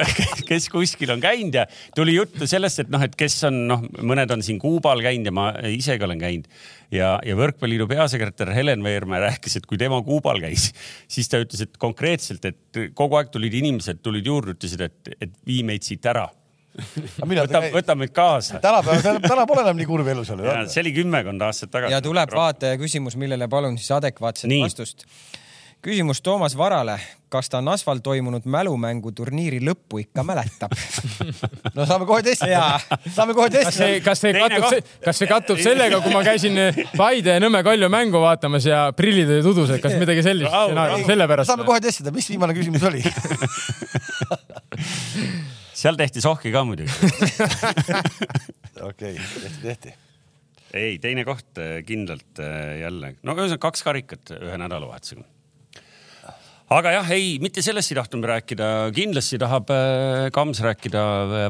kes 0.50 0.70
kuskil 0.72 1.12
on 1.14 1.22
käinud 1.22 1.60
ja 1.60 1.66
tuli 1.96 2.16
juttu 2.16 2.48
sellest, 2.48 2.84
et 2.84 2.92
noh, 2.92 3.02
et 3.02 3.16
kes 3.18 3.38
on 3.50 3.60
noh, 3.72 3.84
mõned 4.02 4.32
on 4.32 4.44
siin 4.46 4.60
Kuubal 4.62 5.04
käinud 5.04 5.30
ja 5.30 5.34
ma 5.34 5.50
ise 5.72 5.98
ka 6.00 6.08
olen 6.08 6.22
käinud 6.22 6.50
ja, 6.94 7.16
ja 7.24 7.36
Võrkpalliliidu 7.38 7.88
peasekretär 7.90 8.52
Helen 8.56 8.84
Veermäe 8.86 9.22
rääkis, 9.26 9.58
et 9.58 9.68
kui 9.68 9.78
tema 9.80 10.00
Kuubal 10.06 10.40
käis, 10.44 10.70
siis 11.10 11.30
ta 11.32 11.40
ütles, 11.42 11.66
et 11.66 11.78
konkreetselt, 11.82 12.44
et 12.48 12.82
kogu 12.98 13.18
aeg 13.18 13.30
tulid 13.34 13.54
inimesed, 13.56 14.02
tulid 14.04 14.26
juurde, 14.26 14.56
ütlesid, 14.56 14.86
et, 14.86 15.14
et 15.20 15.38
vii 15.46 15.62
meid 15.66 15.86
siit 15.86 16.06
ära 16.06 16.28
võtame, 16.76 17.72
võtame 17.74 18.04
meid 18.04 18.14
kaasa. 18.16 18.60
tänapäeval, 18.64 19.20
täna 19.24 19.48
pole 19.48 19.64
enam 19.66 19.80
nii 19.80 19.88
kurb 19.88 20.12
elu 20.12 20.26
seal. 20.28 20.44
see 20.72 20.84
oli 20.84 20.94
kümmekond 21.00 21.48
aastat 21.48 21.72
tagasi. 21.72 21.96
ja 21.96 22.04
tuleb 22.04 22.36
vaataja 22.36 22.78
küsimus, 22.80 23.18
millele 23.20 23.48
palun 23.48 23.80
siis 23.80 23.96
adekvaatset 23.98 24.52
nii. 24.52 24.62
vastust 24.66 25.08
küsimus 25.86 26.22
Toomas 26.22 26.58
Varale, 26.58 26.98
kas 27.30 27.48
ta 27.50 27.60
Nasval 27.62 28.00
toimunud 28.02 28.42
mälumänguturniiri 28.50 29.60
lõppu 29.66 30.00
ikka 30.02 30.24
mäletab 30.26 30.72
no 31.76 31.86
saame 31.86 32.06
kohe 32.08 32.22
testida. 32.26 32.80
saame 33.14 33.34
kohe 33.36 33.50
testida. 33.54 33.70
kas 33.70 33.78
see, 33.78 34.00
kas 34.02 34.22
see 34.24 34.32
kattub, 34.34 34.90
kas 35.04 35.20
see 35.20 35.28
kattub 35.30 35.58
sellega, 35.62 36.00
kui 36.02 36.14
ma 36.14 36.24
käisin 36.26 36.58
Paide 36.96 37.30
ja 37.36 37.40
Nõmme 37.42 37.62
Kalju 37.66 37.88
mängu 37.92 38.18
vaatamas 38.22 38.66
ja 38.66 38.92
prillid 38.96 39.30
olid 39.36 39.46
udused, 39.52 39.78
kas 39.82 39.94
midagi 40.00 40.22
sellist 40.26 40.50
sellepärast. 41.06 41.48
saame 41.52 41.64
kohe 41.68 41.80
testida, 41.84 42.10
mis 42.14 42.26
viimane 42.32 42.52
küsimus 42.56 42.82
oli 42.90 43.00
seal 45.76 45.98
tehti 46.00 46.24
sohki 46.24 46.52
ka 46.54 46.64
muidugi. 46.64 46.90
okei, 48.88 49.14
tehti, 49.14 49.62
tehti 49.62 49.94
ei, 50.76 50.98
teine 51.02 51.24
koht 51.26 51.60
eh, 51.62 51.78
kindlalt 51.86 52.42
eh, 52.42 52.82
jälle, 52.82 53.14
no 53.22 53.36
ühesõnaga 53.36 53.62
kaks 53.68 53.84
karikat 53.86 54.34
ühe 54.36 54.58
nädalavahetusega 54.60 55.24
aga 56.76 56.92
jah, 56.96 57.10
ei, 57.14 57.36
mitte 57.42 57.62
sellest 57.62 57.92
ei 57.92 57.98
tahtnud 58.00 58.26
rääkida, 58.26 58.68
kindlasti 58.96 59.38
tahab 59.42 59.70
äh, 59.74 60.26
Kams 60.34 60.60
rääkida 60.64 61.02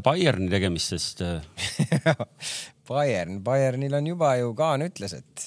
Bayerni 0.05 0.51
tegemistest. 0.53 1.23
Bayern, 2.89 3.41
Bayernil 3.43 3.97
on 3.99 4.11
juba 4.13 4.35
ju 4.39 4.53
Kaan 4.59 4.85
ütles, 4.87 5.17
et, 5.17 5.47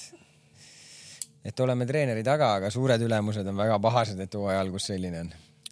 et 1.46 1.62
oleme 1.62 1.86
treeneri 1.88 2.24
taga, 2.26 2.56
aga 2.58 2.72
suured 2.74 3.00
ülemused 3.06 3.46
on 3.46 3.62
väga 3.62 3.78
pahased, 3.80 4.18
et 4.20 4.34
hooaja 4.36 4.60
algus 4.64 4.90
selline 4.90 5.22
on. 5.24 5.30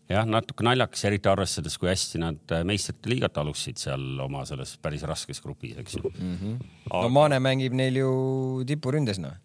Jah, 0.08 0.28
natuke 0.28 0.64
naljakas, 0.66 1.04
eriti 1.08 1.28
arvestades, 1.30 1.78
kui 1.78 1.90
hästi 1.90 2.22
nad 2.22 2.56
meistrite 2.68 3.10
liigat 3.12 3.40
alustasid 3.42 3.82
seal 3.82 4.24
oma 4.24 4.44
selles 4.48 4.76
päris 4.82 5.04
raskes 5.08 5.42
grupis, 5.44 5.76
eks 5.78 5.98
ju 5.98 6.04
mm. 6.08 6.36
-hmm. 6.36 6.56
Aga... 6.90 7.02
no 7.02 7.08
Maane 7.08 7.38
mängib 7.38 7.76
neil 7.76 8.00
ju 8.02 8.14
tipuründes 8.66 9.20
noh 9.22 9.36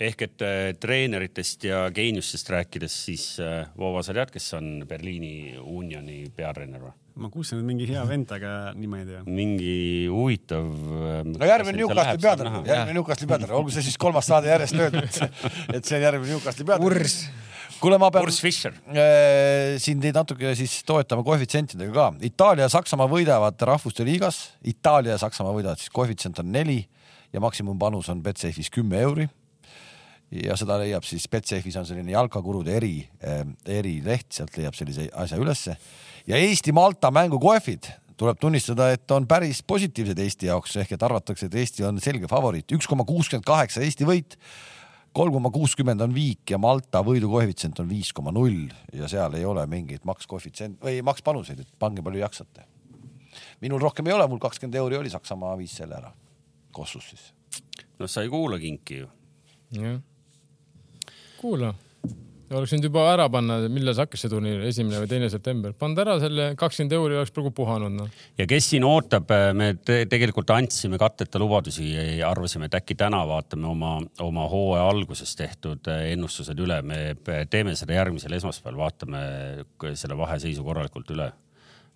ehk 0.00 0.24
et 0.24 0.44
äh, 0.44 0.70
treeneritest 0.80 1.66
ja 1.68 1.82
geeniustest 1.94 2.48
rääkides, 2.50 2.94
siis 3.04 3.24
äh, 3.42 3.68
Voova, 3.78 4.02
sa 4.04 4.14
tead, 4.16 4.32
kes 4.32 4.48
on 4.56 4.70
Berliini 4.88 5.58
Unioni 5.60 6.24
peatreener 6.36 6.86
või? 6.86 6.96
ma 7.20 7.28
kuulsin, 7.28 7.60
et 7.60 7.66
mingi 7.68 7.84
hea 7.90 8.00
vend, 8.08 8.30
aga 8.32 8.70
nime 8.78 9.02
ei 9.02 9.08
tea. 9.10 9.20
mingi 9.26 9.74
huvitav. 10.08 10.70
Äh, 10.70 11.20
no 11.28 11.50
järgmine 11.50 11.82
Newcastli 11.82 12.24
peatreener, 12.24 12.70
järgmine 12.70 12.96
Newcastli 12.96 13.28
peatreener, 13.28 13.56
olgu 13.58 13.74
see 13.74 13.84
siis 13.90 14.00
kolmas 14.00 14.30
saade 14.30 14.48
järjest 14.48 14.80
öeldud, 14.80 15.20
et 15.76 15.84
see 15.84 15.98
on 15.98 16.08
järgmine 16.08 16.32
Newcastli 16.32 16.68
peatreener. 16.70 17.04
Urs 17.04 17.20
kuule, 17.80 17.98
ma 18.00 18.10
pean 18.12 18.28
äh, 18.28 19.76
siin 19.80 20.00
teid 20.02 20.16
natuke 20.16 20.54
siis 20.58 20.80
toetama 20.88 21.24
koefitsientidega 21.26 21.92
ka. 21.94 22.06
Itaalia 22.26 22.66
ja 22.66 22.72
Saksamaa 22.72 23.08
võidavad 23.10 23.60
rahvuste 23.68 24.04
liigas, 24.06 24.42
Itaalia 24.64 25.16
ja 25.16 25.20
Saksamaa 25.22 25.54
võidavad 25.56 25.80
siis 25.80 25.92
koefitsient 25.94 26.40
on 26.42 26.50
neli 26.52 26.80
ja 27.32 27.42
maksimumpanus 27.42 28.10
on 28.12 28.22
Betsafe'is 28.24 28.70
kümme 28.74 29.00
euri. 29.04 29.28
Ja 30.30 30.54
seda 30.58 30.76
leiab 30.78 31.06
siis 31.06 31.26
Betsafe'is 31.30 31.78
on 31.80 31.88
selline 31.88 32.12
jalkakurude 32.12 32.76
eri, 32.76 33.00
eh, 33.18 33.42
erileht, 33.80 34.28
sealt 34.36 34.54
leiab 34.58 34.76
sellise 34.78 35.08
asja 35.24 35.40
ülesse. 35.40 35.76
ja 36.26 36.36
Eesti-Malta 36.36 37.10
mängukoefid 37.10 37.88
tuleb 38.20 38.38
tunnistada, 38.40 38.90
et 38.92 39.10
on 39.10 39.26
päris 39.26 39.62
positiivsed 39.62 40.18
Eesti 40.18 40.50
jaoks, 40.50 40.76
ehk 40.82 40.92
et 40.92 41.02
arvatakse, 41.02 41.48
et 41.48 41.54
Eesti 41.62 41.86
on 41.88 42.00
selge 42.04 42.28
favoriit, 42.28 42.68
üks 42.76 42.86
koma 42.86 43.06
kuuskümmend 43.08 43.46
kaheksa 43.48 43.80
Eesti 43.80 44.04
võit, 44.04 44.36
kolm 45.12 45.32
koma 45.32 45.50
kuuskümmend 45.50 46.00
on 46.00 46.14
viik 46.14 46.50
ja 46.50 46.58
Malta 46.58 47.02
võidukoefitsient 47.06 47.80
on 47.82 47.88
viis 47.90 48.12
koma 48.16 48.32
null 48.34 48.68
ja 48.94 49.08
seal 49.10 49.34
ei 49.38 49.44
ole 49.44 49.66
mingeid 49.70 50.04
makskoefitsient 50.08 50.80
või 50.84 51.00
makspanuseid, 51.06 51.60
et 51.64 51.72
pange 51.78 52.02
palju 52.02 52.22
jaksate. 52.22 52.66
minul 53.60 53.80
rohkem 53.80 54.06
ei 54.06 54.12
ole, 54.12 54.26
mul 54.28 54.38
kakskümmend 54.38 54.74
euri 54.74 54.96
oli, 54.96 55.10
Saksamaa 55.10 55.56
viis 55.58 55.74
selle 55.76 55.98
ära, 55.98 56.12
Kossus 56.72 57.10
siis. 57.10 57.32
no 57.98 58.06
sa 58.06 58.22
ei 58.22 58.28
kuula 58.28 58.58
kinki 58.58 59.02
ju. 59.02 59.10
jah 59.70 60.00
kuula, 61.40 61.74
oleks 62.58 62.74
võinud 62.74 62.88
juba 62.88 63.04
ära 63.12 63.26
panna, 63.32 63.58
millal 63.72 63.94
see 63.94 64.04
hakkas 64.04 64.24
see 64.24 64.32
turniir, 64.32 64.62
esimene 64.68 65.02
või 65.02 65.10
teine 65.10 65.28
september, 65.32 65.74
pannud 65.78 66.00
ära 66.02 66.16
selle 66.22 66.48
kakskümmend 66.60 66.96
euri 66.96 67.18
oleks 67.18 67.34
praegu 67.34 67.52
puhanud 67.54 67.94
no.. 67.94 68.06
ja 68.38 68.46
kes 68.50 68.70
siin 68.72 68.86
ootab, 68.86 69.30
me 69.56 69.72
te 69.86 70.02
tegelikult 70.10 70.50
andsime 70.54 70.98
katteta 71.00 71.40
lubadusi 71.42 71.90
ja 71.92 72.30
arvasime, 72.30 72.70
et 72.70 72.78
äkki 72.80 72.96
täna 72.98 73.22
vaatame 73.28 73.70
oma, 73.70 73.92
oma 74.24 74.48
hooaja 74.50 74.88
alguses 74.90 75.36
tehtud 75.38 75.92
ennustused 75.94 76.58
üle, 76.58 76.80
me 76.86 77.00
teeme 77.50 77.76
seda 77.78 77.98
järgmisel 78.00 78.34
esmaspäeval, 78.40 78.82
vaatame 78.86 79.22
selle 79.94 80.18
vaheseisu 80.18 80.66
korralikult 80.66 81.14
üle 81.14 81.30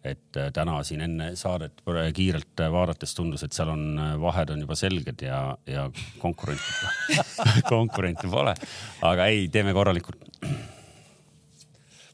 et 0.04 0.36
äh, 0.36 0.50
täna 0.52 0.76
siin 0.84 1.04
enne 1.06 1.30
saadet 1.38 1.80
kiirelt 2.14 2.62
vaadates 2.72 3.14
tundus, 3.16 3.44
et 3.46 3.56
seal 3.56 3.72
on 3.72 3.84
äh, 3.96 4.12
vahed 4.20 4.52
on 4.52 4.64
juba 4.64 4.76
selged 4.78 5.24
ja, 5.24 5.40
ja 5.66 5.86
konkurente 6.20 7.22
konkurente 7.72 8.28
pole. 8.30 8.54
aga 9.02 9.28
ei, 9.32 9.48
teeme 9.48 9.72
korralikult. 9.76 10.28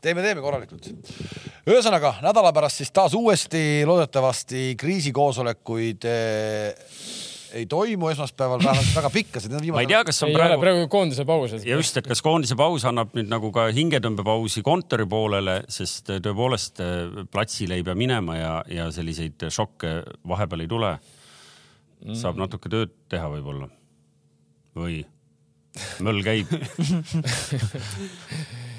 teeme, 0.00 0.22
teeme 0.22 0.40
korralikult. 0.40 0.86
ühesõnaga 1.66 2.16
nädala 2.22 2.54
pärast 2.56 2.82
siis 2.82 2.94
taas 2.94 3.16
uuesti 3.18 3.82
loodetavasti 3.86 4.74
kriisikoosolekuid 4.78 6.06
äh, 6.06 7.28
ei 7.58 7.66
toimu 7.70 8.10
esmaspäeval 8.12 8.62
vähemalt 8.64 8.94
väga 8.96 9.10
pikkasid. 9.10 9.54
ma 9.72 9.82
ei 9.82 9.90
tea, 9.90 10.02
kas 10.04 10.22
on 10.22 10.30
ei 10.30 10.36
praegu 10.36 10.60
praegu 10.62 10.88
koondise 10.92 11.26
paus, 11.28 11.54
just, 11.66 12.00
et 12.00 12.08
kas 12.08 12.22
koondise 12.24 12.56
paus 12.58 12.86
annab 12.88 13.14
nüüd 13.18 13.30
nagu 13.32 13.50
ka 13.54 13.68
hingetõmbepausi 13.74 14.62
kontori 14.66 15.06
poolele, 15.10 15.60
sest 15.68 16.10
tõepoolest 16.10 16.82
eh, 16.84 17.22
platsile 17.32 17.80
ei 17.80 17.86
pea 17.86 17.96
minema 17.98 18.38
ja, 18.38 18.54
ja 18.70 18.90
selliseid 18.94 19.48
šokke 19.50 20.00
vahepeal 20.28 20.66
ei 20.66 20.70
tule. 20.70 20.96
saab 22.16 22.38
natuke 22.40 22.70
tööd 22.72 22.94
teha 23.12 23.26
võib-olla 23.28 23.66
või 24.74 25.02
möll 26.00 26.22
käib. 26.24 26.48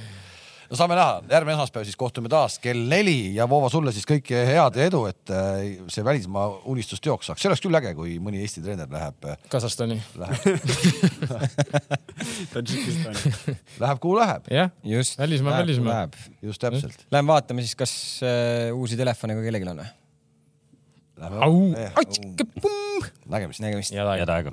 no 0.71 0.77
saame 0.79 0.95
näha, 0.95 1.17
järgmine 1.27 1.57
esmaspäev 1.57 1.83
siis 1.87 1.97
kohtume 1.99 2.29
taas 2.31 2.55
kell 2.63 2.85
neli 2.89 3.33
ja 3.35 3.47
Voova 3.49 3.67
sulle 3.71 3.91
siis 3.95 4.07
kõike 4.07 4.37
head 4.47 4.73
ja 4.79 4.83
edu, 4.87 5.01
et 5.09 5.33
äh, 5.35 5.63
see 5.91 6.03
välismaa 6.07 6.45
unistus 6.71 6.99
teoks 7.03 7.27
saaks, 7.27 7.43
see 7.43 7.49
oleks 7.51 7.63
küll 7.65 7.79
äge, 7.81 7.91
kui 7.97 8.11
mõni 8.23 8.39
Eesti 8.41 8.63
treener 8.63 8.89
läheb, 8.91 9.17
Kasahstani. 9.51 9.97
Tadžikistani. 12.53 13.35
läheb 13.83 13.99
kuhu 14.03 14.15
läheb, 14.21 14.43
jah, 14.53 14.71
just. 14.87 15.19
Välismaa, 15.19 15.59
välismaa.. 15.59 16.07
just 16.41 16.63
täpselt. 16.63 16.99
Lähme 17.11 17.35
vaatame 17.35 17.59
siis, 17.67 17.75
kas 17.79 17.93
äh, 18.23 18.71
uusi 18.75 18.95
telefone 18.99 19.35
ka 19.37 19.41
kellelgi 19.47 19.65
on 19.75 19.83
või? 19.83 19.91
Lähme 21.21 21.37
Au. 21.45 21.55
Nägemist. 23.27 23.59
nägemist. 23.59 23.91
head 23.91 24.37
aega. 24.39 24.51